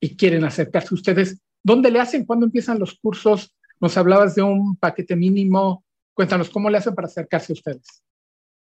y 0.00 0.16
quieren 0.16 0.44
acercarse 0.44 0.88
a 0.90 0.94
ustedes. 0.94 1.40
¿Dónde 1.62 1.90
le 1.90 2.00
hacen? 2.00 2.24
¿Cuándo 2.24 2.46
empiezan 2.46 2.78
los 2.78 2.98
cursos? 2.98 3.54
Nos 3.80 3.96
hablabas 3.96 4.34
de 4.34 4.42
un 4.42 4.76
paquete 4.76 5.16
mínimo. 5.16 5.83
Cuéntanos, 6.14 6.48
¿cómo 6.50 6.70
le 6.70 6.78
hacen 6.78 6.94
para 6.94 7.06
acercarse 7.06 7.52
a 7.52 7.54
ustedes? 7.54 8.02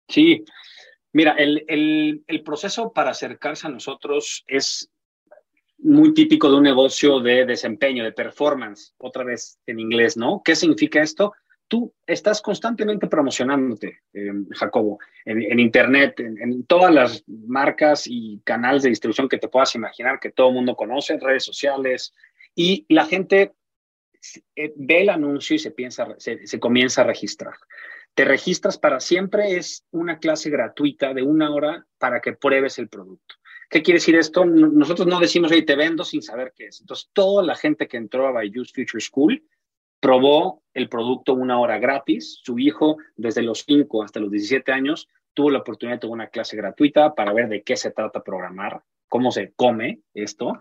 Sí, 0.08 0.44
mira, 1.14 1.34
el, 1.34 1.66
el, 1.68 2.24
el 2.28 2.44
proceso 2.44 2.92
para 2.94 3.12
acercarse 3.12 3.68
a 3.68 3.72
nosotros 3.72 4.44
es 4.48 4.90
muy 5.80 6.14
típico 6.14 6.50
de 6.50 6.58
un 6.58 6.64
negocio 6.64 7.20
de 7.20 7.46
desempeño, 7.46 8.04
de 8.04 8.12
performance, 8.12 8.94
otra 8.98 9.24
vez 9.24 9.60
en 9.66 9.80
inglés, 9.80 10.18
¿no? 10.18 10.42
¿Qué 10.44 10.56
significa 10.56 11.02
esto? 11.02 11.34
tú 11.68 11.94
estás 12.06 12.42
constantemente 12.42 13.08
promocionándote, 13.08 14.00
eh, 14.14 14.32
Jacobo, 14.52 15.00
en, 15.26 15.60
Internet, 15.60 16.20
en, 16.20 16.66
todas 16.66 16.94
las 16.94 17.24
marcas 17.28 18.06
y 18.08 18.42
canales 18.44 18.84
de 18.84 18.90
distribución 18.90 19.28
que 19.28 19.38
te 19.38 19.50
puedas 19.50 19.76
imaginar, 19.76 20.20
que 20.20 20.32
todo 20.32 20.50
el 20.50 20.56
mundo 20.56 20.76
conoce, 20.76 21.20
redes 21.20 21.44
sociales, 21.44 22.14
y 22.56 22.86
la 22.90 23.06
gente 23.06 23.54
ve 24.56 25.02
el 25.02 25.10
anuncio 25.10 25.56
y 25.56 25.60
se, 25.60 25.72
piensa, 25.72 26.16
se, 26.18 26.60
comienza 26.60 27.02
a 27.02 27.06
registrar. 27.06 27.56
Te 28.14 28.26
registras 28.26 28.78
para 28.78 29.00
siempre, 29.00 29.58
es 29.58 29.86
una 29.92 30.20
clase 30.20 30.50
gratuita 30.50 31.14
de 31.14 31.22
una 31.22 31.52
hora 31.54 31.86
para 31.98 32.20
que 32.20 32.34
pruebes 32.34 32.80
el 32.80 32.90
producto. 32.90 33.36
¿Qué 33.70 33.84
quiere 33.84 33.98
decir 33.98 34.16
esto? 34.16 34.46
Nosotros 34.46 35.08
no 35.08 35.20
decimos, 35.20 35.52
ahí 35.52 35.64
te 35.64 35.76
vendo 35.76 36.04
sin 36.04 36.22
saber 36.22 36.54
qué 36.56 36.68
es. 36.68 36.80
Entonces, 36.80 37.10
toda 37.14 37.44
la 37.44 37.56
gente 37.56 37.88
que 37.88 37.98
entró 37.98 38.28
a 38.28 38.32
Byju's 38.32 38.72
Future 38.72 39.02
School 39.02 39.44
probó 40.00 40.64
el 40.74 40.90
producto 40.90 41.34
una 41.34 41.60
hora 41.60 41.78
gratis. 41.78 42.40
Su 42.44 42.60
hijo, 42.60 42.98
desde 43.16 43.42
los 43.42 43.66
5 43.68 44.04
hasta 44.04 44.20
los 44.20 44.32
17 44.32 44.72
años, 44.72 45.10
tuvo 45.34 45.52
la 45.52 45.60
oportunidad 45.60 45.98
de 45.98 46.00
tener 46.00 46.14
una 46.14 46.28
clase 46.30 46.58
gratuita 46.58 47.14
para 47.14 47.34
ver 47.34 47.50
de 47.50 47.62
qué 47.62 47.76
se 47.76 47.92
trata 47.92 48.24
programar, 48.24 48.82
cómo 49.08 49.32
se 49.32 49.54
come 49.56 50.00
esto. 50.14 50.54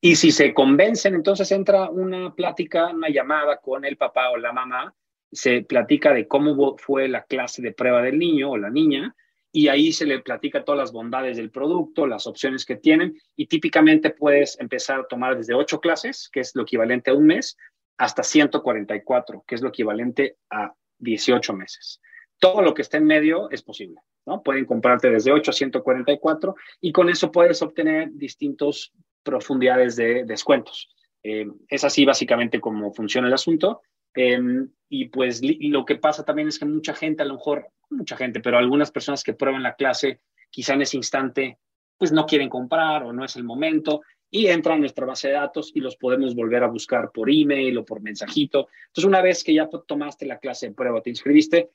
Y 0.00 0.16
si 0.16 0.30
se 0.30 0.52
convencen, 0.52 1.14
entonces 1.14 1.50
entra 1.52 1.90
una 1.90 2.34
plática, 2.34 2.88
una 2.88 3.08
llamada 3.08 3.58
con 3.58 3.84
el 3.84 3.96
papá 3.96 4.30
o 4.30 4.36
la 4.36 4.52
mamá, 4.52 4.94
se 5.32 5.62
platica 5.62 6.12
de 6.12 6.28
cómo 6.28 6.76
fue 6.78 7.08
la 7.08 7.24
clase 7.24 7.60
de 7.60 7.72
prueba 7.72 8.02
del 8.02 8.18
niño 8.18 8.50
o 8.50 8.56
la 8.56 8.70
niña, 8.70 9.14
y 9.50 9.68
ahí 9.68 9.92
se 9.92 10.04
le 10.04 10.18
platica 10.18 10.64
todas 10.64 10.80
las 10.80 10.92
bondades 10.92 11.36
del 11.36 11.50
producto, 11.50 12.06
las 12.06 12.26
opciones 12.26 12.64
que 12.64 12.76
tienen, 12.76 13.16
y 13.36 13.46
típicamente 13.46 14.10
puedes 14.10 14.58
empezar 14.58 15.00
a 15.00 15.06
tomar 15.06 15.36
desde 15.36 15.54
ocho 15.54 15.80
clases, 15.80 16.28
que 16.32 16.40
es 16.40 16.54
lo 16.56 16.62
equivalente 16.62 17.10
a 17.10 17.14
un 17.14 17.26
mes, 17.26 17.56
hasta 17.96 18.24
144, 18.24 19.44
que 19.46 19.54
es 19.54 19.62
lo 19.62 19.68
equivalente 19.68 20.38
a 20.50 20.74
18 20.98 21.52
meses. 21.52 22.00
Todo 22.44 22.60
lo 22.60 22.74
que 22.74 22.82
esté 22.82 22.98
en 22.98 23.06
medio 23.06 23.48
es 23.50 23.62
posible, 23.62 24.02
¿no? 24.26 24.42
Pueden 24.42 24.66
comprarte 24.66 25.08
desde 25.08 25.32
8 25.32 25.50
a 25.50 25.54
144 25.54 26.54
y 26.82 26.92
con 26.92 27.08
eso 27.08 27.32
puedes 27.32 27.62
obtener 27.62 28.10
distintas 28.12 28.92
profundidades 29.22 29.96
de 29.96 30.24
descuentos. 30.24 30.90
Eh, 31.22 31.46
es 31.66 31.84
así 31.84 32.04
básicamente 32.04 32.60
como 32.60 32.92
funciona 32.92 33.28
el 33.28 33.32
asunto. 33.32 33.80
Em, 34.14 34.68
y 34.90 35.06
pues 35.06 35.40
lo 35.42 35.86
que 35.86 35.96
pasa 35.96 36.22
también 36.22 36.48
es 36.48 36.58
que 36.58 36.66
mucha 36.66 36.92
gente, 36.92 37.22
a 37.22 37.24
lo 37.24 37.36
mejor, 37.36 37.66
mucha 37.88 38.14
gente, 38.14 38.40
pero 38.40 38.58
algunas 38.58 38.90
personas 38.90 39.24
que 39.24 39.32
prueban 39.32 39.62
la 39.62 39.74
clase, 39.74 40.20
quizá 40.50 40.74
en 40.74 40.82
ese 40.82 40.98
instante, 40.98 41.56
pues 41.96 42.12
no 42.12 42.26
quieren 42.26 42.50
comprar 42.50 43.04
o 43.04 43.12
no 43.14 43.24
es 43.24 43.36
el 43.36 43.44
momento 43.44 44.02
y 44.30 44.48
entran 44.48 44.76
a 44.76 44.80
nuestra 44.80 45.06
base 45.06 45.28
de 45.28 45.34
datos 45.34 45.72
y 45.74 45.80
los 45.80 45.96
podemos 45.96 46.34
volver 46.34 46.62
a 46.62 46.68
buscar 46.68 47.10
por 47.10 47.30
email 47.30 47.78
o 47.78 47.86
por 47.86 48.02
mensajito. 48.02 48.68
Entonces, 48.88 49.04
una 49.04 49.22
vez 49.22 49.42
que 49.42 49.54
ya 49.54 49.66
tomaste 49.86 50.26
la 50.26 50.38
clase 50.38 50.68
de 50.68 50.74
prueba, 50.74 51.00
te 51.00 51.08
inscribiste, 51.08 51.70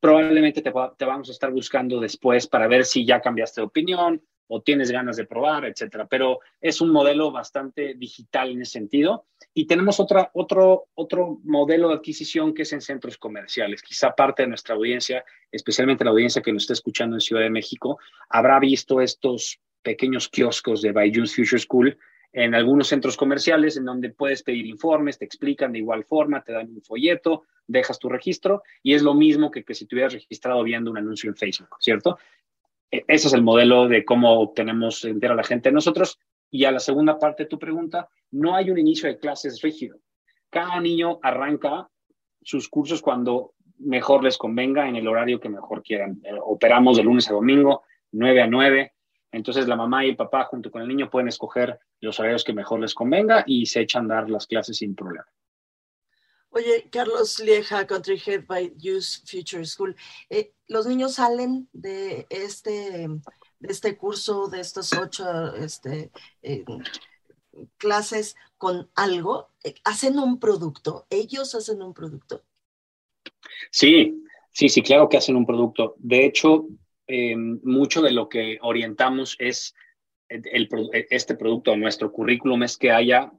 probablemente 0.00 0.62
te, 0.62 0.70
vamos 0.70 1.28
a 1.28 1.32
estar 1.32 1.50
buscando 1.52 2.00
después 2.00 2.46
para 2.46 2.66
ver 2.66 2.84
si 2.84 3.04
ya 3.04 3.20
cambiaste 3.20 3.60
de 3.60 3.66
opinión 3.66 4.22
o 4.48 4.62
tienes 4.62 4.90
ganas 4.90 5.16
de 5.16 5.26
probar, 5.26 5.64
etcétera. 5.64 6.08
Pero 6.08 6.40
es 6.60 6.80
un 6.80 6.90
modelo 6.90 7.30
bastante 7.30 7.94
digital 7.94 8.50
en 8.50 8.62
ese 8.62 8.72
sentido. 8.72 9.26
Y 9.54 9.66
tenemos 9.66 10.00
otra, 10.00 10.30
otro, 10.34 10.88
otro 10.94 11.38
modelo 11.44 11.88
de 11.88 11.94
adquisición 11.94 12.52
que 12.52 12.62
es 12.62 12.72
en 12.72 12.80
centros 12.80 13.16
comerciales. 13.16 13.82
Quizá 13.82 14.10
parte 14.10 14.42
de 14.42 14.48
nuestra 14.48 14.74
audiencia, 14.74 15.24
especialmente 15.52 16.02
la 16.02 16.10
audiencia 16.10 16.42
que 16.42 16.52
nos 16.52 16.64
está 16.64 16.72
escuchando 16.72 17.14
en 17.14 17.20
Ciudad 17.20 17.42
de 17.42 17.50
México, 17.50 18.00
habrá 18.28 18.58
visto 18.58 19.00
estos 19.00 19.60
pequeños 19.82 20.28
kioscos 20.28 20.82
de 20.82 20.92
Byju's 20.92 21.34
Future 21.34 21.60
School 21.60 21.98
en 22.32 22.54
algunos 22.54 22.88
centros 22.88 23.16
comerciales 23.16 23.76
en 23.76 23.84
donde 23.84 24.10
puedes 24.10 24.42
pedir 24.42 24.66
informes, 24.66 25.18
te 25.18 25.24
explican 25.24 25.72
de 25.72 25.78
igual 25.78 26.04
forma, 26.04 26.42
te 26.42 26.52
dan 26.52 26.68
un 26.68 26.82
folleto, 26.82 27.44
dejas 27.66 27.98
tu 27.98 28.08
registro 28.08 28.62
y 28.82 28.94
es 28.94 29.02
lo 29.02 29.14
mismo 29.14 29.50
que, 29.50 29.64
si 29.74 29.86
te 29.86 29.94
hubieras 29.94 30.12
registrado 30.12 30.62
viendo 30.62 30.90
un 30.90 30.98
anuncio 30.98 31.28
en 31.28 31.36
Facebook, 31.36 31.76
¿cierto? 31.80 32.18
E, 32.90 33.04
ese 33.08 33.28
es 33.28 33.34
el 33.34 33.42
modelo 33.42 33.88
de 33.88 34.04
cómo 34.04 34.40
obtenemos 34.40 35.04
entera 35.04 35.34
la 35.34 35.44
gente 35.44 35.72
nosotros. 35.72 36.18
Y 36.52 36.64
a 36.64 36.72
la 36.72 36.80
segunda 36.80 37.18
parte 37.18 37.44
de 37.44 37.48
tu 37.48 37.58
pregunta, 37.58 38.08
no 38.32 38.56
hay 38.56 38.70
un 38.70 38.78
inicio 38.78 39.08
de 39.08 39.18
clases 39.18 39.62
rígido. 39.62 39.98
Cada 40.50 40.80
niño 40.80 41.20
arranca 41.22 41.88
sus 42.42 42.68
cursos 42.68 43.02
cuando 43.02 43.54
mejor 43.78 44.24
les 44.24 44.36
convenga 44.36 44.88
en 44.88 44.96
el 44.96 45.06
horario 45.06 45.40
que 45.40 45.48
mejor 45.48 45.82
quieran. 45.82 46.20
Eh, 46.24 46.32
operamos 46.42 46.96
de 46.96 47.04
lunes 47.04 47.30
a 47.30 47.34
domingo, 47.34 47.82
9 48.12 48.42
a 48.42 48.46
9. 48.46 48.92
Entonces 49.32 49.68
la 49.68 49.76
mamá 49.76 50.04
y 50.04 50.10
el 50.10 50.16
papá 50.16 50.44
junto 50.44 50.70
con 50.70 50.82
el 50.82 50.88
niño 50.88 51.08
pueden 51.08 51.28
escoger 51.28 51.78
los 52.00 52.18
horarios 52.18 52.44
que 52.44 52.52
mejor 52.52 52.80
les 52.80 52.94
convenga 52.94 53.44
y 53.46 53.66
se 53.66 53.80
echan 53.80 54.10
a 54.10 54.16
dar 54.16 54.30
las 54.30 54.46
clases 54.46 54.78
sin 54.78 54.94
problema. 54.94 55.26
Oye, 56.52 56.88
Carlos 56.90 57.38
Lieja, 57.38 57.86
Country 57.86 58.20
Head 58.26 58.46
by 58.46 58.74
Youth 58.76 59.24
Future 59.24 59.64
School. 59.64 59.94
Eh, 60.28 60.52
¿Los 60.66 60.86
niños 60.86 61.14
salen 61.14 61.68
de 61.72 62.26
este, 62.28 63.08
de 63.60 63.68
este 63.68 63.96
curso, 63.96 64.48
de 64.48 64.58
estos 64.58 64.92
ocho 64.92 65.54
este, 65.54 66.10
eh, 66.42 66.64
clases 67.76 68.34
con 68.58 68.90
algo? 68.96 69.50
¿Hacen 69.84 70.18
un 70.18 70.40
producto? 70.40 71.06
¿Ellos 71.08 71.54
hacen 71.54 71.82
un 71.82 71.94
producto? 71.94 72.42
Sí, 73.70 74.24
sí, 74.50 74.68
sí, 74.68 74.82
claro 74.82 75.08
que 75.08 75.18
hacen 75.18 75.36
un 75.36 75.46
producto. 75.46 75.94
De 75.98 76.26
hecho, 76.26 76.66
eh, 77.12 77.36
mucho 77.36 78.02
de 78.02 78.12
lo 78.12 78.28
que 78.28 78.58
orientamos 78.62 79.36
es 79.40 79.74
el, 80.28 80.68
este 81.10 81.34
producto, 81.34 81.76
nuestro 81.76 82.12
currículum 82.12 82.62
es 82.62 82.78
que 82.78 82.92
haya, 82.92 83.32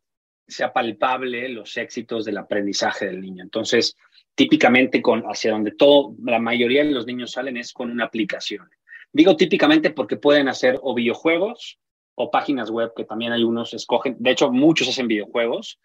sea 0.45 0.73
palpable 0.73 1.47
los 1.47 1.77
éxitos 1.77 2.25
del 2.25 2.37
aprendizaje 2.37 3.05
del 3.05 3.21
niño. 3.21 3.43
Entonces, 3.43 3.95
típicamente 4.35 5.01
con 5.01 5.23
hacia 5.23 5.51
donde 5.51 5.71
todo, 5.71 6.15
la 6.21 6.39
mayoría 6.39 6.83
de 6.83 6.91
los 6.91 7.05
niños 7.05 7.31
salen 7.31 7.55
es 7.55 7.71
con 7.71 7.89
una 7.89 8.05
aplicación. 8.05 8.69
Digo 9.13 9.37
típicamente 9.37 9.91
porque 9.91 10.17
pueden 10.17 10.49
hacer 10.49 10.77
o 10.81 10.93
videojuegos 10.93 11.79
o 12.15 12.29
páginas 12.29 12.69
web, 12.69 12.91
que 12.93 13.05
también 13.05 13.31
hay 13.31 13.43
unos 13.43 13.73
escogen, 13.73 14.17
de 14.19 14.31
hecho 14.31 14.51
muchos 14.51 14.89
hacen 14.89 15.07
videojuegos, 15.07 15.79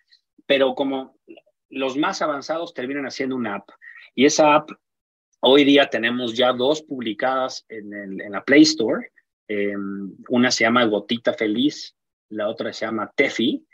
pero 0.45 0.75
como 0.75 1.17
los 1.69 1.97
más 1.97 2.21
avanzados 2.21 2.75
terminan 2.75 3.07
haciendo 3.07 3.37
una 3.37 3.57
app. 3.57 3.69
Y 4.15 4.25
esa 4.25 4.57
app, 4.57 4.71
hoy 5.49 5.65
día 5.65 5.89
tenemos 5.89 6.35
ya 6.35 6.53
dos 6.53 6.83
publicadas 6.83 7.65
en, 7.69 8.19
la 8.31 8.45
Play 8.45 8.63
Store. 8.63 9.11
Em, 9.49 10.13
una 10.29 10.51
se 10.51 10.65
llama 10.65 10.85
Gotita 10.87 11.33
Feliz, 11.33 11.95
la 12.31 12.49
otra 12.49 12.73
se 12.73 12.85
llama 12.85 13.13
Tefi. 13.15 13.65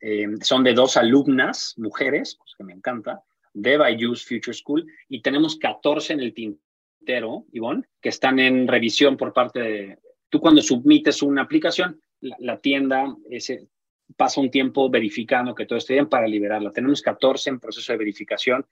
Em, 0.00 0.38
son 0.40 0.62
de 0.62 0.74
dos 0.74 0.96
alumnas, 0.96 1.74
mujeres, 1.78 2.36
pues 2.36 2.54
que 2.56 2.64
me 2.64 2.74
encanta, 2.74 3.22
de 3.54 4.06
Use 4.06 4.26
Future 4.26 4.54
School, 4.54 4.86
y 5.08 5.22
tenemos 5.22 5.56
14 5.56 6.12
en 6.12 6.20
el 6.20 6.34
tintero, 6.34 7.46
Ivonne, 7.52 7.84
que 8.00 8.10
están 8.10 8.38
en 8.38 8.68
revisión 8.68 9.16
por 9.16 9.32
parte 9.32 9.60
de... 9.60 9.98
Tú 10.28 10.38
cuando 10.38 10.62
submites 10.62 11.22
una 11.22 11.42
aplicación, 11.42 12.00
la, 12.20 12.58
tienda 12.58 13.16
ese, 13.30 13.68
pasa 14.16 14.40
un 14.40 14.50
tiempo 14.50 14.90
verificando 14.90 15.54
que 15.54 15.66
todo 15.66 15.78
esté 15.78 15.94
bien 15.94 16.08
para 16.08 16.28
liberarla. 16.28 16.72
Tenemos 16.72 17.00
14 17.00 17.50
en 17.50 17.58
proceso 17.58 17.92
de 17.92 17.98
verificación 17.98 18.66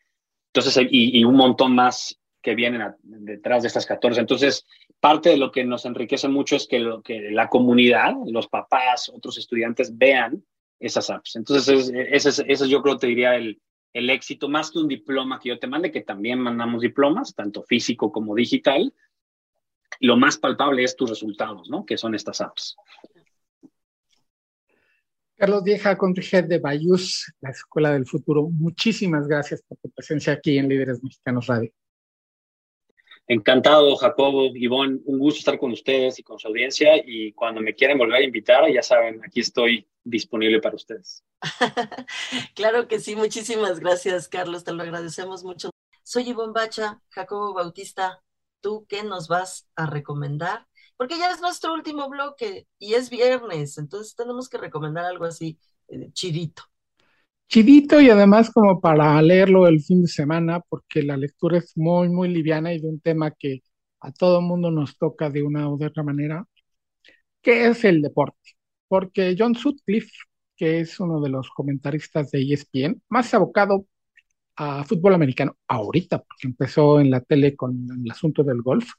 entonces, 0.53 0.87
y, 0.91 1.25
un 1.25 1.37
montón 1.37 1.75
más 1.75 2.19
que 2.43 2.55
vienen 2.55 2.95
detrás 3.03 3.63
de 3.63 3.69
estas 3.69 3.87
14. 3.87 4.21
Entonces, 4.21 4.67
parte 5.01 5.31
de 5.31 5.37
lo 5.37 5.51
que 5.51 5.65
nos 5.65 5.85
enriquece 5.85 6.29
mucho 6.29 6.57
es 6.57 6.67
que, 6.67 6.81
la 7.31 7.49
comunidad, 7.49 8.15
los 8.27 8.49
papás, 8.49 9.11
otros 9.15 9.39
estudiantes 9.39 9.97
vean 9.97 10.45
esas 10.81 11.11
apps. 11.11 11.37
Entonces, 11.37 11.93
ese 11.95 12.45
es, 12.47 12.61
yo 12.69 12.83
creo, 12.83 12.97
te 12.97 13.09
diría, 13.09 13.35
el, 13.37 13.61
el 13.93 14.11
éxito, 14.11 14.49
más 14.49 14.71
que 14.71 14.79
un 14.79 14.89
diploma 14.89 15.39
que 15.39 15.51
yo 15.51 15.59
te 15.59 15.67
mande, 15.67 15.91
que 15.91 16.03
también 16.03 16.41
mandamos 16.41 16.83
diplomas, 16.83 17.35
tanto 17.35 17.63
físico 17.63 18.11
como 18.11 18.35
digital. 18.35 18.95
Lo 20.01 20.17
más 20.17 20.39
palpable 20.39 20.85
es 20.85 20.97
tus 20.97 21.11
resultados, 21.11 21.69
¿no? 21.69 21.85
Que 21.85 21.99
son 21.99 22.15
estas 22.15 22.41
apps. 22.41 22.77
Carlos 25.39 25.63
Vieja, 25.63 25.97
Country 25.97 26.27
Head 26.33 26.45
de 26.47 26.59
Bayus, 26.59 27.33
la 27.41 27.51
Escuela 27.51 27.93
del 27.93 28.07
Futuro. 28.07 28.49
Muchísimas 28.51 29.29
gracias 29.29 29.63
por 29.63 29.79
tu 29.79 29.89
presencia 29.89 30.33
aquí 30.33 30.59
en 30.59 30.69
Líderes 30.69 31.01
Mexicanos 31.01 31.47
Radio. 31.47 31.71
Encantado, 33.29 33.95
Jacobo, 33.95 34.51
Ivonne, 34.57 34.99
un 35.05 35.21
gusto 35.21 35.39
estar 35.39 35.57
con 35.57 35.71
ustedes 35.71 36.19
y 36.19 36.25
con 36.25 36.41
su 36.41 36.49
audiencia 36.49 36.97
y 36.97 37.33
cuando 37.35 37.61
me 37.61 37.73
quieran 37.73 37.99
volver 37.99 38.23
a 38.23 38.25
invitar, 38.25 38.69
ya 38.69 38.83
saben, 38.83 39.21
aquí 39.25 39.39
estoy 39.39 39.87
disponible 40.03 40.61
para 40.61 40.75
ustedes. 40.75 41.23
claro 42.57 42.89
que 42.89 42.99
sí, 42.99 43.15
muchísimas 43.15 43.79
gracias, 43.79 44.27
Carlos, 44.27 44.65
te 44.65 44.73
lo 44.73 44.83
agradecemos 44.83 45.45
mucho. 45.45 45.71
Soy 46.03 46.31
Ivonne 46.31 46.53
Bacha, 46.53 47.01
Jacobo 47.11 47.55
Bautista, 47.55 48.25
¿tú 48.61 48.87
qué 48.89 49.05
nos 49.05 49.29
vas 49.29 49.69
a 49.77 49.87
recomendar? 49.87 50.67
Porque 50.99 51.17
ya 51.19 51.31
es 51.31 51.41
nuestro 51.41 51.73
último 51.73 52.11
bloque 52.11 52.67
y 52.79 52.95
es 52.95 53.09
viernes, 53.09 53.79
entonces 53.79 54.15
tenemos 54.17 54.49
que 54.49 54.59
recomendar 54.59 55.05
algo 55.07 55.25
así 55.25 55.59
eh, 55.89 56.11
chidito. 56.13 56.65
Chidito 57.49 58.01
y 58.01 58.11
además 58.11 58.51
como 58.51 58.81
para 58.81 59.23
leerlo 59.23 59.67
el 59.69 59.81
fin 59.81 60.03
de 60.03 60.09
semana, 60.09 60.61
porque 60.69 61.03
la 61.03 61.17
lectura 61.17 61.59
es 61.59 61.73
muy, 61.77 62.11
muy 62.11 62.29
liviana 62.29 62.75
y 62.75 62.81
de 62.81 62.89
un 62.89 63.01
tema 63.01 63.31
que 63.31 63.63
a 64.01 64.13
todo 64.13 64.43
mundo 64.43 64.71
nos 64.71 64.99
toca 64.99 65.31
de 65.31 65.43
una 65.43 65.69
u 65.69 65.83
otra 65.83 66.03
manera, 66.03 66.45
que 67.43 67.69
es 67.69 67.85
el 67.85 68.03
deporte. 68.03 68.57
Porque 68.89 69.35
John 69.39 69.55
Sutcliffe, 69.55 70.13
que 70.57 70.81
es 70.81 71.01
uno 71.01 71.21
de 71.21 71.31
los 71.31 71.51
comentaristas 71.51 72.31
de 72.31 72.43
ESPN, 72.43 73.03
más 73.09 73.33
abocado 73.35 73.87
a 74.57 74.85
fútbol 74.85 75.15
americano 75.15 75.57
ahorita, 75.69 76.19
porque 76.19 76.49
empezó 76.49 77.01
en 77.01 77.11
la 77.11 77.21
tele 77.23 77.57
con 77.57 77.87
el 78.05 78.11
asunto 78.11 78.43
del 78.45 78.63
golf, 78.63 78.91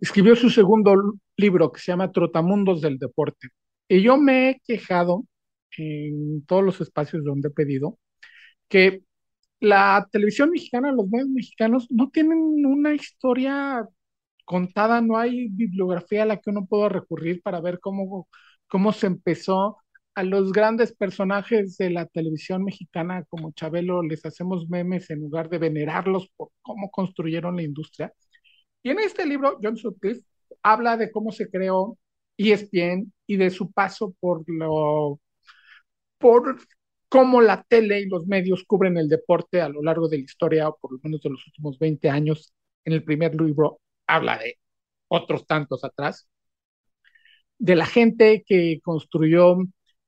escribió 0.00 0.36
su 0.36 0.50
segundo 0.50 1.14
libro 1.36 1.72
que 1.72 1.80
se 1.80 1.92
llama 1.92 2.12
Trotamundos 2.12 2.80
del 2.80 2.98
Deporte. 2.98 3.48
Y 3.88 4.02
yo 4.02 4.16
me 4.18 4.50
he 4.50 4.60
quejado 4.66 5.24
en 5.76 6.44
todos 6.46 6.64
los 6.64 6.80
espacios 6.80 7.24
donde 7.24 7.48
he 7.48 7.50
pedido 7.52 7.98
que 8.68 9.02
la 9.60 10.08
televisión 10.12 10.50
mexicana, 10.50 10.92
los 10.92 11.08
medios 11.08 11.28
mexicanos 11.28 11.86
no 11.90 12.10
tienen 12.10 12.38
una 12.66 12.94
historia 12.94 13.86
contada, 14.44 15.00
no 15.02 15.18
hay 15.18 15.48
bibliografía 15.48 16.22
a 16.24 16.26
la 16.26 16.38
que 16.38 16.50
uno 16.50 16.66
pueda 16.66 16.88
recurrir 16.88 17.42
para 17.42 17.60
ver 17.60 17.80
cómo, 17.80 18.28
cómo 18.68 18.92
se 18.92 19.06
empezó. 19.08 19.78
A 20.14 20.22
los 20.24 20.52
grandes 20.52 20.94
personajes 20.94 21.76
de 21.76 21.90
la 21.90 22.06
televisión 22.06 22.64
mexicana 22.64 23.24
como 23.28 23.52
Chabelo 23.52 24.02
les 24.02 24.24
hacemos 24.24 24.68
memes 24.70 25.10
en 25.10 25.20
lugar 25.20 25.50
de 25.50 25.58
venerarlos 25.58 26.30
por 26.36 26.50
cómo 26.62 26.90
construyeron 26.90 27.56
la 27.56 27.62
industria. 27.62 28.12
Y 28.86 28.90
en 28.90 29.00
este 29.00 29.26
libro, 29.26 29.58
John 29.60 29.76
Sutcliffe 29.76 30.24
habla 30.62 30.96
de 30.96 31.10
cómo 31.10 31.32
se 31.32 31.50
creó 31.50 31.98
ESPN 32.36 33.12
y 33.26 33.36
de 33.36 33.50
su 33.50 33.72
paso 33.72 34.14
por 34.20 34.44
lo 34.46 35.18
por 36.18 36.56
cómo 37.08 37.40
la 37.40 37.64
tele 37.64 38.02
y 38.02 38.08
los 38.08 38.28
medios 38.28 38.62
cubren 38.62 38.96
el 38.96 39.08
deporte 39.08 39.60
a 39.60 39.68
lo 39.68 39.82
largo 39.82 40.08
de 40.08 40.18
la 40.18 40.22
historia, 40.22 40.68
o 40.68 40.78
por 40.80 40.92
lo 40.92 41.00
menos 41.02 41.20
de 41.20 41.30
los 41.30 41.44
últimos 41.48 41.80
20 41.80 42.08
años. 42.10 42.52
En 42.84 42.92
el 42.92 43.02
primer 43.02 43.34
libro 43.34 43.80
habla 44.06 44.38
de 44.38 44.56
otros 45.08 45.48
tantos 45.48 45.82
atrás, 45.82 46.28
de 47.58 47.74
la 47.74 47.86
gente 47.86 48.44
que 48.46 48.78
construyó 48.84 49.56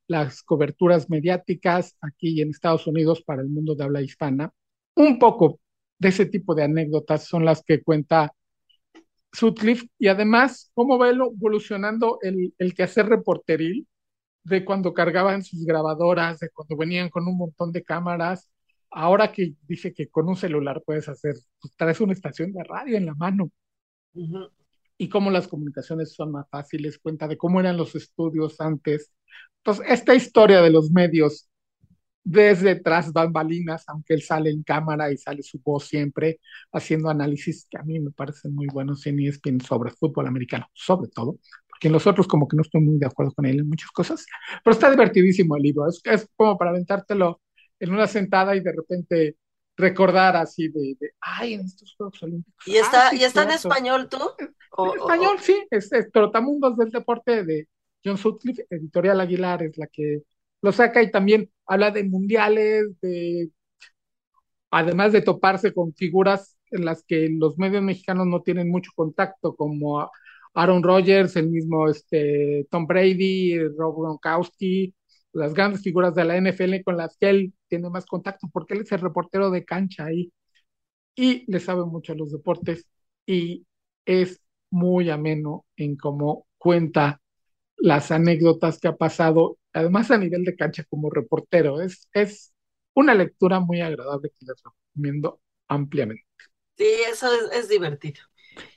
las 0.07 0.45
coberturas 0.45 1.11
mediáticas 1.11 1.97
aquí 2.01 2.41
en 2.41 2.51
Estados 2.51 2.87
Unidos 2.87 3.23
para 3.23 3.43
el 3.43 3.49
mundo 3.49 3.75
de 3.75 3.83
habla 3.83 4.03
hispana. 4.03 4.53
Un 4.95 5.19
poco 5.19 5.59
de 5.99 6.11
ese 6.11 6.27
tipo 6.27 6.55
de 6.55 6.63
anécdotas 6.63 7.25
son 7.25 7.45
las 7.45 7.65
que 7.65 7.83
cuenta 7.83 8.33
Sutcliffe 9.33 9.89
y 9.99 10.09
además 10.09 10.71
cómo 10.75 10.99
va 10.99 11.11
evolucionando 11.11 12.19
el, 12.23 12.55
el 12.59 12.75
quehacer 12.75 13.07
reporteril 13.07 13.87
de 14.45 14.65
cuando 14.65 14.95
cargaban 14.95 15.43
sus 15.43 15.65
grabadoras, 15.65 16.39
de 16.41 16.51
cuando 16.51 16.77
venían 16.77 17.11
con 17.11 17.27
un 17.27 17.37
montón 17.37 17.73
de 17.73 17.83
cámaras. 17.83 18.51
Ahora 18.91 19.33
que 19.33 19.55
dice 19.67 19.93
que 19.93 20.09
con 20.09 20.29
un 20.29 20.37
celular 20.37 20.83
puedes 20.85 21.09
hacer, 21.09 21.35
pues 21.61 21.75
traes 21.77 22.01
una 22.01 22.15
estación 22.15 22.53
de 22.53 22.65
radio 22.65 22.97
en 22.97 23.07
la 23.07 23.15
mano. 23.15 23.51
Y 24.97 25.09
cómo 25.09 25.31
las 25.31 25.47
comunicaciones 25.47 26.15
son 26.15 26.33
más 26.33 26.49
fáciles, 26.51 26.99
cuenta 26.99 27.29
de 27.29 27.37
cómo 27.37 27.61
eran 27.61 27.77
los 27.77 27.95
estudios 27.95 28.61
antes. 28.61 29.13
Entonces, 29.59 29.85
esta 29.89 30.15
historia 30.15 30.63
de 30.63 30.71
los 30.71 30.91
medios 30.91 31.49
desde 32.31 32.77
tras 32.77 33.11
bambalinas, 33.11 33.85
aunque 33.89 34.13
él 34.13 34.21
sale 34.21 34.51
en 34.51 34.63
cámara 34.63 35.11
y 35.11 35.17
sale 35.17 35.43
su 35.43 35.59
voz 35.65 35.87
siempre 35.87 36.41
haciendo 36.71 37.09
análisis 37.09 37.67
que 37.71 37.79
a 37.79 37.83
mí 37.83 37.99
me 38.01 38.11
parecen 38.11 38.55
muy 38.55 38.67
buenos 38.67 39.07
en 39.07 39.19
ESPN 39.19 39.63
sobre 39.63 39.93
fútbol 39.93 40.27
americano, 40.27 40.67
sobre 40.75 41.09
todo, 41.09 41.39
porque 41.67 41.87
en 41.87 41.95
los 41.95 42.07
otros 42.07 42.29
como 42.29 42.47
que 42.47 42.55
no 42.55 42.61
estoy 42.61 42.83
muy 42.83 42.99
de 42.99 43.07
acuerdo 43.07 43.33
con 43.33 43.47
él 43.47 43.61
en 43.61 43.69
muchas 43.69 43.91
cosas, 43.93 44.27
pero 44.63 44.75
está 44.75 44.91
divertidísimo 44.91 45.57
el 45.57 45.63
libro, 45.63 45.89
es, 45.89 46.03
es 46.05 46.29
como 46.37 46.59
para 46.59 46.71
aventártelo 46.71 47.41
en 47.81 47.95
una 47.95 48.07
sentada 48.07 48.55
y 48.55 48.61
de 48.61 48.73
repente 48.73 49.37
recordar 49.79 50.37
así 50.37 50.69
de, 50.69 50.99
ay, 51.23 51.55
en 51.55 51.63
estos 51.63 51.95
Juegos 51.97 52.23
Olímpicos. 52.23 52.69
¿Y 52.69 52.77
está, 52.77 53.15
¿y 53.15 53.25
está 53.25 53.45
en 53.45 53.53
español 53.53 54.07
tú? 54.11 54.19
En 54.77 55.01
español, 55.01 55.39
sí, 55.41 55.67
es, 55.71 55.91
es 55.93 56.13
Trotamundos 56.13 56.77
del 56.77 56.91
Deporte 56.91 57.43
de 57.43 57.69
John 58.05 58.19
Sutcliffe, 58.19 58.67
Editorial 58.69 59.19
Aguilar 59.19 59.63
es 59.63 59.79
la 59.79 59.87
que 59.87 60.25
lo 60.63 60.73
saca 60.73 61.03
y 61.03 61.11
también 61.11 61.51
habla 61.67 61.91
de 61.91 62.05
mundiales, 62.05 63.01
de 63.01 63.51
además 64.71 65.13
de 65.13 65.23
toparse 65.23 65.73
con 65.73 65.95
figuras 65.95 66.57
en 66.71 66.85
las 66.85 67.03
que 67.05 67.29
los 67.31 67.59
medios 67.59 67.83
mexicanos 67.83 68.27
no 68.27 68.43
tienen 68.43 68.71
mucho 68.71 68.91
contacto, 68.95 69.55
como 69.57 70.11
Aaron 70.55 70.83
Rodgers, 70.83 71.37
el 71.37 71.49
mismo 71.51 71.89
este, 71.89 72.67
Tom 72.71 72.87
Brady, 72.87 73.59
Rob 73.77 73.97
Gronkowski, 74.01 74.95
las 75.33 75.55
grandes 75.55 75.83
figuras 75.83 76.15
de 76.15 76.25
la 76.25 76.37
NFL 76.37 76.83
con 76.85 76.97
las 76.97 77.17
que 77.17 77.31
él 77.31 77.55
tiene 77.69 77.89
más 77.91 78.07
contacto, 78.07 78.49
porque 78.53 78.75
él 78.75 78.81
es 78.83 78.93
el 78.93 79.01
reportero 79.01 79.51
de 79.51 79.65
cancha 79.65 80.07
ahí. 80.07 80.33
y 81.17 81.51
le 81.51 81.61
sabe 81.61 81.85
mucho 81.85 82.13
a 82.13 82.17
los 82.17 82.33
deportes 82.33 82.87
y 83.27 83.67
es 84.07 84.41
muy 84.71 85.11
ameno 85.11 85.67
en 85.77 85.97
cómo 85.97 86.47
cuenta 86.59 87.21
las 87.79 88.11
anécdotas 88.11 88.79
que 88.79 88.89
ha 88.89 88.97
pasado, 88.97 89.59
además 89.73 90.11
a 90.11 90.19
nivel 90.19 90.45
de 90.45 90.57
cancha 90.57 90.85
como 90.89 91.11
reportero. 91.11 91.81
Es, 91.81 92.09
es 92.13 92.53
una 92.95 93.15
lectura 93.15 93.61
muy 93.61 93.81
agradable 93.81 94.31
que 94.31 94.47
les 94.47 94.63
recomiendo 94.63 95.41
ampliamente. 95.69 96.25
Sí, 96.77 96.87
eso 97.11 97.29
es, 97.51 97.69
divertido. 97.69 98.23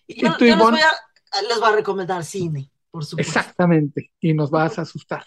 Y, 0.07 0.21
yo, 0.21 0.35
les, 0.39 0.57
voy 0.57 0.79
a, 0.79 1.41
les 1.47 1.59
voy 1.59 1.69
a 1.69 1.75
recomendar 1.75 2.23
cine, 2.23 2.71
por 2.89 3.05
supuesto. 3.05 3.39
Exactamente, 3.39 4.11
y 4.19 4.33
nos 4.33 4.49
vas 4.49 4.77
a 4.79 4.83
asustar. 4.83 5.23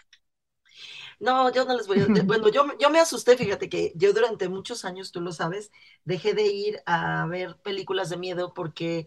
No, 1.21 1.53
yo 1.53 1.65
no 1.65 1.77
les 1.77 1.87
voy 1.87 2.01
a... 2.01 2.07
Bueno, 2.25 2.49
yo, 2.49 2.67
yo 2.79 2.91
me 2.91 3.01
asusté, 3.01 3.37
fíjate 3.37 3.69
que 3.69 3.93
yo 3.95 4.13
durante 4.13 4.49
muchos 4.49 4.85
años, 4.85 5.13
tú 5.13 5.21
lo 5.21 5.33
sabes, 5.33 5.71
dejé 6.05 6.35
de 6.35 6.47
ir 6.47 6.83
a 6.87 7.27
ver 7.27 7.57
películas 7.63 8.11
de 8.11 8.17
miedo 8.17 8.53
porque, 8.55 9.07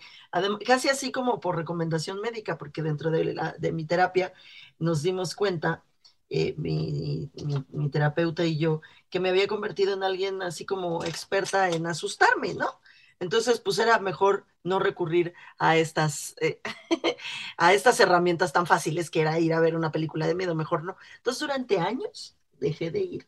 casi 0.65 0.89
así 0.89 1.11
como 1.11 1.39
por 1.39 1.55
recomendación 1.55 2.21
médica, 2.21 2.57
porque 2.57 2.81
dentro 2.81 3.11
de, 3.11 3.33
la, 3.33 3.55
de 3.57 3.71
mi 3.71 3.85
terapia 3.85 4.33
nos 4.79 5.01
dimos 5.03 5.35
cuenta, 5.35 5.83
eh, 6.29 6.55
mi, 6.57 7.31
mi, 7.71 7.89
terapeuta 7.89 8.45
y 8.45 8.57
yo, 8.57 8.81
que 9.09 9.19
me 9.19 9.29
había 9.29 9.47
convertido 9.47 9.93
en 9.93 10.03
alguien 10.03 10.41
así 10.41 10.65
como 10.65 11.03
experta 11.05 11.69
en 11.69 11.87
asustarme, 11.87 12.53
¿no? 12.53 12.79
Entonces, 13.19 13.59
pues 13.59 13.79
era 13.79 13.99
mejor 13.99 14.45
no 14.63 14.79
recurrir 14.79 15.33
a 15.57 15.77
estas, 15.77 16.35
eh, 16.39 16.61
a 17.57 17.73
estas 17.73 17.99
herramientas 17.99 18.53
tan 18.53 18.67
fáciles 18.67 19.09
que 19.09 19.21
era 19.21 19.39
ir 19.39 19.53
a 19.53 19.59
ver 19.59 19.75
una 19.75 19.91
película 19.91 20.27
de 20.27 20.35
miedo, 20.35 20.55
mejor 20.55 20.83
no. 20.83 20.97
Entonces, 21.17 21.41
durante 21.41 21.79
años 21.79 22.37
dejé 22.59 22.91
de 22.91 22.99
ir. 22.99 23.27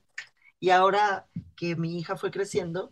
Y 0.59 0.69
ahora 0.69 1.27
que 1.55 1.75
mi 1.75 1.97
hija 1.97 2.17
fue 2.17 2.31
creciendo, 2.31 2.91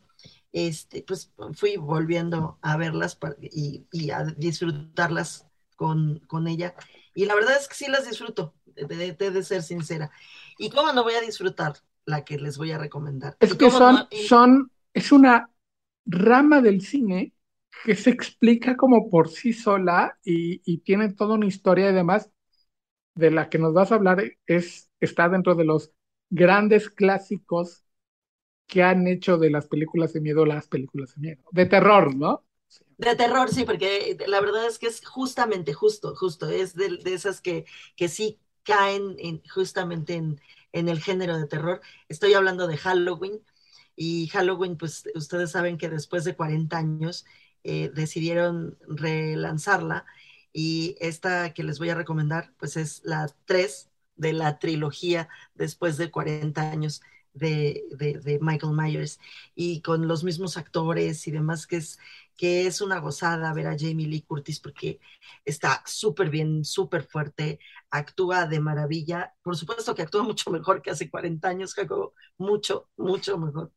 este, 0.51 1.03
pues 1.03 1.31
fui 1.53 1.77
volviendo 1.77 2.57
a 2.61 2.77
verlas 2.77 3.17
y, 3.41 4.09
a 4.09 4.23
disfrutarlas 4.23 5.45
con, 5.75 6.19
con, 6.27 6.47
ella. 6.47 6.73
Y 7.13 7.25
la 7.25 7.35
verdad 7.35 7.57
es 7.59 7.67
que 7.67 7.75
sí 7.75 7.87
las 7.89 8.07
disfruto, 8.07 8.53
de, 8.65 9.13
de, 9.13 9.43
ser 9.43 9.61
sincera. 9.61 10.11
¿Y 10.57 10.69
cómo 10.69 10.93
no 10.93 11.03
voy 11.03 11.13
a 11.15 11.21
disfrutar 11.21 11.75
la 12.05 12.23
que 12.23 12.39
les 12.39 12.57
voy 12.57 12.71
a 12.71 12.77
recomendar? 12.77 13.35
Es 13.39 13.53
que 13.53 13.69
son, 13.69 14.07
son, 14.27 14.71
es 14.93 15.11
una 15.11 15.49
rama 16.07 16.61
del 16.61 16.81
cine 16.81 17.33
que 17.83 17.95
se 17.95 18.09
explica 18.09 18.75
como 18.75 19.09
por 19.09 19.29
sí 19.29 19.53
sola 19.53 20.17
y, 20.23 20.79
tiene 20.79 21.13
toda 21.13 21.35
una 21.35 21.45
historia 21.45 21.89
y 21.89 21.93
demás 21.93 22.31
de 23.15 23.31
la 23.31 23.49
que 23.49 23.59
nos 23.59 23.73
vas 23.73 23.91
a 23.91 23.95
hablar 23.95 24.23
es 24.45 24.89
está 24.99 25.29
dentro 25.29 25.55
de 25.55 25.65
los 25.65 25.91
grandes 26.29 26.89
clásicos 26.89 27.83
que 28.67 28.83
han 28.83 29.07
hecho 29.07 29.37
de 29.37 29.49
las 29.49 29.67
películas 29.67 30.13
de 30.13 30.21
miedo 30.21 30.45
las 30.45 30.67
películas 30.67 31.15
de 31.15 31.21
miedo, 31.21 31.43
de 31.51 31.65
terror, 31.65 32.15
¿no? 32.15 32.43
De 32.97 33.15
terror, 33.15 33.49
sí, 33.49 33.63
porque 33.63 34.17
la 34.27 34.41
verdad 34.41 34.65
es 34.65 34.79
que 34.79 34.87
es 34.87 35.05
justamente, 35.05 35.73
justo, 35.73 36.15
justo, 36.15 36.49
es 36.49 36.73
de, 36.75 36.99
esas 37.05 37.41
que, 37.41 37.65
que 37.95 38.09
sí 38.09 38.39
caen 38.63 39.15
en, 39.19 39.41
justamente 39.47 40.15
en, 40.15 40.41
en 40.73 40.89
el 40.89 40.99
género 40.99 41.37
de 41.37 41.47
terror. 41.47 41.81
Estoy 42.09 42.33
hablando 42.33 42.67
de 42.67 42.77
Halloween, 42.77 43.41
y 43.97 44.27
Halloween, 44.27 44.77
pues 44.77 45.09
ustedes 45.15 45.51
saben 45.51 45.77
que 45.77 45.89
después 45.89 46.23
de 46.23 46.35
40 46.35 46.77
años 46.77 47.25
eh, 47.63 47.91
decidieron 47.93 48.77
relanzarla 48.87 50.05
y 50.53 50.95
esta 50.99 51.53
que 51.53 51.63
les 51.63 51.79
voy 51.79 51.89
a 51.89 51.95
recomendar, 51.95 52.53
pues 52.57 52.77
es 52.77 53.01
la 53.03 53.27
3 53.45 53.89
de 54.15 54.33
la 54.33 54.59
trilogía 54.59 55.29
después 55.55 55.97
de 55.97 56.11
40 56.11 56.71
años 56.71 57.01
de, 57.33 57.83
de, 57.91 58.39
Michael 58.41 58.73
Myers. 58.73 59.19
Y 59.55 59.81
con 59.81 60.07
los 60.07 60.23
mismos 60.23 60.57
actores 60.57 61.27
y 61.27 61.31
demás, 61.31 61.67
que 61.67 61.77
es, 61.77 61.99
que 62.37 62.67
es 62.67 62.81
una 62.81 62.99
gozada 62.99 63.53
ver 63.53 63.67
a 63.67 63.77
Jamie 63.77 64.07
Lee 64.07 64.21
Curtis 64.21 64.59
porque 64.59 64.99
está 65.43 65.83
súper 65.85 66.29
bien, 66.29 66.63
súper 66.63 67.03
fuerte, 67.03 67.59
actúa 67.89 68.45
de 68.47 68.59
maravilla. 68.59 69.33
Por 69.41 69.57
supuesto 69.57 69.95
que 69.95 70.03
actúa 70.03 70.23
mucho 70.23 70.51
mejor 70.51 70.81
que 70.81 70.91
hace 70.91 71.09
40 71.09 71.49
años, 71.49 71.73
Jacobo, 71.73 72.13
mucho, 72.37 72.89
mucho 72.97 73.37
mejor. 73.39 73.73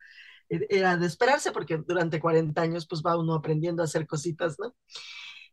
E, 0.51 0.67
era 0.71 0.97
de 0.97 1.07
esperarse 1.07 1.53
porque 1.53 1.79
durante 1.79 2.21
40 2.21 2.61
años 2.63 2.87
pues 2.87 3.03
va 3.03 3.17
uno 3.19 3.35
aprendiendo 3.35 3.83
a 3.83 3.87
hacer 3.87 4.07
cositas, 4.07 4.59
¿no? 4.59 4.75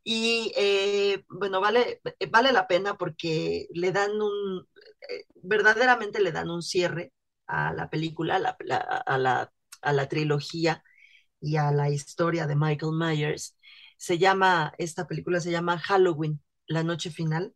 Y 0.03 0.53
eh, 0.57 1.25
bueno, 1.29 1.61
vale, 1.61 2.01
vale 2.31 2.51
la 2.53 2.67
pena 2.67 2.97
porque 2.97 3.67
le 3.73 3.91
dan 3.91 4.11
un, 4.21 4.67
eh, 5.09 5.25
verdaderamente 5.35 6.21
le 6.21 6.31
dan 6.31 6.49
un 6.49 6.61
cierre 6.61 7.13
a 7.47 7.73
la 7.73 7.89
película, 7.89 8.35
a 8.37 9.17
la, 9.17 9.51
a 9.81 9.93
la 9.93 10.09
trilogía 10.09 10.83
y 11.47 11.55
a 11.57 11.71
la 11.71 11.89
historia 11.89 12.45
de 12.45 12.55
Michael 12.55 12.91
Myers. 12.93 13.55
Se 13.97 14.17
llama, 14.17 14.73
esta 14.77 15.07
película 15.07 15.39
se 15.39 15.51
llama 15.51 15.79
Halloween, 15.79 16.41
la 16.67 16.83
noche 16.83 17.09
final. 17.09 17.55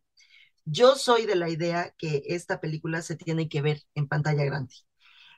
Yo 0.64 0.96
soy 0.96 1.26
de 1.26 1.36
la 1.36 1.50
idea 1.50 1.94
que 1.98 2.22
esta 2.26 2.60
película 2.60 3.02
se 3.02 3.16
tiene 3.16 3.48
que 3.50 3.60
ver 3.60 3.82
en 3.94 4.08
pantalla 4.08 4.44
grande. 4.44 4.74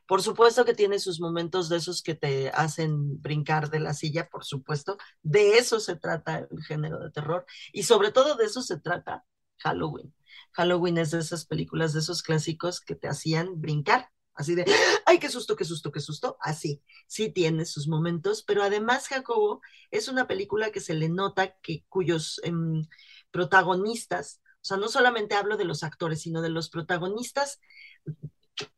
Por 0.06 0.22
supuesto 0.22 0.64
que 0.64 0.74
tiene 0.74 0.98
sus 1.00 1.18
momentos 1.20 1.68
de 1.68 1.78
esos 1.78 2.02
que 2.02 2.14
te 2.14 2.50
hacen 2.50 3.20
brincar 3.22 3.70
de 3.70 3.80
la 3.80 3.94
silla, 3.94 4.28
por 4.28 4.44
supuesto. 4.44 4.98
De 5.22 5.58
eso 5.58 5.80
se 5.80 5.96
trata 5.96 6.46
el 6.50 6.62
género 6.64 7.00
de 7.00 7.10
terror 7.10 7.46
y 7.72 7.84
sobre 7.84 8.12
todo 8.12 8.36
de 8.36 8.44
eso 8.44 8.62
se 8.62 8.78
trata 8.78 9.24
Halloween. 9.58 10.14
Halloween 10.52 10.98
es 10.98 11.10
de 11.10 11.18
esas 11.20 11.46
películas, 11.46 11.92
de 11.92 12.00
esos 12.00 12.22
clásicos 12.22 12.80
que 12.80 12.94
te 12.94 13.08
hacían 13.08 13.60
brincar, 13.60 14.10
así 14.34 14.54
de, 14.54 14.64
ay, 15.06 15.18
qué 15.18 15.28
susto, 15.28 15.56
qué 15.56 15.64
susto, 15.64 15.92
qué 15.92 16.00
susto, 16.00 16.36
así. 16.40 16.82
Sí 17.06 17.30
tiene 17.30 17.64
sus 17.64 17.88
momentos, 17.88 18.42
pero 18.42 18.62
además 18.62 19.08
Jacobo 19.08 19.60
es 19.90 20.08
una 20.08 20.26
película 20.26 20.70
que 20.70 20.80
se 20.80 20.94
le 20.94 21.08
nota 21.08 21.56
que 21.60 21.84
cuyos 21.88 22.40
em, 22.44 22.86
protagonistas, 23.30 24.40
o 24.62 24.66
sea, 24.66 24.76
no 24.76 24.88
solamente 24.88 25.34
hablo 25.34 25.56
de 25.56 25.64
los 25.64 25.82
actores, 25.82 26.22
sino 26.22 26.40
de 26.40 26.48
los 26.48 26.70
protagonistas 26.70 27.60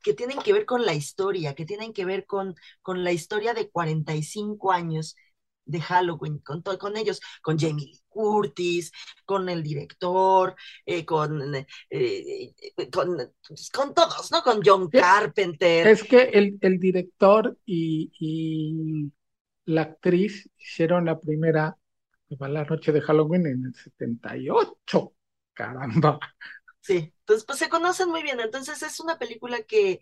que, 0.02 0.14
tienen 0.14 0.38
que 0.38 0.52
ver 0.52 0.66
con 0.66 0.84
la 0.84 0.94
historia, 0.94 1.54
que 1.54 1.66
tienen 1.66 1.92
que 1.92 2.04
ver 2.04 2.26
con, 2.26 2.56
con 2.82 3.04
la 3.04 3.12
historia 3.12 3.54
de 3.54 3.70
45 3.70 4.72
años 4.72 5.16
de 5.66 5.80
Halloween, 5.80 6.38
con, 6.38 6.62
con 6.62 6.96
ellos, 6.96 7.20
con 7.42 7.58
Jamie 7.58 7.86
Lee 7.86 8.00
Curtis, 8.08 8.92
con 9.24 9.48
el 9.48 9.62
director, 9.62 10.54
eh, 10.86 11.04
con, 11.04 11.54
eh, 11.54 11.66
eh, 11.90 12.54
con, 12.90 13.16
con, 13.72 13.94
todos, 13.94 14.32
¿no? 14.32 14.42
Con 14.42 14.62
John 14.64 14.88
Carpenter. 14.88 15.88
Es 15.88 16.04
que 16.04 16.22
el, 16.22 16.58
el 16.60 16.78
director 16.78 17.58
y, 17.66 18.10
y, 18.18 19.12
la 19.66 19.82
actriz 19.82 20.48
hicieron 20.56 21.06
la 21.06 21.18
primera, 21.18 21.76
la 22.28 22.64
noche 22.64 22.92
de 22.92 23.00
Halloween 23.00 23.46
en 23.46 23.64
el 23.66 23.74
78, 23.74 25.12
caramba. 25.52 26.20
Sí, 26.80 27.12
entonces 27.18 27.44
pues 27.44 27.58
se 27.58 27.68
conocen 27.68 28.08
muy 28.10 28.22
bien. 28.22 28.38
Entonces 28.38 28.80
es 28.82 29.00
una 29.00 29.18
película 29.18 29.60
que, 29.62 29.98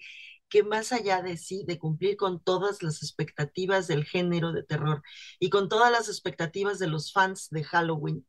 que 0.48 0.62
más 0.62 0.92
allá 0.92 1.22
de 1.22 1.36
sí, 1.36 1.64
de 1.66 1.78
cumplir 1.78 2.16
con 2.16 2.42
todas 2.42 2.82
las 2.82 3.02
expectativas 3.02 3.86
del 3.88 4.04
género 4.04 4.52
de 4.52 4.62
terror 4.62 5.02
y 5.40 5.50
con 5.50 5.68
todas 5.68 5.90
las 5.92 6.08
expectativas 6.08 6.78
de 6.78 6.86
los 6.88 7.12
fans 7.12 7.48
de 7.50 7.64
Halloween, 7.64 8.26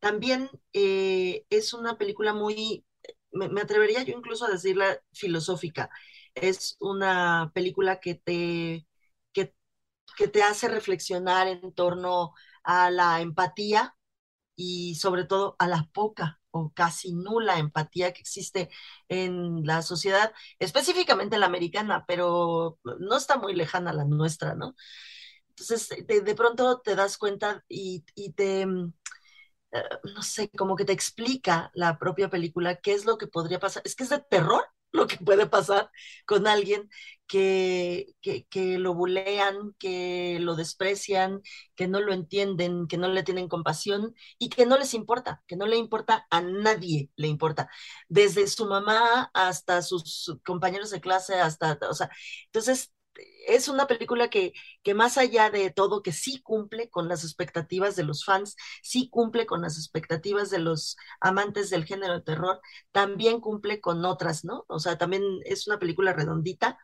también 0.00 0.50
eh, 0.72 1.44
es 1.50 1.74
una 1.74 1.98
película 1.98 2.32
muy, 2.34 2.86
me, 3.32 3.60
atrevería 3.60 4.02
yo 4.02 4.16
incluso 4.16 4.46
a 4.46 4.50
decirla 4.50 5.00
filosófica. 5.12 5.90
Es 6.34 6.76
una 6.80 7.50
película 7.54 8.00
que 8.00 8.14
te, 8.14 8.86
que, 9.32 9.54
que 10.16 10.28
te 10.28 10.42
hace 10.42 10.68
reflexionar 10.68 11.48
en 11.48 11.72
torno 11.74 12.34
a 12.64 12.90
la 12.90 13.20
empatía 13.20 13.96
y 14.58 14.96
sobre 14.96 15.24
todo 15.24 15.54
a 15.60 15.68
la 15.68 15.88
poca 15.92 16.40
o 16.50 16.72
casi 16.74 17.14
nula 17.14 17.58
empatía 17.58 18.12
que 18.12 18.20
existe 18.20 18.70
en 19.08 19.64
la 19.64 19.82
sociedad, 19.82 20.32
específicamente 20.58 21.38
la 21.38 21.46
americana, 21.46 22.04
pero 22.08 22.78
no 22.98 23.16
está 23.16 23.38
muy 23.38 23.54
lejana 23.54 23.92
la 23.92 24.04
nuestra, 24.04 24.54
¿no? 24.56 24.74
Entonces, 25.50 25.88
de, 26.06 26.34
pronto 26.34 26.80
te 26.80 26.96
das 26.96 27.18
cuenta 27.18 27.64
y, 27.68 28.04
te, 28.36 28.66
mm, 28.66 28.92
eh, 29.72 29.82
no 30.14 30.22
sé, 30.22 30.50
como 30.50 30.76
que 30.76 30.84
te 30.84 30.92
explica 30.92 31.70
la 31.74 31.98
propia 31.98 32.28
película 32.30 32.76
qué 32.76 32.94
es 32.94 33.04
lo 33.04 33.18
que 33.18 33.28
podría 33.28 33.60
pasar. 33.60 33.82
Es 33.84 33.94
que 33.94 34.04
es 34.04 34.10
de 34.10 34.20
terror 34.20 34.64
lo 34.92 35.06
que 35.06 35.16
puede 35.18 35.46
pasar 35.46 35.90
con 36.26 36.46
alguien 36.46 36.88
que, 37.26 38.14
que, 38.22 38.78
lo 38.78 38.94
bulean, 38.94 39.74
que 39.78 40.38
lo 40.40 40.56
desprecian, 40.56 41.42
que 41.76 41.86
no 41.86 42.00
lo 42.00 42.12
entienden, 42.12 42.88
que 42.88 42.96
no 42.96 43.08
le 43.08 43.22
tienen 43.22 43.48
compasión 43.48 44.14
y 44.38 44.48
que 44.48 44.66
no 44.66 44.78
les 44.78 44.94
importa, 44.94 45.42
que 45.46 45.56
no 45.56 45.66
le 45.66 45.76
importa 45.76 46.26
a 46.30 46.40
nadie, 46.40 47.10
le 47.16 47.28
importa, 47.28 47.68
desde 48.08 48.46
su 48.46 48.66
mamá 48.66 49.30
hasta 49.34 49.82
sus 49.82 50.38
compañeros 50.44 50.90
de 50.90 51.00
clase, 51.00 51.34
hasta, 51.34 51.78
o 51.90 51.94
sea, 51.94 52.10
entonces 52.46 52.92
es 53.48 53.68
una 53.68 53.86
película 53.86 54.28
que, 54.30 54.52
que 54.82 54.94
más 54.94 55.18
allá 55.18 55.50
de 55.50 55.70
todo, 55.70 56.02
que 56.02 56.12
sí 56.12 56.40
cumple 56.42 56.90
con 56.90 57.08
las 57.08 57.24
expectativas 57.24 57.96
de 57.96 58.04
los 58.04 58.24
fans, 58.24 58.56
sí 58.82 59.08
cumple 59.10 59.46
con 59.46 59.62
las 59.62 59.76
expectativas 59.78 60.50
de 60.50 60.58
los 60.60 60.96
amantes 61.20 61.70
del 61.70 61.84
género 61.84 62.14
de 62.14 62.22
terror, 62.22 62.60
también 62.92 63.40
cumple 63.40 63.80
con 63.80 64.04
otras, 64.04 64.44
¿no? 64.44 64.64
O 64.68 64.78
sea, 64.78 64.98
también 64.98 65.22
es 65.44 65.66
una 65.66 65.78
película 65.78 66.12
redondita 66.12 66.78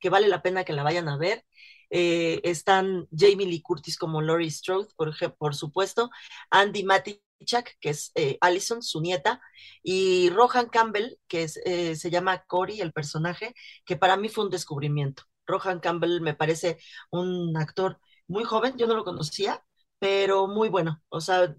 que 0.00 0.10
vale 0.10 0.28
la 0.28 0.42
pena 0.42 0.64
que 0.64 0.72
la 0.72 0.82
vayan 0.82 1.08
a 1.08 1.16
ver. 1.16 1.44
Eh, 1.90 2.40
están 2.44 3.06
Jamie 3.16 3.46
Lee 3.46 3.62
Curtis 3.62 3.96
como 3.96 4.22
Laurie 4.22 4.50
Strode, 4.50 4.88
por, 4.96 5.14
por 5.38 5.54
supuesto, 5.54 6.10
Andy 6.50 6.84
Matichak, 6.84 7.76
que 7.80 7.90
es 7.90 8.10
eh, 8.14 8.38
Allison, 8.40 8.82
su 8.82 9.00
nieta, 9.00 9.40
y 9.82 10.30
Rohan 10.30 10.68
Campbell, 10.68 11.18
que 11.28 11.46
eh, 11.64 11.96
se 11.96 12.10
llama 12.10 12.42
Cory, 12.46 12.80
el 12.80 12.92
personaje, 12.92 13.54
que 13.84 13.96
para 13.96 14.16
mí 14.16 14.28
fue 14.28 14.44
un 14.44 14.50
descubrimiento. 14.50 15.22
Rohan 15.46 15.80
Campbell 15.80 16.20
me 16.20 16.34
parece 16.34 16.78
un 17.10 17.56
actor 17.56 17.98
muy 18.28 18.44
joven, 18.44 18.76
yo 18.76 18.86
no 18.86 18.94
lo 18.94 19.04
conocía, 19.04 19.64
pero 19.98 20.46
muy 20.48 20.68
bueno, 20.68 21.02
o 21.08 21.20
sea, 21.20 21.54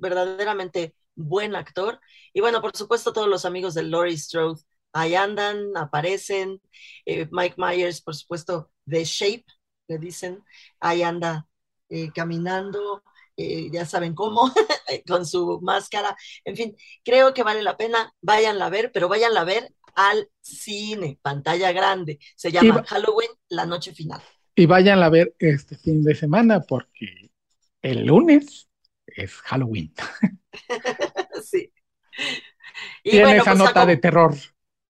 verdaderamente 0.00 0.94
buen 1.14 1.54
actor. 1.56 2.00
Y 2.32 2.40
bueno, 2.40 2.60
por 2.60 2.76
supuesto, 2.76 3.12
todos 3.12 3.28
los 3.28 3.44
amigos 3.44 3.74
de 3.74 3.82
Laurie 3.84 4.16
Strode 4.16 4.60
ahí 4.92 5.14
andan, 5.14 5.76
aparecen. 5.76 6.60
Mike 7.30 7.54
Myers, 7.58 8.00
por 8.02 8.14
supuesto, 8.14 8.70
The 8.88 9.04
Shape, 9.04 9.44
le 9.88 9.98
dicen, 9.98 10.42
ahí 10.80 11.02
anda 11.02 11.46
eh, 11.88 12.10
caminando, 12.12 13.02
eh, 13.36 13.70
ya 13.72 13.86
saben 13.86 14.14
cómo, 14.14 14.52
con 15.06 15.26
su 15.26 15.60
máscara. 15.62 16.16
En 16.44 16.56
fin, 16.56 16.76
creo 17.04 17.32
que 17.34 17.42
vale 17.42 17.62
la 17.62 17.76
pena, 17.76 18.12
váyanla 18.20 18.66
a 18.66 18.70
ver, 18.70 18.90
pero 18.92 19.08
váyanla 19.08 19.40
a 19.42 19.44
ver 19.44 19.74
al 19.98 20.30
cine, 20.40 21.18
pantalla 21.20 21.72
grande. 21.72 22.20
Se 22.36 22.52
llama 22.52 22.84
Halloween, 22.86 23.30
la 23.48 23.66
noche 23.66 23.92
final. 23.92 24.22
Y 24.54 24.66
váyanla 24.66 25.06
a 25.06 25.10
ver 25.10 25.34
este 25.40 25.76
fin 25.76 26.04
de 26.04 26.14
semana 26.14 26.60
porque 26.60 27.32
el 27.82 28.06
lunes 28.06 28.68
es 29.06 29.32
Halloween. 29.32 29.92
sí. 31.44 31.72
Y, 33.02 33.18
en 33.18 33.28
esa 33.28 33.44
pues, 33.44 33.58
nota 33.58 33.84
de 33.84 33.96
terror 33.96 34.36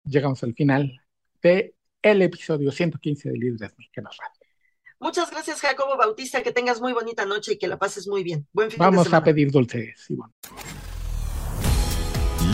llegamos 0.03 0.41
al 0.43 0.55
final 0.55 0.99
de 1.39 1.75
el 2.01 2.23
episodio 2.23 2.71
115 2.71 3.29
de 3.29 3.37
Líderes 3.37 3.77
Mexicanos 3.77 4.17
Radio. 4.17 4.51
Muchas 4.99 5.29
gracias, 5.29 5.61
Jacobo 5.61 5.97
Bautista. 5.97 6.41
Que 6.41 6.51
tengas 6.51 6.81
muy 6.81 6.93
bonita 6.93 7.27
noche 7.27 7.53
y 7.53 7.57
que 7.59 7.67
la 7.67 7.77
pases 7.77 8.07
muy 8.07 8.23
bien. 8.23 8.47
Buen 8.53 8.71
fin 8.71 8.79
Vamos 8.79 9.13
a 9.13 9.23
pedir 9.23 9.51
dulces, 9.51 10.09
Iván. 10.09 10.31